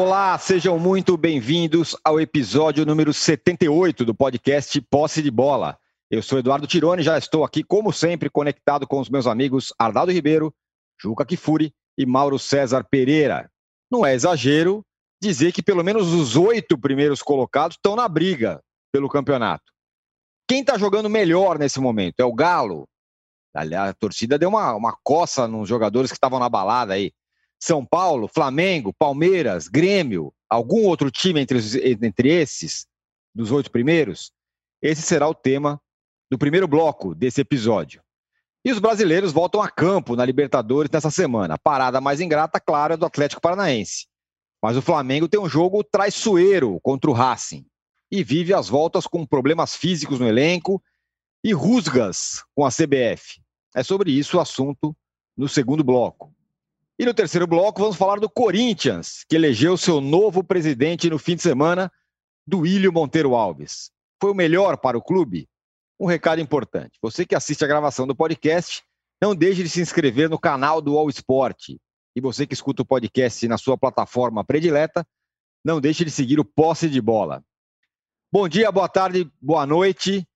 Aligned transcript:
Olá, 0.00 0.38
sejam 0.38 0.78
muito 0.78 1.16
bem-vindos 1.16 1.96
ao 2.04 2.20
episódio 2.20 2.86
número 2.86 3.12
78 3.12 4.04
do 4.04 4.14
podcast 4.14 4.80
Posse 4.82 5.20
de 5.20 5.28
Bola. 5.28 5.76
Eu 6.08 6.22
sou 6.22 6.38
Eduardo 6.38 6.68
Tironi, 6.68 7.02
já 7.02 7.18
estou 7.18 7.42
aqui, 7.42 7.64
como 7.64 7.92
sempre, 7.92 8.30
conectado 8.30 8.86
com 8.86 9.00
os 9.00 9.10
meus 9.10 9.26
amigos 9.26 9.74
Arnaldo 9.76 10.12
Ribeiro, 10.12 10.54
Juca 11.02 11.26
Kifuri 11.26 11.74
e 11.98 12.06
Mauro 12.06 12.38
César 12.38 12.86
Pereira. 12.88 13.50
Não 13.90 14.06
é 14.06 14.14
exagero 14.14 14.86
dizer 15.20 15.50
que 15.50 15.64
pelo 15.64 15.82
menos 15.82 16.12
os 16.12 16.36
oito 16.36 16.78
primeiros 16.78 17.20
colocados 17.20 17.76
estão 17.76 17.96
na 17.96 18.06
briga 18.06 18.62
pelo 18.92 19.08
campeonato. 19.08 19.64
Quem 20.48 20.60
está 20.60 20.78
jogando 20.78 21.10
melhor 21.10 21.58
nesse 21.58 21.80
momento? 21.80 22.20
É 22.20 22.24
o 22.24 22.32
Galo? 22.32 22.86
Aliás, 23.52 23.90
a 23.90 23.94
torcida 23.94 24.38
deu 24.38 24.50
uma, 24.50 24.76
uma 24.76 24.96
coça 25.02 25.48
nos 25.48 25.68
jogadores 25.68 26.12
que 26.12 26.16
estavam 26.16 26.38
na 26.38 26.48
balada 26.48 26.94
aí. 26.94 27.10
São 27.60 27.84
Paulo, 27.84 28.28
Flamengo, 28.28 28.92
Palmeiras, 28.92 29.68
Grêmio, 29.68 30.32
algum 30.48 30.84
outro 30.84 31.10
time 31.10 31.40
entre, 31.40 31.58
entre 31.92 32.28
esses, 32.28 32.86
dos 33.34 33.50
oito 33.50 33.70
primeiros? 33.70 34.32
Esse 34.80 35.02
será 35.02 35.28
o 35.28 35.34
tema 35.34 35.80
do 36.30 36.38
primeiro 36.38 36.68
bloco 36.68 37.14
desse 37.14 37.40
episódio. 37.40 38.02
E 38.64 38.70
os 38.70 38.78
brasileiros 38.78 39.32
voltam 39.32 39.62
a 39.62 39.70
campo 39.70 40.14
na 40.14 40.24
Libertadores 40.24 40.90
nessa 40.90 41.10
semana. 41.10 41.54
A 41.54 41.58
parada 41.58 42.00
mais 42.00 42.20
ingrata, 42.20 42.60
claro, 42.60 42.94
é 42.94 42.96
do 42.96 43.06
Atlético 43.06 43.40
Paranaense. 43.40 44.06
Mas 44.62 44.76
o 44.76 44.82
Flamengo 44.82 45.28
tem 45.28 45.40
um 45.40 45.48
jogo 45.48 45.82
traiçoeiro 45.84 46.78
contra 46.80 47.10
o 47.10 47.14
Racing 47.14 47.64
e 48.10 48.24
vive 48.24 48.52
as 48.52 48.68
voltas 48.68 49.06
com 49.06 49.24
problemas 49.24 49.76
físicos 49.76 50.18
no 50.18 50.26
elenco 50.26 50.82
e 51.44 51.52
rusgas 51.52 52.44
com 52.54 52.64
a 52.64 52.70
CBF. 52.70 53.40
É 53.74 53.82
sobre 53.82 54.10
isso 54.10 54.36
o 54.36 54.40
assunto 54.40 54.96
no 55.36 55.48
segundo 55.48 55.84
bloco. 55.84 56.34
E 57.00 57.04
no 57.04 57.14
terceiro 57.14 57.46
bloco, 57.46 57.80
vamos 57.80 57.96
falar 57.96 58.18
do 58.18 58.28
Corinthians, 58.28 59.24
que 59.28 59.36
elegeu 59.36 59.76
seu 59.76 60.00
novo 60.00 60.42
presidente 60.42 61.08
no 61.08 61.16
fim 61.16 61.36
de 61.36 61.42
semana, 61.42 61.92
Duílio 62.44 62.92
Monteiro 62.92 63.36
Alves. 63.36 63.92
Foi 64.20 64.32
o 64.32 64.34
melhor 64.34 64.76
para 64.76 64.98
o 64.98 65.02
clube? 65.02 65.48
Um 66.00 66.06
recado 66.06 66.40
importante. 66.40 66.98
Você 67.00 67.24
que 67.24 67.36
assiste 67.36 67.64
a 67.64 67.68
gravação 67.68 68.04
do 68.04 68.16
podcast, 68.16 68.82
não 69.22 69.32
deixe 69.32 69.62
de 69.62 69.68
se 69.68 69.80
inscrever 69.80 70.28
no 70.28 70.40
canal 70.40 70.82
do 70.82 70.98
All 70.98 71.08
Sport. 71.08 71.76
E 72.16 72.20
você 72.20 72.44
que 72.44 72.54
escuta 72.54 72.82
o 72.82 72.86
podcast 72.86 73.46
na 73.46 73.58
sua 73.58 73.78
plataforma 73.78 74.42
predileta, 74.42 75.06
não 75.64 75.80
deixe 75.80 76.04
de 76.04 76.10
seguir 76.10 76.40
o 76.40 76.44
Posse 76.44 76.90
de 76.90 77.00
Bola. 77.00 77.44
Bom 78.32 78.48
dia, 78.48 78.72
boa 78.72 78.88
tarde, 78.88 79.30
boa 79.40 79.64
noite. 79.64 80.26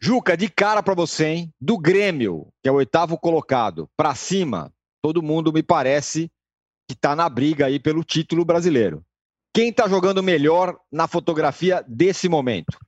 Juca, 0.00 0.36
de 0.36 0.48
cara 0.48 0.82
para 0.82 0.94
você, 0.94 1.26
hein? 1.26 1.54
Do 1.60 1.78
Grêmio, 1.78 2.52
que 2.60 2.68
é 2.68 2.72
o 2.72 2.76
oitavo 2.76 3.16
colocado, 3.16 3.88
para 3.96 4.16
cima, 4.16 4.72
todo 5.02 5.22
mundo 5.22 5.52
me 5.52 5.62
parece 5.62 6.30
que 6.88 6.94
está 6.94 7.14
na 7.16 7.28
briga 7.28 7.66
aí 7.66 7.78
pelo 7.78 8.04
título 8.04 8.44
brasileiro. 8.44 9.04
Quem 9.52 9.68
está 9.68 9.88
jogando 9.88 10.22
melhor 10.22 10.78
na 10.90 11.06
fotografia 11.06 11.84
desse 11.86 12.28
momento? 12.28 12.78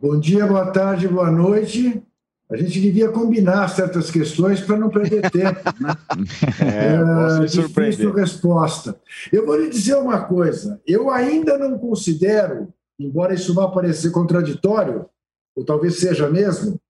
Bom 0.00 0.18
dia, 0.18 0.46
boa 0.46 0.70
tarde, 0.70 1.08
boa 1.08 1.30
noite. 1.30 2.02
A 2.50 2.56
gente 2.56 2.80
devia 2.80 3.08
combinar 3.08 3.68
certas 3.68 4.10
questões 4.10 4.60
para 4.60 4.76
não 4.76 4.90
perder 4.90 5.30
tempo. 5.30 5.60
Né? 5.80 5.94
É, 6.60 7.40
me 7.40 7.46
difícil 7.46 8.12
resposta. 8.12 9.00
Eu 9.32 9.46
vou 9.46 9.56
lhe 9.56 9.70
dizer 9.70 9.94
uma 9.94 10.24
coisa. 10.24 10.80
Eu 10.86 11.08
ainda 11.08 11.56
não 11.56 11.78
considero 11.78 12.68
embora 12.98 13.34
isso 13.34 13.54
vá 13.54 13.68
parecer 13.68 14.10
contraditório, 14.10 15.06
ou 15.56 15.64
talvez 15.64 15.98
seja 15.98 16.28
mesmo, 16.30 16.80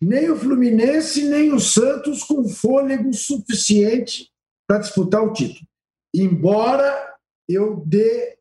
nem 0.00 0.30
o 0.30 0.36
Fluminense 0.36 1.24
nem 1.28 1.52
o 1.52 1.60
Santos 1.60 2.22
com 2.22 2.48
fôlego 2.48 3.12
suficiente 3.14 4.30
para 4.66 4.78
disputar 4.78 5.22
o 5.22 5.32
título. 5.32 5.66
Embora 6.14 7.14
eu 7.48 7.82
dê, 7.86 8.36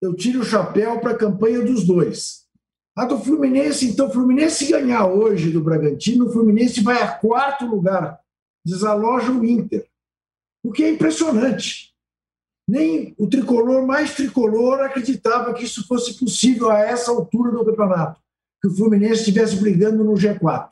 eu 0.00 0.14
tire 0.14 0.38
o 0.38 0.44
chapéu 0.44 1.00
para 1.00 1.12
a 1.12 1.18
campanha 1.18 1.62
dos 1.62 1.84
dois. 1.86 2.44
A 2.96 3.04
do 3.04 3.18
Fluminense, 3.18 3.86
então, 3.86 4.06
o 4.06 4.12
Fluminense 4.12 4.70
ganhar 4.70 5.06
hoje 5.06 5.50
do 5.50 5.62
Bragantino, 5.62 6.26
o 6.26 6.32
Fluminense 6.32 6.80
vai 6.80 7.02
a 7.02 7.08
quarto 7.08 7.66
lugar, 7.66 8.20
desaloja 8.64 9.32
o 9.32 9.44
Inter. 9.44 9.88
O 10.64 10.70
que 10.70 10.84
é 10.84 10.90
impressionante. 10.90 11.92
Nem 12.68 13.14
o 13.18 13.26
tricolor 13.26 13.84
mais 13.84 14.14
tricolor 14.14 14.80
acreditava 14.80 15.52
que 15.52 15.64
isso 15.64 15.86
fosse 15.86 16.18
possível 16.18 16.70
a 16.70 16.78
essa 16.78 17.10
altura 17.10 17.50
do 17.50 17.64
campeonato, 17.64 18.20
que 18.62 18.68
o 18.68 18.74
Fluminense 18.74 19.20
estivesse 19.20 19.56
brigando 19.56 20.04
no 20.04 20.14
G4. 20.14 20.70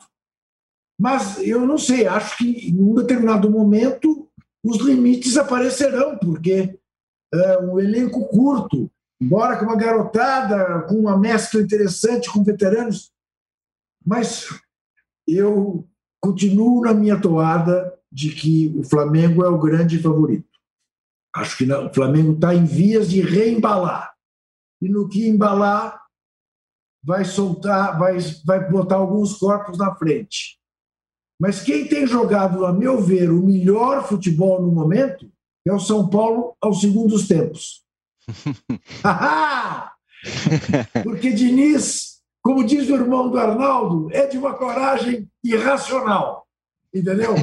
Mas 1.03 1.37
eu 1.39 1.67
não 1.67 1.77
sei, 1.77 2.07
acho 2.07 2.37
que 2.37 2.69
em 2.69 2.81
um 2.81 2.93
determinado 2.95 3.51
momento 3.51 4.25
os 4.63 4.77
limites 4.77 5.35
aparecerão, 5.35 6.17
porque 6.17 6.79
é 7.33 7.59
um 7.59 7.77
elenco 7.77 8.25
curto, 8.29 8.89
embora 9.21 9.57
com 9.57 9.65
uma 9.65 9.75
garotada, 9.75 10.83
com 10.83 10.95
uma 10.95 11.19
mescla 11.19 11.61
interessante 11.61 12.31
com 12.31 12.41
veteranos, 12.41 13.11
mas 14.05 14.47
eu 15.27 15.85
continuo 16.21 16.79
na 16.79 16.93
minha 16.93 17.19
toada 17.19 17.99
de 18.09 18.29
que 18.33 18.73
o 18.77 18.83
Flamengo 18.85 19.43
é 19.43 19.49
o 19.49 19.59
grande 19.59 20.01
favorito. 20.01 20.47
Acho 21.35 21.57
que 21.57 21.65
não. 21.65 21.87
o 21.87 21.93
Flamengo 21.93 22.31
está 22.31 22.55
em 22.55 22.63
vias 22.63 23.09
de 23.09 23.19
reembalar. 23.19 24.13
E 24.81 24.87
no 24.87 25.09
que 25.09 25.27
embalar, 25.27 26.01
vai 27.03 27.25
soltar, 27.25 27.99
vai, 27.99 28.19
vai 28.45 28.71
botar 28.71 28.95
alguns 28.95 29.37
corpos 29.37 29.77
na 29.77 29.93
frente. 29.95 30.62
Mas 31.43 31.59
quem 31.59 31.85
tem 31.85 32.07
jogado, 32.07 32.65
a 32.65 32.71
meu 32.71 33.01
ver, 33.01 33.29
o 33.29 33.43
melhor 33.43 34.07
futebol 34.07 34.61
no 34.61 34.71
momento 34.71 35.29
é 35.67 35.73
o 35.73 35.79
São 35.79 36.09
Paulo 36.09 36.55
aos 36.61 36.79
segundos 36.79 37.27
tempos. 37.27 37.83
Porque 41.03 41.33
Diniz, 41.33 42.21
como 42.41 42.65
diz 42.65 42.89
o 42.89 42.95
irmão 42.95 43.29
do 43.29 43.37
Arnaldo, 43.37 44.07
é 44.13 44.25
de 44.25 44.37
uma 44.37 44.53
coragem 44.53 45.29
irracional. 45.43 46.47
Entendeu? 46.93 47.35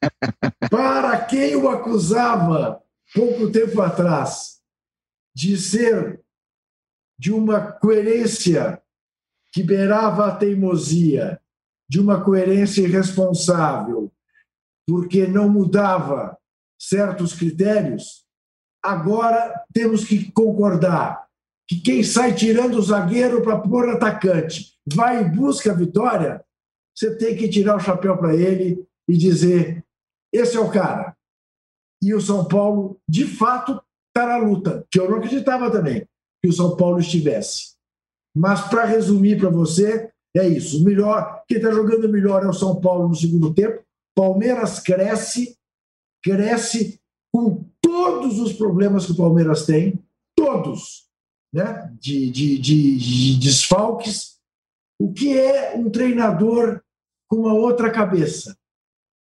Para 0.70 1.20
quem 1.26 1.54
o 1.54 1.68
acusava 1.68 2.82
pouco 3.14 3.52
tempo 3.52 3.82
atrás, 3.82 4.58
de 5.36 5.58
ser 5.58 6.18
de 7.18 7.30
uma 7.30 7.60
coerência 7.60 8.80
que 9.52 9.62
beirava 9.62 10.28
a 10.28 10.34
teimosia, 10.34 11.38
de 11.88 12.00
uma 12.00 12.22
coerência 12.22 12.82
irresponsável, 12.82 14.12
porque 14.86 15.26
não 15.26 15.48
mudava 15.48 16.36
certos 16.78 17.32
critérios, 17.32 18.24
agora 18.82 19.64
temos 19.72 20.04
que 20.04 20.30
concordar 20.32 21.26
que 21.66 21.80
quem 21.80 22.02
sai 22.02 22.34
tirando 22.34 22.74
o 22.74 22.82
zagueiro 22.82 23.42
para 23.42 23.58
pôr 23.58 23.88
atacante 23.88 24.74
vai 24.86 25.22
e 25.22 25.28
busca 25.28 25.72
a 25.72 25.74
vitória, 25.74 26.44
você 26.94 27.16
tem 27.16 27.36
que 27.36 27.48
tirar 27.48 27.76
o 27.76 27.80
chapéu 27.80 28.18
para 28.18 28.34
ele 28.34 28.86
e 29.08 29.16
dizer: 29.16 29.84
esse 30.32 30.56
é 30.56 30.60
o 30.60 30.70
cara 30.70 31.16
e 32.04 32.12
o 32.12 32.20
São 32.20 32.46
Paulo, 32.46 33.00
de 33.08 33.26
fato, 33.26 33.80
está 34.08 34.26
na 34.26 34.36
luta, 34.36 34.86
que 34.90 35.00
eu 35.00 35.08
não 35.08 35.16
acreditava 35.16 35.70
também 35.70 36.06
que 36.42 36.50
o 36.50 36.52
São 36.52 36.76
Paulo 36.76 37.00
estivesse. 37.00 37.76
Mas, 38.36 38.60
para 38.68 38.84
resumir 38.84 39.38
para 39.38 39.48
você, 39.48 40.12
é 40.36 40.48
isso. 40.48 40.80
O 40.80 40.84
melhor, 40.84 41.44
quem 41.46 41.58
está 41.58 41.70
jogando 41.70 42.08
melhor 42.08 42.42
é 42.42 42.48
o 42.48 42.52
São 42.52 42.80
Paulo 42.80 43.08
no 43.08 43.14
segundo 43.14 43.54
tempo. 43.54 43.82
Palmeiras 44.14 44.80
cresce, 44.80 45.56
cresce 46.22 47.00
com 47.32 47.64
todos 47.80 48.38
os 48.40 48.52
problemas 48.52 49.06
que 49.06 49.12
o 49.12 49.16
Palmeiras 49.16 49.66
tem, 49.66 50.02
todos, 50.36 51.08
né? 51.52 51.92
de, 52.00 52.30
de, 52.30 52.58
de, 52.58 52.96
de 52.96 53.40
desfalques. 53.40 54.38
O 54.98 55.12
que 55.12 55.38
é 55.38 55.74
um 55.76 55.90
treinador 55.90 56.80
com 57.28 57.36
uma 57.36 57.52
outra 57.52 57.90
cabeça? 57.90 58.56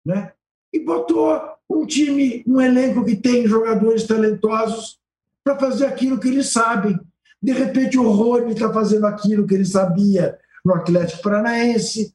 Né? 0.05 0.33
E 0.73 0.79
botou 0.79 1.39
um 1.69 1.85
time, 1.85 2.43
um 2.47 2.59
elenco 2.59 3.05
que 3.05 3.15
tem 3.15 3.47
jogadores 3.47 4.05
talentosos 4.05 4.99
para 5.43 5.57
fazer 5.57 5.85
aquilo 5.85 6.19
que 6.19 6.27
eles 6.27 6.49
sabem. 6.49 6.99
De 7.41 7.51
repente, 7.51 7.97
o 7.97 8.09
Rony 8.09 8.53
está 8.53 8.71
fazendo 8.71 9.05
aquilo 9.07 9.47
que 9.47 9.53
ele 9.53 9.65
sabia 9.65 10.37
no 10.63 10.73
Atlético 10.73 11.23
Paranaense, 11.23 12.13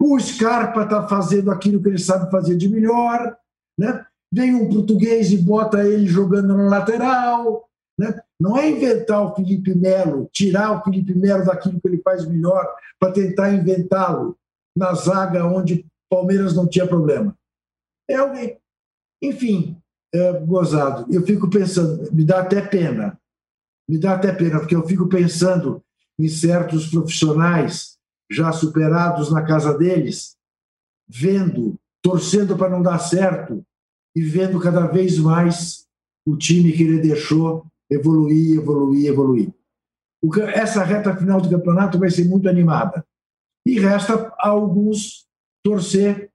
o 0.00 0.18
Scarpa 0.18 0.84
está 0.84 1.06
fazendo 1.06 1.50
aquilo 1.50 1.82
que 1.82 1.88
ele 1.88 1.98
sabe 1.98 2.30
fazer 2.30 2.56
de 2.56 2.68
melhor, 2.68 3.36
né? 3.78 4.04
vem 4.32 4.54
um 4.54 4.68
português 4.68 5.30
e 5.30 5.38
bota 5.38 5.86
ele 5.86 6.06
jogando 6.06 6.56
na 6.56 6.68
lateral. 6.68 7.68
Né? 7.98 8.18
Não 8.40 8.58
é 8.58 8.68
inventar 8.68 9.22
o 9.22 9.34
Felipe 9.34 9.74
Melo, 9.74 10.28
tirar 10.32 10.72
o 10.72 10.82
Felipe 10.82 11.14
Melo 11.14 11.44
daquilo 11.44 11.80
que 11.80 11.86
ele 11.86 12.02
faz 12.02 12.26
melhor 12.26 12.66
para 12.98 13.12
tentar 13.12 13.52
inventá-lo 13.52 14.36
na 14.76 14.92
zaga 14.94 15.46
onde 15.46 15.86
Palmeiras 16.10 16.54
não 16.54 16.66
tinha 16.66 16.86
problema. 16.86 17.36
É 18.08 18.16
alguém 18.16 18.58
enfim, 19.24 19.76
é, 20.12 20.32
gozado. 20.40 21.12
Eu 21.12 21.22
fico 21.22 21.48
pensando, 21.48 22.12
me 22.12 22.24
dá 22.24 22.40
até 22.40 22.60
pena, 22.60 23.18
me 23.88 23.98
dá 23.98 24.14
até 24.14 24.32
pena, 24.32 24.58
porque 24.60 24.76
eu 24.76 24.86
fico 24.86 25.08
pensando 25.08 25.82
em 26.18 26.28
certos 26.28 26.88
profissionais 26.88 27.94
já 28.30 28.52
superados 28.52 29.30
na 29.30 29.42
casa 29.42 29.76
deles, 29.76 30.36
vendo, 31.08 31.78
torcendo 32.02 32.56
para 32.56 32.70
não 32.70 32.82
dar 32.82 32.98
certo 32.98 33.64
e 34.16 34.22
vendo 34.22 34.60
cada 34.60 34.86
vez 34.86 35.18
mais 35.18 35.86
o 36.26 36.36
time 36.36 36.72
que 36.72 36.82
ele 36.82 37.00
deixou 37.00 37.66
evoluir, 37.90 38.58
evoluir, 38.58 39.06
evoluir. 39.06 39.54
Essa 40.54 40.82
reta 40.82 41.14
final 41.16 41.40
do 41.40 41.50
campeonato 41.50 41.98
vai 41.98 42.10
ser 42.10 42.24
muito 42.24 42.48
animada. 42.48 43.04
E 43.66 43.78
resta 43.78 44.32
a 44.38 44.48
alguns 44.48 45.26
torcer 45.62 46.30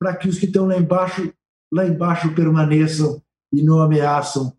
para 0.00 0.16
que 0.16 0.28
os 0.28 0.38
que 0.38 0.46
estão 0.46 0.66
lá 0.66 0.76
embaixo, 0.76 1.32
lá 1.72 1.86
embaixo 1.86 2.34
permaneçam 2.34 3.22
e 3.52 3.62
não 3.62 3.80
ameaçam, 3.80 4.54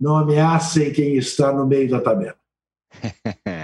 não 0.00 0.16
ameacem 0.16 0.92
quem 0.92 1.16
está 1.16 1.52
no 1.52 1.66
meio 1.66 1.90
da 1.90 2.00
tabela. 2.00 2.36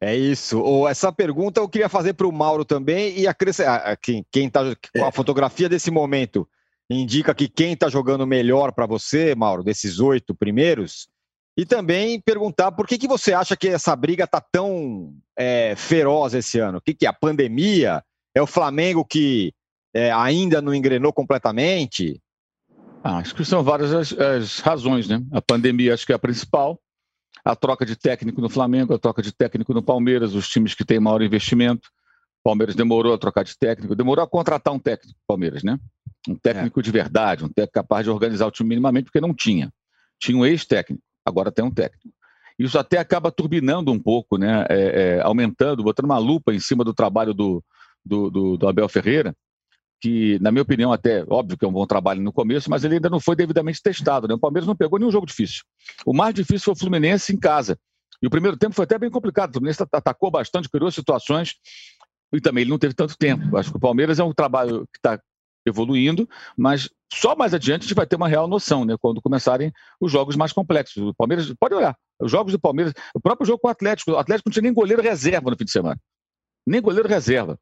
É 0.00 0.14
isso. 0.14 0.60
Ou 0.60 0.88
essa 0.88 1.10
pergunta 1.10 1.60
eu 1.60 1.68
queria 1.68 1.88
fazer 1.88 2.14
para 2.14 2.26
o 2.26 2.32
Mauro 2.32 2.64
também 2.64 3.18
e 3.18 3.26
acrescentar 3.26 3.96
quem 3.98 4.46
está 4.46 4.60
com 4.94 5.04
a 5.04 5.12
fotografia 5.12 5.68
desse 5.68 5.90
momento 5.90 6.48
indica 6.88 7.34
que 7.34 7.48
quem 7.48 7.72
está 7.72 7.88
jogando 7.88 8.26
melhor 8.26 8.72
para 8.72 8.86
você, 8.86 9.34
Mauro, 9.34 9.64
desses 9.64 9.98
oito 9.98 10.34
primeiros, 10.34 11.08
e 11.56 11.64
também 11.64 12.20
perguntar 12.20 12.72
por 12.72 12.86
que, 12.86 12.98
que 12.98 13.08
você 13.08 13.32
acha 13.32 13.56
que 13.56 13.68
essa 13.68 13.96
briga 13.96 14.24
está 14.24 14.40
tão 14.40 15.14
é, 15.36 15.74
feroz 15.74 16.34
esse 16.34 16.58
ano? 16.58 16.78
O 16.78 16.80
que, 16.80 16.94
que 16.94 17.06
é 17.06 17.08
a 17.08 17.14
pandemia? 17.14 18.04
É 18.34 18.42
o 18.42 18.46
Flamengo 18.46 19.04
que 19.04 19.52
é, 19.94 20.12
ainda 20.12 20.60
não 20.60 20.74
engrenou 20.74 21.12
completamente? 21.12 22.20
Ah, 23.02 23.18
acho 23.18 23.34
que 23.34 23.44
são 23.44 23.62
várias 23.62 23.92
as, 23.92 24.12
as, 24.12 24.58
razões, 24.60 25.08
né? 25.08 25.22
A 25.32 25.40
pandemia 25.40 25.94
acho 25.94 26.04
que 26.04 26.12
é 26.12 26.14
a 26.14 26.18
principal, 26.18 26.78
a 27.46 27.54
troca 27.54 27.86
de 27.86 27.94
técnico 27.94 28.40
no 28.40 28.48
Flamengo, 28.48 28.92
a 28.92 28.98
troca 28.98 29.22
de 29.22 29.30
técnico 29.30 29.72
no 29.72 29.80
Palmeiras, 29.80 30.34
os 30.34 30.48
times 30.48 30.74
que 30.74 30.84
têm 30.84 30.98
maior 30.98 31.22
investimento. 31.22 31.88
O 32.40 32.48
Palmeiras 32.48 32.74
demorou 32.74 33.14
a 33.14 33.18
trocar 33.18 33.44
de 33.44 33.56
técnico, 33.56 33.94
demorou 33.94 34.24
a 34.24 34.28
contratar 34.28 34.74
um 34.74 34.80
técnico 34.80 35.16
Palmeiras, 35.28 35.62
né? 35.62 35.78
Um 36.28 36.34
técnico 36.34 36.80
é. 36.80 36.82
de 36.82 36.90
verdade, 36.90 37.44
um 37.44 37.48
técnico 37.48 37.74
capaz 37.74 38.04
de 38.04 38.10
organizar 38.10 38.46
o 38.46 38.50
time 38.50 38.70
minimamente, 38.70 39.04
porque 39.04 39.20
não 39.20 39.32
tinha. 39.32 39.72
Tinha 40.18 40.36
um 40.36 40.44
ex-técnico 40.44 41.00
agora 41.24 41.52
tem 41.52 41.64
um 41.64 41.70
técnico. 41.70 42.08
Isso 42.58 42.78
até 42.78 42.98
acaba 42.98 43.30
turbinando 43.30 43.92
um 43.92 43.98
pouco, 43.98 44.38
né? 44.38 44.64
É, 44.68 45.18
é, 45.18 45.20
aumentando, 45.22 45.84
botando 45.84 46.06
uma 46.06 46.18
lupa 46.18 46.52
em 46.52 46.58
cima 46.58 46.82
do 46.82 46.94
trabalho 46.94 47.32
do, 47.32 47.62
do, 48.04 48.28
do, 48.28 48.56
do 48.56 48.68
Abel 48.68 48.88
Ferreira, 48.88 49.36
que, 50.00 50.38
na 50.40 50.50
minha 50.50 50.62
opinião, 50.62 50.92
até, 50.92 51.24
óbvio 51.28 51.56
que 51.56 51.64
é 51.64 51.68
um 51.68 51.72
bom 51.72 51.86
trabalho 51.86 52.20
no 52.20 52.32
começo, 52.32 52.70
mas 52.70 52.84
ele 52.84 52.94
ainda 52.94 53.08
não 53.08 53.20
foi 53.20 53.34
devidamente 53.34 53.82
testado. 53.82 54.28
Né? 54.28 54.34
O 54.34 54.38
Palmeiras 54.38 54.66
não 54.66 54.76
pegou 54.76 54.98
nenhum 54.98 55.10
jogo 55.10 55.26
difícil. 55.26 55.62
O 56.04 56.12
mais 56.12 56.34
difícil 56.34 56.64
foi 56.64 56.72
o 56.74 56.76
Fluminense 56.76 57.32
em 57.32 57.38
casa. 57.38 57.78
E 58.22 58.26
o 58.26 58.30
primeiro 58.30 58.56
tempo 58.56 58.74
foi 58.74 58.84
até 58.84 58.98
bem 58.98 59.10
complicado. 59.10 59.50
O 59.50 59.52
Fluminense 59.54 59.82
atacou 59.92 60.30
bastante, 60.30 60.68
criou 60.68 60.90
situações, 60.90 61.54
e 62.32 62.40
também 62.40 62.62
ele 62.62 62.70
não 62.70 62.78
teve 62.78 62.94
tanto 62.94 63.16
tempo. 63.16 63.56
Acho 63.56 63.70
que 63.70 63.76
o 63.76 63.80
Palmeiras 63.80 64.18
é 64.18 64.24
um 64.24 64.32
trabalho 64.32 64.86
que 64.92 64.98
está 64.98 65.20
evoluindo, 65.66 66.28
mas 66.56 66.88
só 67.12 67.34
mais 67.34 67.52
adiante 67.52 67.82
a 67.82 67.86
gente 67.86 67.94
vai 67.94 68.06
ter 68.06 68.16
uma 68.16 68.28
real 68.28 68.46
noção, 68.46 68.84
né? 68.84 68.96
Quando 69.00 69.20
começarem 69.20 69.72
os 70.00 70.10
jogos 70.10 70.36
mais 70.36 70.52
complexos. 70.52 71.02
O 71.02 71.14
Palmeiras, 71.14 71.52
pode 71.58 71.74
olhar, 71.74 71.96
os 72.20 72.30
jogos 72.30 72.52
do 72.52 72.58
Palmeiras, 72.58 72.92
o 73.14 73.20
próprio 73.20 73.46
jogo 73.46 73.58
com 73.58 73.68
o 73.68 73.70
Atlético, 73.70 74.12
o 74.12 74.18
Atlético 74.18 74.48
não 74.48 74.52
tinha 74.52 74.62
nem 74.62 74.72
goleiro 74.72 75.02
reserva 75.02 75.50
no 75.50 75.56
fim 75.56 75.64
de 75.64 75.72
semana. 75.72 76.00
Nem 76.66 76.80
goleiro 76.80 77.08
reserva. 77.08 77.58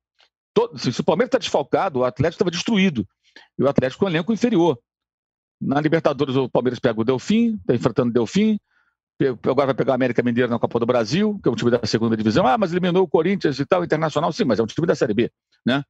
Todo, 0.55 0.79
se 0.79 1.01
o 1.01 1.05
Palmeiras 1.05 1.29
está 1.29 1.39
desfalcado, 1.39 1.99
o 1.99 2.05
Atlético 2.05 2.37
estava 2.37 2.51
destruído. 2.51 3.07
E 3.59 3.63
o 3.63 3.69
Atlético 3.69 4.01
com 4.01 4.07
um 4.07 4.09
elenco 4.09 4.33
inferior. 4.33 4.79
Na 5.61 5.81
Libertadores, 5.81 6.37
o 6.37 6.49
Palmeiras 6.49 6.79
pega 6.79 7.01
o 7.01 7.05
Delfim, 7.05 7.57
está 7.57 7.75
enfrentando 7.75 8.11
o 8.11 8.13
Delfim. 8.13 8.59
Agora 9.43 9.67
vai 9.67 9.75
pegar 9.75 9.93
o 9.93 9.95
América 9.95 10.23
Mineiro 10.23 10.51
na 10.51 10.59
Copa 10.59 10.79
do 10.79 10.87
Brasil, 10.87 11.39
que 11.43 11.49
é 11.49 11.53
um 11.53 11.55
time 11.55 11.71
da 11.71 11.85
segunda 11.85 12.17
divisão. 12.17 12.47
Ah, 12.47 12.57
mas 12.57 12.73
eliminou 12.73 13.03
o 13.03 13.09
Corinthians 13.09 13.59
e 13.59 13.67
tal, 13.67 13.85
internacional. 13.85 14.33
Sim, 14.33 14.45
mas 14.45 14.59
é 14.59 14.63
um 14.63 14.67
time 14.67 14.87
da 14.87 14.95
Série 14.95 15.15
B. 15.15 15.31
Né? 15.67 15.83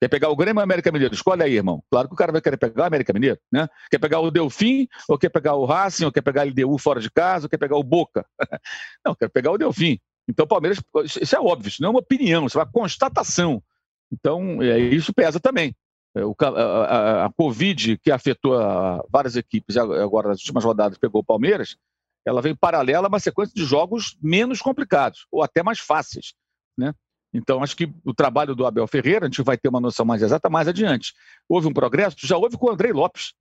Quer 0.00 0.08
pegar 0.08 0.30
o 0.30 0.36
Grêmio 0.36 0.58
ou 0.58 0.60
o 0.60 0.64
América 0.64 0.90
Mineiro? 0.90 1.14
Escolhe 1.14 1.42
aí, 1.42 1.54
irmão. 1.54 1.82
Claro 1.90 2.08
que 2.08 2.14
o 2.14 2.16
cara 2.16 2.32
vai 2.32 2.40
querer 2.40 2.56
pegar 2.56 2.82
o 2.82 2.86
América 2.86 3.12
Mineiro, 3.12 3.38
né? 3.52 3.68
Quer 3.88 3.98
pegar 3.98 4.18
o 4.18 4.32
Delfim, 4.32 4.88
ou 5.08 5.16
quer 5.16 5.28
pegar 5.28 5.54
o 5.54 5.64
Racing, 5.64 6.04
ou 6.04 6.12
quer 6.12 6.22
pegar 6.22 6.44
o 6.44 6.48
LDU 6.48 6.76
fora 6.76 7.00
de 7.00 7.08
casa, 7.08 7.46
ou 7.46 7.48
quer 7.48 7.56
pegar 7.56 7.76
o 7.76 7.84
Boca? 7.84 8.26
não, 9.06 9.14
quero 9.14 9.30
pegar 9.30 9.52
o 9.52 9.58
Delfim. 9.58 10.00
Então, 10.28 10.44
o 10.44 10.48
Palmeiras, 10.48 10.82
isso 11.04 11.36
é 11.36 11.40
óbvio, 11.40 11.68
isso 11.68 11.80
não 11.80 11.88
é 11.88 11.90
uma 11.90 12.00
opinião, 12.00 12.46
isso 12.46 12.58
é 12.58 12.62
uma 12.62 12.70
constatação. 12.70 13.62
Então, 14.12 14.62
é, 14.62 14.78
isso 14.78 15.12
pesa 15.12 15.40
também. 15.40 15.74
É, 16.14 16.24
o, 16.24 16.36
a, 16.38 16.46
a, 16.46 17.26
a, 17.26 17.32
Covid, 17.32 17.96
que 17.98 18.10
afetou 18.10 18.58
a, 18.58 19.02
várias 19.10 19.34
equipes, 19.34 19.76
agora 19.76 20.28
nas 20.28 20.40
últimas 20.40 20.62
rodadas 20.62 20.98
pegou 20.98 21.22
o 21.22 21.24
Palmeiras, 21.24 21.76
ela 22.24 22.42
vem 22.42 22.54
paralela 22.54 23.06
a 23.06 23.08
uma 23.08 23.18
sequência 23.18 23.54
de 23.54 23.64
jogos 23.64 24.16
menos 24.22 24.60
complicados, 24.60 25.26
ou 25.30 25.42
até 25.42 25.62
mais 25.62 25.80
fáceis. 25.80 26.34
Né? 26.76 26.92
Então, 27.32 27.62
acho 27.62 27.74
que 27.74 27.90
o 28.04 28.12
trabalho 28.12 28.54
do 28.54 28.66
Abel 28.66 28.86
Ferreira, 28.86 29.24
a 29.24 29.28
gente 29.28 29.42
vai 29.42 29.56
ter 29.56 29.68
uma 29.68 29.80
noção 29.80 30.04
mais 30.04 30.22
exata 30.22 30.50
mais 30.50 30.68
adiante. 30.68 31.14
Houve 31.48 31.66
um 31.66 31.72
progresso, 31.72 32.16
já 32.26 32.36
houve 32.36 32.58
com 32.58 32.66
o 32.66 32.70
Andrei 32.70 32.92
Lopes. 32.92 33.32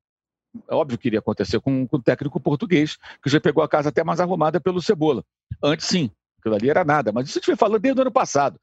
É 0.70 0.74
óbvio 0.74 0.98
que 0.98 1.10
iria 1.10 1.20
acontecer 1.20 1.60
com, 1.60 1.86
com 1.88 1.98
o 1.98 2.02
técnico 2.02 2.40
português, 2.40 2.98
que 3.22 3.30
já 3.30 3.40
pegou 3.40 3.64
a 3.64 3.70
casa 3.70 3.90
até 3.90 4.04
mais 4.04 4.20
arrumada 4.20 4.60
pelo 4.60 4.82
Cebola. 4.82 5.24
Antes, 5.62 5.88
sim, 5.88 6.10
aquilo 6.40 6.56
ali 6.56 6.70
era 6.70 6.86
nada. 6.86 7.12
Mas 7.12 7.30
isso 7.30 7.38
a 7.38 7.40
gente 7.40 7.48
vem 7.48 7.56
falando 7.56 7.82
desde 7.82 8.00
o 8.00 8.04
ano 8.04 8.12
passado. 8.12 8.60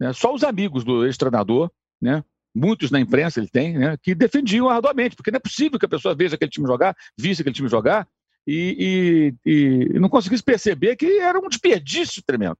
Né? 0.00 0.12
Só 0.12 0.34
os 0.34 0.44
amigos 0.44 0.84
do 0.84 1.04
ex-treinador, 1.04 1.70
né? 2.00 2.24
muitos 2.54 2.90
na 2.90 3.00
imprensa 3.00 3.40
ele 3.40 3.48
tem, 3.48 3.78
né? 3.78 3.96
que 4.02 4.14
defendiam 4.14 4.68
arduamente, 4.68 5.16
porque 5.16 5.30
não 5.30 5.36
é 5.36 5.40
possível 5.40 5.78
que 5.78 5.86
a 5.86 5.88
pessoa 5.88 6.14
veja 6.14 6.34
aquele 6.34 6.50
time 6.50 6.66
jogar, 6.66 6.96
visse 7.18 7.42
aquele 7.42 7.54
time 7.54 7.68
jogar, 7.68 8.06
e, 8.46 9.34
e, 9.44 9.92
e 9.94 9.98
não 10.00 10.08
conseguisse 10.08 10.42
perceber 10.42 10.96
que 10.96 11.18
era 11.18 11.38
um 11.38 11.48
desperdício 11.48 12.22
tremendo. 12.26 12.56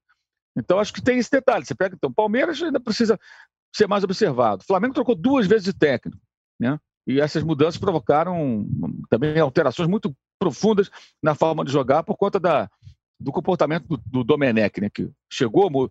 Então, 0.54 0.78
acho 0.78 0.92
que 0.92 1.00
tem 1.00 1.18
esse 1.18 1.30
detalhe. 1.30 1.64
Você 1.64 1.74
pega, 1.74 1.94
então, 1.94 2.12
Palmeiras 2.12 2.62
ainda 2.62 2.78
precisa 2.78 3.18
ser 3.74 3.86
mais 3.86 4.04
observado. 4.04 4.62
O 4.62 4.66
Flamengo 4.66 4.92
trocou 4.92 5.14
duas 5.14 5.46
vezes 5.46 5.64
de 5.64 5.72
técnico, 5.72 6.20
né? 6.60 6.78
E 7.06 7.20
essas 7.20 7.42
mudanças 7.42 7.78
provocaram 7.78 8.66
também 9.08 9.38
alterações 9.38 9.88
muito 9.88 10.14
profundas 10.38 10.90
na 11.22 11.34
forma 11.34 11.64
de 11.64 11.72
jogar 11.72 12.02
por 12.02 12.18
conta 12.18 12.38
da, 12.38 12.70
do 13.20 13.32
comportamento 13.32 13.86
do, 13.86 13.96
do 13.96 14.24
Domenech, 14.24 14.80
né? 14.80 14.88
Que 14.88 15.10
chegou, 15.30 15.90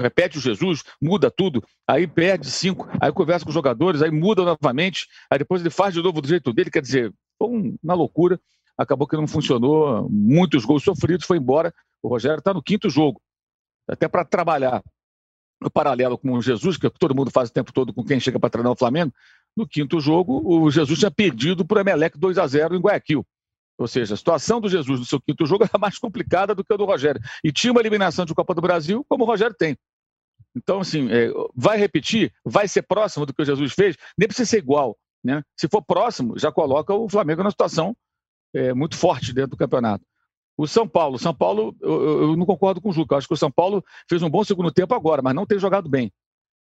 repete 0.00 0.38
o 0.38 0.40
Jesus, 0.40 0.82
muda 1.00 1.30
tudo, 1.30 1.62
aí 1.86 2.06
perde 2.06 2.50
cinco, 2.50 2.88
aí 3.00 3.12
conversa 3.12 3.44
com 3.44 3.50
os 3.50 3.54
jogadores, 3.54 4.02
aí 4.02 4.10
muda 4.10 4.42
novamente, 4.42 5.06
aí 5.30 5.38
depois 5.38 5.60
ele 5.60 5.70
faz 5.70 5.94
de 5.94 6.02
novo 6.02 6.20
do 6.20 6.28
jeito 6.28 6.52
dele, 6.52 6.70
quer 6.70 6.82
dizer, 6.82 7.12
foi 7.38 7.76
uma 7.82 7.94
loucura. 7.94 8.40
Acabou 8.78 9.06
que 9.06 9.16
não 9.16 9.26
funcionou, 9.26 10.06
muitos 10.10 10.66
gols 10.66 10.82
sofridos, 10.82 11.24
foi 11.24 11.38
embora. 11.38 11.72
O 12.02 12.08
Rogério 12.08 12.40
está 12.40 12.52
no 12.52 12.62
quinto 12.62 12.90
jogo 12.90 13.22
até 13.88 14.06
para 14.08 14.24
trabalhar 14.24 14.82
no 15.60 15.70
paralelo 15.70 16.18
com 16.18 16.32
o 16.32 16.42
Jesus, 16.42 16.76
que 16.76 16.90
todo 16.90 17.14
mundo 17.14 17.30
faz 17.30 17.48
o 17.48 17.52
tempo 17.52 17.72
todo 17.72 17.92
com 17.92 18.04
quem 18.04 18.20
chega 18.20 18.38
para 18.38 18.50
treinar 18.50 18.72
o 18.72 18.76
Flamengo, 18.76 19.12
no 19.56 19.66
quinto 19.66 19.98
jogo, 20.00 20.42
o 20.44 20.70
Jesus 20.70 20.98
tinha 20.98 21.10
perdido 21.10 21.64
para 21.64 21.78
o 21.78 21.80
Emelec 21.80 22.18
2 22.18 22.36
a 22.36 22.46
0 22.46 22.76
em 22.76 22.80
Guayaquil. 22.80 23.26
Ou 23.78 23.86
seja, 23.86 24.14
a 24.14 24.16
situação 24.16 24.60
do 24.60 24.68
Jesus 24.68 24.98
no 24.98 25.06
seu 25.06 25.20
quinto 25.20 25.44
jogo 25.46 25.64
era 25.68 25.78
mais 25.78 25.98
complicada 25.98 26.54
do 26.54 26.64
que 26.64 26.72
a 26.72 26.76
do 26.76 26.84
Rogério. 26.84 27.20
E 27.44 27.52
tinha 27.52 27.72
uma 27.72 27.80
eliminação 27.80 28.24
de 28.24 28.34
Copa 28.34 28.54
do 28.54 28.60
Brasil, 28.60 29.04
como 29.08 29.24
o 29.24 29.26
Rogério 29.26 29.54
tem. 29.54 29.76
Então, 30.54 30.80
assim, 30.80 31.10
é, 31.10 31.30
vai 31.54 31.76
repetir? 31.76 32.32
Vai 32.44 32.66
ser 32.66 32.82
próximo 32.82 33.26
do 33.26 33.34
que 33.34 33.42
o 33.42 33.44
Jesus 33.44 33.74
fez? 33.74 33.96
Nem 34.16 34.26
precisa 34.26 34.48
ser 34.48 34.58
igual. 34.58 34.96
Né? 35.22 35.42
Se 35.56 35.68
for 35.68 35.82
próximo, 35.82 36.38
já 36.38 36.50
coloca 36.50 36.94
o 36.94 37.08
Flamengo 37.08 37.42
numa 37.42 37.50
situação 37.50 37.94
é, 38.54 38.72
muito 38.72 38.96
forte 38.96 39.32
dentro 39.32 39.50
do 39.50 39.56
campeonato. 39.56 40.04
O 40.56 40.66
São 40.66 40.88
Paulo, 40.88 41.18
São 41.18 41.34
Paulo, 41.34 41.76
eu, 41.82 42.22
eu, 42.22 42.36
não 42.36 42.46
concordo 42.46 42.80
com 42.80 42.88
o 42.88 42.92
Juca. 42.92 43.14
Eu 43.14 43.18
acho 43.18 43.28
que 43.28 43.34
o 43.34 43.36
São 43.36 43.50
Paulo 43.50 43.84
fez 44.08 44.22
um 44.22 44.30
bom 44.30 44.42
segundo 44.42 44.72
tempo 44.72 44.94
agora, 44.94 45.20
mas 45.20 45.34
não 45.34 45.44
tem 45.44 45.58
jogado 45.58 45.88
bem. 45.88 46.10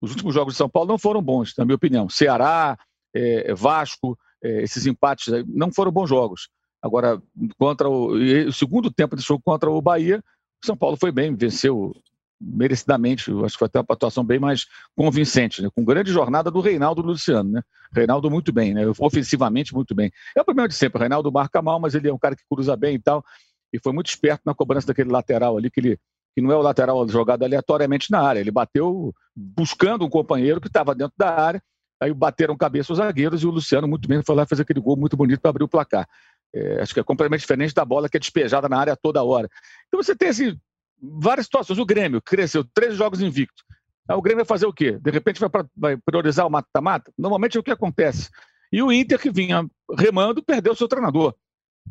Os 0.01 0.11
últimos 0.11 0.35
jogos 0.35 0.55
de 0.55 0.59
São 0.59 0.69
Paulo 0.69 0.89
não 0.89 0.99
foram 0.99 1.23
bons, 1.23 1.55
na 1.57 1.65
minha 1.65 1.77
opinião. 1.77 2.09
Ceará, 2.09 2.77
é, 3.15 3.55
Vasco, 3.55 4.19
é, 4.43 4.63
esses 4.63 4.87
empates 4.87 5.33
não 5.47 5.73
foram 5.73 5.93
bons 5.93 6.09
jogos. 6.09 6.49
Agora, 6.87 7.21
contra 7.59 7.88
o, 7.88 8.12
o 8.12 8.52
segundo 8.52 8.90
tempo 8.90 9.16
desse 9.16 9.28
jogo 9.28 9.43
contra 9.45 9.71
o 9.71 9.83
Bahia, 9.83 10.23
o 10.62 10.66
São 10.66 10.76
Paulo 10.76 10.97
foi 10.97 11.12
bem, 11.12 11.35
venceu 11.35 11.95
merecidamente. 12.40 13.31
Acho 13.45 13.55
que 13.55 13.59
foi 13.59 13.66
até 13.66 13.81
uma 13.81 13.87
atuação 13.90 14.25
bem 14.25 14.38
mais 14.38 14.66
convincente, 14.95 15.62
né? 15.62 15.69
com 15.75 15.85
grande 15.85 16.11
jornada 16.11 16.50
do 16.50 16.61
Reinaldo 16.61 17.02
Luciano. 17.02 17.50
Né? 17.50 17.62
Reinaldo 17.93 18.31
muito 18.31 18.52
bem, 18.52 18.75
né? 18.75 18.83
ofensivamente 18.99 19.75
muito 19.75 19.95
bem. 19.95 20.11
É 20.37 20.40
o 20.40 20.45
problema 20.45 20.69
de 20.69 20.75
sempre. 20.75 20.99
O 20.99 21.00
Reinaldo 21.00 21.33
marca 21.33 21.61
mal, 21.61 21.81
mas 21.81 21.95
ele 21.95 22.09
é 22.09 22.12
um 22.12 22.19
cara 22.19 22.37
que 22.37 22.43
cruza 22.49 22.76
bem 22.76 22.95
e 22.95 22.99
tal 22.99 23.25
e 23.73 23.78
foi 23.78 23.93
muito 23.93 24.09
esperto 24.09 24.43
na 24.45 24.55
cobrança 24.55 24.87
daquele 24.87 25.11
lateral 25.11 25.57
ali, 25.57 25.71
que, 25.71 25.81
ele, 25.81 25.99
que 26.35 26.40
não 26.40 26.50
é 26.50 26.57
o 26.57 26.62
lateral 26.62 27.07
jogado 27.09 27.45
aleatoriamente 27.45 28.11
na 28.11 28.21
área. 28.21 28.40
Ele 28.40 28.50
bateu 28.50 29.14
buscando 29.35 30.05
um 30.05 30.11
companheiro 30.11 30.61
que 30.61 30.69
estava 30.69 30.95
dentro 30.95 31.14
da 31.16 31.31
área, 31.31 31.62
aí 32.00 32.12
bateram 32.12 32.57
cabeça 32.57 32.93
os 32.93 32.99
zagueiros 32.99 33.43
e 33.43 33.47
o 33.47 33.50
Luciano 33.50 33.88
muito 33.88 34.09
bem 34.09 34.23
foi 34.23 34.35
lá 34.35 34.47
fez 34.47 34.61
aquele 34.61 34.81
gol 34.81 34.97
muito 34.97 35.16
bonito 35.16 35.40
para 35.40 35.50
abrir 35.50 35.64
o 35.64 35.69
placar. 35.69 36.09
É, 36.55 36.81
acho 36.81 36.95
que 36.95 37.00
é 37.00 37.05
completamente 37.05 37.41
diferente 37.41 37.75
da 37.75 37.85
bola 37.85 38.09
que 38.09 38.17
é 38.17 38.21
despejada 38.21 38.69
na 38.69 38.79
área 38.79 38.97
toda 38.97 39.23
hora. 39.23 39.49
Então 39.87 40.03
você 40.03 40.15
tem 40.15 40.29
assim, 40.29 40.59
várias 41.00 41.47
situações. 41.47 41.79
O 41.79 41.87
Grêmio 41.87 42.23
cresceu 42.23 42.65
três 42.75 42.97
jogos 42.97 43.21
invicto. 43.21 43.62
o 44.09 44.23
Grêmio 44.23 44.45
vai 44.45 44.47
fazer 44.47 44.67
o 44.67 44.73
quê? 44.73 44.99
De 45.00 45.11
repente 45.11 45.41
vai, 45.41 45.50
pra, 45.50 45.67
vai 45.76 45.97
priorizar 45.97 46.47
o 46.47 46.50
mata-mata? 46.50 47.12
Normalmente 47.19 47.57
é 47.57 47.61
o 47.61 47.62
que 47.62 47.71
acontece. 47.71 48.31
E 48.73 48.83
o 48.83 48.93
Inter, 48.93 49.19
que 49.19 49.31
vinha 49.31 49.67
remando, 49.97 50.43
perdeu 50.43 50.73
o 50.73 50.76
seu 50.76 50.88
treinador. 50.88 51.35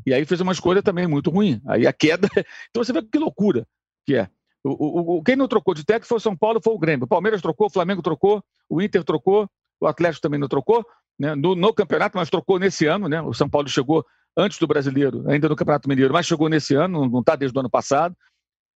E 0.05 0.13
aí 0.13 0.25
fez 0.25 0.41
uma 0.41 0.51
escolha 0.51 0.83
também 0.83 1.07
muito 1.07 1.29
ruim. 1.29 1.61
Aí 1.67 1.87
a 1.87 1.93
queda. 1.93 2.27
Então 2.69 2.83
você 2.83 2.91
vê 2.91 3.01
que 3.01 3.17
loucura 3.17 3.65
que 4.05 4.15
é. 4.15 4.29
O, 4.63 5.17
o, 5.17 5.23
quem 5.23 5.35
não 5.35 5.47
trocou 5.47 5.73
de 5.73 5.85
técnico 5.85 6.07
foi 6.07 6.17
o 6.17 6.21
São 6.21 6.35
Paulo, 6.35 6.61
foi 6.63 6.73
o 6.73 6.79
Grêmio. 6.79 7.05
O 7.05 7.07
Palmeiras 7.07 7.41
trocou, 7.41 7.67
o 7.67 7.69
Flamengo 7.69 8.01
trocou, 8.01 8.43
o 8.67 8.81
Inter 8.81 9.03
trocou, 9.03 9.47
o 9.79 9.85
Atlético 9.85 10.23
também 10.23 10.39
não 10.39 10.47
trocou, 10.47 10.83
né? 11.19 11.35
no, 11.35 11.55
no, 11.55 11.73
campeonato, 11.73 12.17
mas 12.17 12.31
trocou 12.31 12.57
nesse 12.57 12.87
ano, 12.87 13.07
né? 13.07 13.21
O 13.21 13.33
São 13.33 13.47
Paulo 13.47 13.67
chegou 13.67 14.03
antes 14.37 14.59
do 14.59 14.67
brasileiro, 14.67 15.23
ainda 15.29 15.47
no 15.47 15.55
Campeonato 15.55 15.87
Mineiro, 15.87 16.13
mas 16.13 16.25
chegou 16.25 16.49
nesse 16.49 16.75
ano, 16.75 17.09
não 17.09 17.19
está 17.19 17.35
desde 17.35 17.57
o 17.57 17.59
ano 17.59 17.69
passado. 17.69 18.15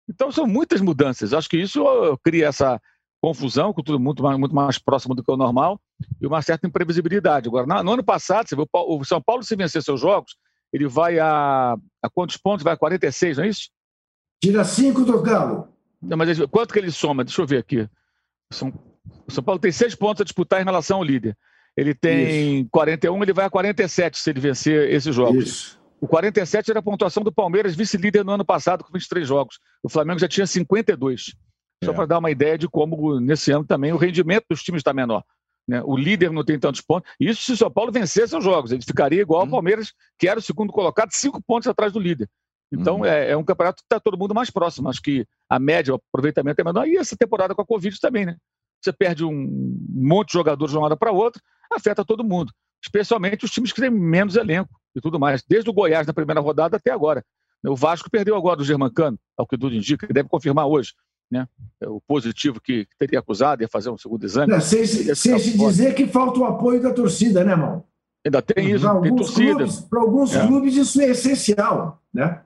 Então 0.09 0.31
são 0.31 0.47
muitas 0.47 0.81
mudanças. 0.81 1.33
Acho 1.33 1.49
que 1.49 1.57
isso 1.57 1.83
cria 2.23 2.47
essa 2.47 2.81
confusão, 3.21 3.73
com 3.73 3.83
tudo 3.83 3.99
muito 3.99 4.23
mais, 4.23 4.37
muito 4.39 4.55
mais 4.55 4.77
próximo 4.77 5.13
do 5.13 5.23
que 5.23 5.31
o 5.31 5.37
normal, 5.37 5.79
e 6.21 6.25
uma 6.25 6.41
certa 6.41 6.65
imprevisibilidade. 6.65 7.47
Agora, 7.49 7.83
no 7.83 7.93
ano 7.93 8.03
passado, 8.03 8.47
você 8.47 8.55
viu, 8.55 8.65
o 8.73 9.03
São 9.03 9.21
Paulo, 9.21 9.43
se 9.43 9.55
vencer 9.55 9.83
seus 9.83 9.99
jogos, 9.99 10.37
ele 10.71 10.87
vai 10.87 11.19
a, 11.19 11.75
a 12.01 12.09
quantos 12.09 12.37
pontos? 12.37 12.63
Vai 12.63 12.73
a 12.73 12.77
46, 12.77 13.37
não 13.37 13.43
é 13.43 13.49
isso? 13.49 13.69
Tira 14.41 14.63
5 14.63 15.03
do 15.03 15.21
Galo. 15.21 15.67
Não, 16.01 16.15
mas 16.15 16.39
quanto 16.47 16.73
que 16.73 16.79
ele 16.79 16.91
soma? 16.91 17.25
Deixa 17.25 17.41
eu 17.41 17.45
ver 17.45 17.57
aqui. 17.57 17.89
São, 18.53 18.69
o 19.27 19.31
São 19.31 19.43
Paulo 19.43 19.59
tem 19.59 19.71
seis 19.71 19.93
pontos 19.95 20.21
a 20.21 20.23
disputar 20.23 20.61
em 20.61 20.65
relação 20.65 20.97
ao 20.97 21.03
líder. 21.03 21.37
Ele 21.75 21.93
tem 21.93 22.61
Isso. 22.61 22.69
41, 22.71 23.23
ele 23.23 23.33
vai 23.33 23.45
a 23.45 23.49
47 23.49 24.17
se 24.17 24.29
ele 24.29 24.39
vencer 24.39 24.91
esses 24.91 25.13
jogos. 25.13 25.43
Isso. 25.45 25.79
O 26.01 26.07
47 26.07 26.71
era 26.71 26.79
a 26.79 26.83
pontuação 26.83 27.23
do 27.23 27.31
Palmeiras, 27.31 27.75
vice-líder 27.75 28.23
no 28.23 28.31
ano 28.31 28.45
passado, 28.45 28.83
com 28.83 28.91
23 28.93 29.27
jogos. 29.27 29.59
O 29.83 29.89
Flamengo 29.89 30.19
já 30.19 30.27
tinha 30.27 30.47
52. 30.47 31.35
Só 31.83 31.91
é. 31.91 31.93
para 31.93 32.05
dar 32.05 32.19
uma 32.19 32.31
ideia 32.31 32.57
de 32.57 32.67
como, 32.67 33.19
nesse 33.19 33.51
ano 33.51 33.65
também, 33.65 33.91
o 33.91 33.97
rendimento 33.97 34.45
dos 34.49 34.63
times 34.63 34.79
está 34.79 34.93
menor. 34.93 35.23
Né? 35.67 35.81
O 35.83 35.95
líder 35.95 36.31
não 36.31 36.43
tem 36.43 36.59
tantos 36.59 36.81
pontos. 36.81 37.11
Isso 37.19 37.43
se 37.43 37.51
o 37.53 37.57
São 37.57 37.71
Paulo 37.71 37.91
vencesse 37.91 38.35
os 38.35 38.43
jogos. 38.43 38.71
Ele 38.71 38.81
ficaria 38.81 39.21
igual 39.21 39.41
ao 39.41 39.47
hum. 39.47 39.51
Palmeiras, 39.51 39.93
que 40.17 40.27
era 40.27 40.39
o 40.39 40.41
segundo 40.41 40.71
colocado, 40.71 41.11
cinco 41.11 41.41
pontos 41.41 41.67
atrás 41.67 41.93
do 41.93 41.99
líder. 41.99 42.29
Então, 42.71 43.01
hum. 43.01 43.05
é, 43.05 43.31
é, 43.31 43.38
um 43.38 43.43
campeonato 43.43 43.81
que 43.81 43.85
está 43.85 43.99
todo 43.99 44.17
mundo 44.17 44.33
mais 44.33 44.49
próximo. 44.49 44.89
Acho 44.89 45.01
que 45.01 45.25
a 45.49 45.59
média, 45.59 45.93
o 45.93 45.97
aproveitamento 45.97 46.59
é 46.59 46.63
menor. 46.63 46.88
E 46.88 46.97
essa 46.97 47.15
temporada 47.15 47.53
com 47.53 47.61
a 47.61 47.65
Covid 47.65 47.99
também, 47.99 48.25
né? 48.25 48.35
Você 48.81 48.93
perde 48.93 49.25
um 49.25 49.77
monte 49.89 50.29
de 50.29 50.33
jogadores 50.33 50.71
de 50.71 50.77
uma 50.77 50.85
hora 50.85 50.95
para 50.95 51.11
outra, 51.11 51.41
afeta 51.71 52.05
todo 52.05 52.23
mundo. 52.23 52.51
Especialmente 52.81 53.45
os 53.45 53.51
times 53.51 53.71
que 53.71 53.81
têm 53.81 53.89
menos 53.89 54.35
elenco 54.35 54.69
e 54.95 55.01
tudo 55.01 55.19
mais. 55.19 55.43
Desde 55.47 55.69
o 55.69 55.73
Goiás 55.73 56.07
na 56.07 56.13
primeira 56.13 56.39
rodada 56.39 56.77
até 56.77 56.91
agora. 56.91 57.23
O 57.65 57.75
Vasco 57.75 58.09
perdeu 58.09 58.35
agora 58.35 58.61
o 58.61 58.63
Germancano, 58.63 59.19
ao 59.38 59.45
que 59.45 59.57
tudo 59.57 59.75
indica, 59.75 60.07
que 60.07 60.13
deve 60.13 60.29
confirmar 60.29 60.65
hoje. 60.65 60.93
Né? 61.29 61.47
É 61.81 61.88
o 61.88 62.01
positivo 62.01 62.59
que 62.59 62.88
teria 62.97 63.19
acusado, 63.19 63.61
ia 63.61 63.67
fazer 63.67 63.89
um 63.89 63.97
segundo 63.97 64.23
exame. 64.23 64.51
Não, 64.51 64.61
sem 64.61 64.85
sem 64.85 65.38
se 65.38 65.57
dizer 65.57 65.93
que 65.93 66.07
falta 66.07 66.39
o 66.39 66.45
apoio 66.45 66.81
da 66.81 66.93
torcida, 66.93 67.43
né, 67.43 67.51
irmão? 67.51 67.83
Ainda 68.25 68.41
tem 68.41 68.71
isso, 68.71 68.85
para 68.85 69.01
tem 69.01 69.11
alguns 69.11 69.27
torcida. 69.27 69.55
Clubes, 69.55 69.79
para 69.81 69.99
alguns 70.01 70.35
é. 70.35 70.47
clubes 70.47 70.75
isso 70.75 71.01
é 71.01 71.09
essencial, 71.09 72.01
né? 72.13 72.41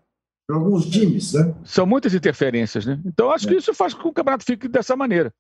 Para 0.46 0.58
alguns 0.58 0.86
times, 0.88 1.34
né? 1.34 1.56
São 1.64 1.86
muitas 1.86 2.14
interferências, 2.14 2.86
né? 2.86 3.00
Então 3.06 3.32
acho 3.32 3.48
é. 3.48 3.52
que 3.52 3.58
isso 3.58 3.74
faz 3.74 3.94
com 3.94 4.02
que 4.02 4.08
o 4.10 4.14
campeonato 4.14 4.44
fique 4.44 4.68
dessa 4.68 4.96
maneira. 4.96 5.34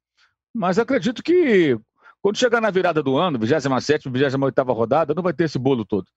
Mas 0.54 0.80
acredito 0.80 1.22
que 1.22 1.78
quando 2.24 2.38
chegar 2.38 2.62
na 2.62 2.72
virada 2.72 3.04
do 3.04 3.18
ano, 3.18 3.38
27 3.38 4.10
28 4.10 4.64
rodada, 4.72 5.14
não 5.14 5.22
vai 5.22 5.34
ter 5.34 5.44
esse 5.44 5.60
bolo 5.60 5.84
todo. 5.84 6.08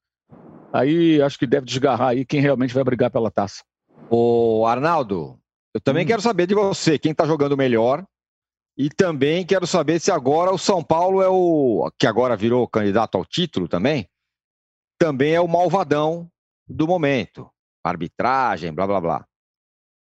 Aí 0.72 1.20
acho 1.20 1.36
que 1.36 1.48
deve 1.48 1.66
desgarrar 1.66 2.10
aí 2.10 2.24
quem 2.24 2.40
realmente 2.40 2.72
vai 2.72 2.84
brigar 2.84 3.10
pela 3.10 3.28
taça. 3.28 3.64
Ô, 4.08 4.64
Arnaldo, 4.66 5.36
eu 5.74 5.80
também 5.80 6.04
hum. 6.04 6.06
quero 6.06 6.22
saber 6.22 6.46
de 6.46 6.54
você, 6.54 6.96
quem 6.96 7.10
está 7.10 7.26
jogando 7.26 7.56
melhor. 7.56 8.06
E 8.78 8.88
também 8.88 9.44
quero 9.44 9.66
saber 9.66 9.98
se 9.98 10.12
agora 10.12 10.52
o 10.52 10.58
São 10.58 10.80
Paulo 10.80 11.22
é 11.22 11.28
o. 11.28 11.90
que 11.98 12.06
agora 12.06 12.36
virou 12.36 12.68
candidato 12.68 13.16
ao 13.16 13.24
título 13.24 13.66
também. 13.66 14.08
Também 15.00 15.34
é 15.34 15.40
o 15.40 15.48
malvadão 15.48 16.30
do 16.68 16.86
momento. 16.86 17.50
Arbitragem, 17.82 18.72
blá 18.72 18.86
blá 18.86 19.00
blá. 19.00 19.26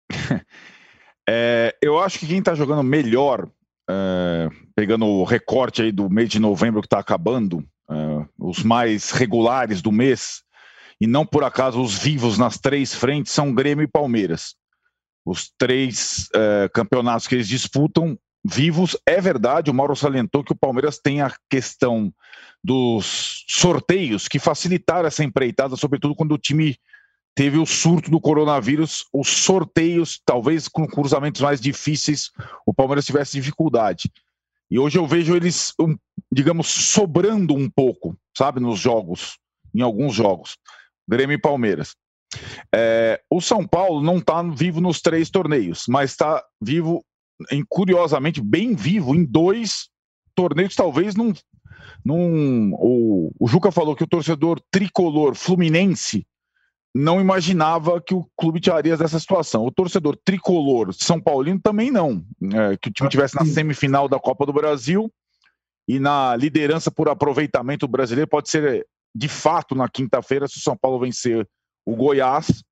é, 1.27 1.75
eu 1.81 1.99
acho 1.99 2.19
que 2.19 2.27
quem 2.27 2.39
está 2.39 2.55
jogando 2.55 2.83
melhor, 2.83 3.49
é, 3.91 4.49
pegando 4.75 5.05
o 5.05 5.23
recorte 5.23 5.81
aí 5.81 5.91
do 5.91 6.09
mês 6.09 6.29
de 6.29 6.39
novembro 6.39 6.81
que 6.81 6.87
está 6.87 6.99
acabando, 6.99 7.63
é, 7.89 8.25
os 8.39 8.63
mais 8.63 9.11
regulares 9.11 9.81
do 9.81 9.91
mês, 9.91 10.43
e 10.99 11.07
não 11.07 11.25
por 11.25 11.43
acaso 11.43 11.81
os 11.81 11.97
vivos 11.97 12.37
nas 12.37 12.57
três 12.57 12.93
frentes, 12.93 13.31
são 13.31 13.53
Grêmio 13.53 13.83
e 13.83 13.87
Palmeiras 13.87 14.55
os 15.25 15.51
três 15.57 16.29
uh, 16.35 16.69
campeonatos 16.73 17.27
que 17.27 17.35
eles 17.35 17.47
disputam 17.47 18.17
vivos. 18.43 18.97
É 19.05 19.21
verdade, 19.21 19.69
o 19.69 19.73
Mauro 19.73 19.95
salientou 19.95 20.43
que 20.43 20.51
o 20.51 20.57
Palmeiras 20.57 20.99
tem 20.99 21.21
a 21.21 21.31
questão 21.49 22.11
dos 22.63 23.45
sorteios 23.47 24.27
que 24.27 24.39
facilitaram 24.39 25.07
essa 25.07 25.23
empreitada, 25.23 25.75
sobretudo 25.75 26.15
quando 26.15 26.33
o 26.33 26.37
time 26.37 26.75
teve 27.35 27.57
o 27.57 27.65
surto 27.65 28.11
do 28.11 28.19
coronavírus, 28.19 29.05
os 29.13 29.27
sorteios, 29.27 30.21
talvez 30.25 30.67
com 30.67 30.87
cruzamentos 30.87 31.41
mais 31.41 31.61
difíceis, 31.61 32.31
o 32.65 32.73
Palmeiras 32.73 33.05
tivesse 33.05 33.33
dificuldade. 33.33 34.11
E 34.69 34.79
hoje 34.79 34.97
eu 34.97 35.05
vejo 35.05 35.35
eles, 35.35 35.73
um, 35.79 35.97
digamos, 36.31 36.67
sobrando 36.67 37.53
um 37.53 37.69
pouco, 37.69 38.17
sabe, 38.37 38.59
nos 38.59 38.79
jogos, 38.79 39.37
em 39.73 39.81
alguns 39.81 40.13
jogos. 40.13 40.57
Grêmio 41.07 41.35
e 41.35 41.41
Palmeiras. 41.41 41.95
É, 42.73 43.21
o 43.29 43.41
São 43.41 43.67
Paulo 43.67 44.01
não 44.01 44.17
está 44.17 44.41
vivo 44.43 44.79
nos 44.79 45.01
três 45.01 45.29
torneios, 45.29 45.83
mas 45.89 46.11
está 46.11 46.41
vivo, 46.61 47.03
em, 47.51 47.65
curiosamente, 47.67 48.41
bem 48.41 48.73
vivo 48.73 49.13
em 49.13 49.25
dois 49.25 49.89
torneios, 50.33 50.75
talvez 50.75 51.15
num. 51.15 51.33
num 52.05 52.73
o, 52.75 53.31
o 53.37 53.47
Juca 53.47 53.71
falou 53.71 53.95
que 53.95 54.03
o 54.03 54.07
torcedor 54.07 54.61
tricolor 54.71 55.35
fluminense 55.35 56.25
não 56.93 57.21
imaginava 57.21 58.01
que 58.01 58.13
o 58.13 58.27
clube 58.35 58.59
tiraria 58.59 58.97
dessa 58.97 59.19
situação. 59.19 59.65
O 59.65 59.71
torcedor 59.71 60.17
tricolor 60.23 60.93
São 60.93 61.21
Paulino 61.21 61.59
também 61.59 61.89
não. 61.89 62.23
É, 62.53 62.77
que 62.77 62.89
o 62.89 62.91
time 62.91 63.09
tivesse 63.09 63.35
na 63.35 63.45
semifinal 63.45 64.09
da 64.09 64.19
Copa 64.19 64.45
do 64.45 64.53
Brasil 64.53 65.11
e 65.87 65.99
na 65.99 66.35
liderança 66.35 66.91
por 66.91 67.09
aproveitamento 67.09 67.87
brasileiro 67.87 68.29
pode 68.29 68.49
ser 68.49 68.85
de 69.15 69.27
fato 69.27 69.75
na 69.75 69.89
quinta-feira 69.89 70.47
se 70.47 70.57
o 70.57 70.61
São 70.61 70.75
Paulo 70.75 70.99
vencer 70.99 71.47
o 71.85 71.95
Goiás, 71.95 72.63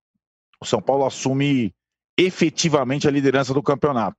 o 0.61 0.65
São 0.65 0.81
Paulo 0.81 1.05
assume 1.05 1.73
efetivamente 2.17 3.07
a 3.07 3.11
liderança 3.11 3.53
do 3.53 3.63
campeonato. 3.63 4.17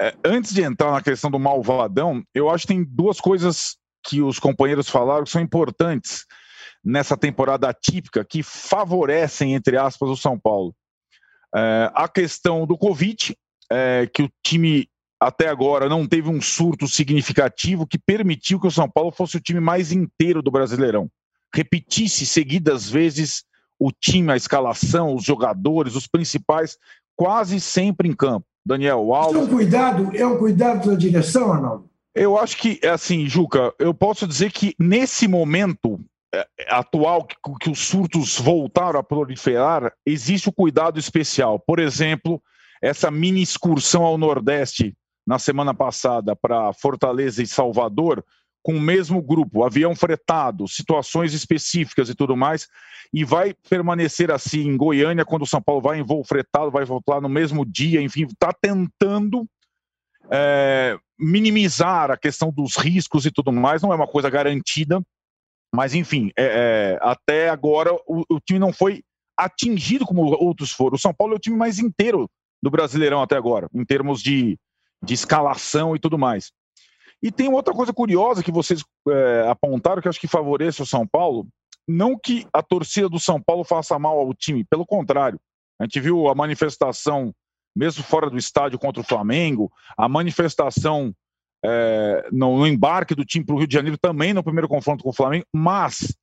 É, 0.00 0.14
antes 0.24 0.52
de 0.52 0.62
entrar 0.62 0.90
na 0.90 1.02
questão 1.02 1.30
do 1.30 1.38
malvadão, 1.38 2.22
eu 2.34 2.50
acho 2.50 2.66
que 2.66 2.74
tem 2.74 2.84
duas 2.84 3.20
coisas 3.20 3.76
que 4.02 4.20
os 4.20 4.38
companheiros 4.38 4.88
falaram 4.88 5.24
que 5.24 5.30
são 5.30 5.40
importantes 5.40 6.24
nessa 6.84 7.16
temporada 7.16 7.68
atípica 7.68 8.24
que 8.24 8.42
favorecem, 8.42 9.54
entre 9.54 9.76
aspas, 9.76 10.10
o 10.10 10.16
São 10.16 10.38
Paulo. 10.38 10.74
É, 11.54 11.90
a 11.94 12.08
questão 12.08 12.66
do 12.66 12.76
Covid, 12.76 13.36
é, 13.70 14.08
que 14.12 14.22
o 14.22 14.30
time 14.44 14.88
até 15.18 15.48
agora 15.48 15.88
não 15.88 16.06
teve 16.06 16.28
um 16.28 16.40
surto 16.40 16.86
significativo 16.86 17.86
que 17.86 17.98
permitiu 17.98 18.60
que 18.60 18.66
o 18.66 18.70
São 18.70 18.88
Paulo 18.88 19.10
fosse 19.10 19.36
o 19.36 19.40
time 19.40 19.60
mais 19.60 19.90
inteiro 19.90 20.42
do 20.42 20.50
Brasileirão. 20.50 21.08
Repetisse 21.54 22.26
seguidas 22.26 22.90
vezes 22.90 23.44
o 23.78 23.90
time, 23.90 24.32
a 24.32 24.36
escalação, 24.36 25.14
os 25.14 25.24
jogadores, 25.24 25.94
os 25.94 26.06
principais, 26.06 26.76
quase 27.16 27.60
sempre 27.60 28.08
em 28.08 28.12
campo. 28.14 28.46
Daniel 28.66 29.12
Alves. 29.14 29.40
É 29.40 29.44
um 29.44 29.48
cuidado, 29.48 30.10
é 30.14 30.26
um 30.26 30.38
cuidado 30.38 30.90
da 30.90 30.96
direção, 30.96 31.52
Arnaldo? 31.52 31.88
Eu 32.14 32.38
acho 32.38 32.56
que, 32.56 32.78
é 32.82 32.90
assim, 32.90 33.28
Juca, 33.28 33.74
eu 33.78 33.92
posso 33.92 34.26
dizer 34.26 34.52
que 34.52 34.74
nesse 34.78 35.26
momento 35.26 36.00
atual, 36.68 37.24
que, 37.24 37.36
que 37.60 37.70
os 37.70 37.80
surtos 37.80 38.38
voltaram 38.38 38.98
a 38.98 39.02
proliferar, 39.02 39.92
existe 40.06 40.48
o 40.48 40.52
cuidado 40.52 40.98
especial. 40.98 41.58
Por 41.58 41.78
exemplo, 41.78 42.42
essa 42.82 43.10
mini 43.10 43.42
excursão 43.42 44.02
ao 44.02 44.18
Nordeste 44.18 44.96
na 45.26 45.38
semana 45.38 45.72
passada 45.72 46.36
para 46.36 46.72
Fortaleza 46.72 47.42
e 47.42 47.46
Salvador, 47.46 48.24
com 48.62 48.74
o 48.76 48.80
mesmo 48.80 49.22
grupo, 49.22 49.64
avião 49.64 49.94
fretado, 49.94 50.66
situações 50.66 51.34
específicas 51.34 52.08
e 52.08 52.14
tudo 52.14 52.36
mais, 52.36 52.66
e 53.12 53.24
vai 53.24 53.54
permanecer 53.68 54.30
assim 54.30 54.66
em 54.66 54.76
Goiânia 54.76 55.24
quando 55.24 55.42
o 55.42 55.46
São 55.46 55.62
Paulo 55.62 55.82
vai 55.82 55.98
em 55.98 56.02
voo 56.02 56.24
fretado, 56.24 56.70
vai 56.70 56.84
voltar 56.84 57.20
no 57.20 57.28
mesmo 57.28 57.64
dia, 57.64 58.00
enfim, 58.00 58.24
está 58.24 58.52
tentando 58.52 59.46
é, 60.30 60.96
minimizar 61.18 62.10
a 62.10 62.16
questão 62.16 62.50
dos 62.50 62.76
riscos 62.76 63.26
e 63.26 63.30
tudo 63.30 63.52
mais, 63.52 63.82
não 63.82 63.92
é 63.92 63.96
uma 63.96 64.06
coisa 64.06 64.30
garantida, 64.30 65.02
mas 65.74 65.94
enfim, 65.94 66.30
é, 66.36 66.44
é, 66.44 66.98
até 67.02 67.48
agora 67.48 67.92
o, 68.06 68.24
o 68.30 68.40
time 68.40 68.58
não 68.58 68.72
foi 68.72 69.02
atingido 69.36 70.06
como 70.06 70.22
outros 70.22 70.70
foram. 70.70 70.94
O 70.94 70.98
São 70.98 71.12
Paulo 71.12 71.34
é 71.34 71.36
o 71.36 71.40
time 71.40 71.56
mais 71.56 71.78
inteiro 71.78 72.30
do 72.62 72.70
Brasileirão 72.70 73.20
até 73.20 73.36
agora, 73.36 73.68
em 73.74 73.84
termos 73.84 74.22
de, 74.22 74.56
de 75.02 75.14
escalação 75.14 75.96
e 75.96 75.98
tudo 75.98 76.16
mais. 76.16 76.52
E 77.22 77.32
tem 77.32 77.48
outra 77.48 77.74
coisa 77.74 77.92
curiosa 77.92 78.42
que 78.42 78.52
vocês 78.52 78.84
é, 79.08 79.48
apontaram, 79.48 80.00
que 80.00 80.08
acho 80.08 80.20
que 80.20 80.28
favorece 80.28 80.80
o 80.80 80.86
São 80.86 81.06
Paulo. 81.06 81.46
Não 81.86 82.18
que 82.18 82.46
a 82.52 82.62
torcida 82.62 83.08
do 83.08 83.18
São 83.18 83.40
Paulo 83.40 83.64
faça 83.64 83.98
mal 83.98 84.18
ao 84.18 84.32
time, 84.32 84.64
pelo 84.64 84.86
contrário. 84.86 85.40
A 85.78 85.84
gente 85.84 86.00
viu 86.00 86.28
a 86.28 86.34
manifestação, 86.34 87.34
mesmo 87.74 88.04
fora 88.04 88.30
do 88.30 88.38
estádio, 88.38 88.78
contra 88.78 89.02
o 89.02 89.04
Flamengo, 89.04 89.70
a 89.96 90.08
manifestação 90.08 91.12
é, 91.64 92.28
no, 92.30 92.58
no, 92.58 92.66
embarque 92.66 93.14
do 93.14 93.24
time 93.24 93.44
para 93.44 93.54
o 93.54 93.58
Rio 93.58 93.66
de 93.66 93.74
Janeiro 93.74 93.96
também 93.96 94.34
no 94.34 94.44
primeiro 94.44 94.68
confronto 94.68 95.02
com 95.02 95.10
o 95.10 95.14
Flamengo, 95.14 95.46
mas 95.52 96.14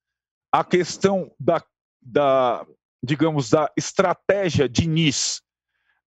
a 0.52 0.64
questão 0.64 1.32
da, 1.40 1.64
da 2.02 2.66
digamos, 3.04 3.50
da 3.50 3.72
estratégia 3.76 4.70
Diniz, 4.70 5.42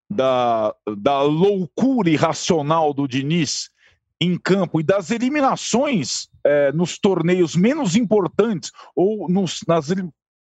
da, 0.09 0.73
da 0.97 1.21
loucura 1.21 2.09
irracional 2.09 2.93
do 2.93 3.07
Diniz, 3.07 3.69
em 4.21 4.37
campo 4.37 4.79
e 4.79 4.83
das 4.83 5.11
eliminações 5.11 6.29
é, 6.43 6.71
nos 6.71 6.97
torneios 6.97 7.55
menos 7.55 7.95
importantes 7.95 8.71
ou 8.95 9.27
nos, 9.27 9.59
nas, 9.67 9.87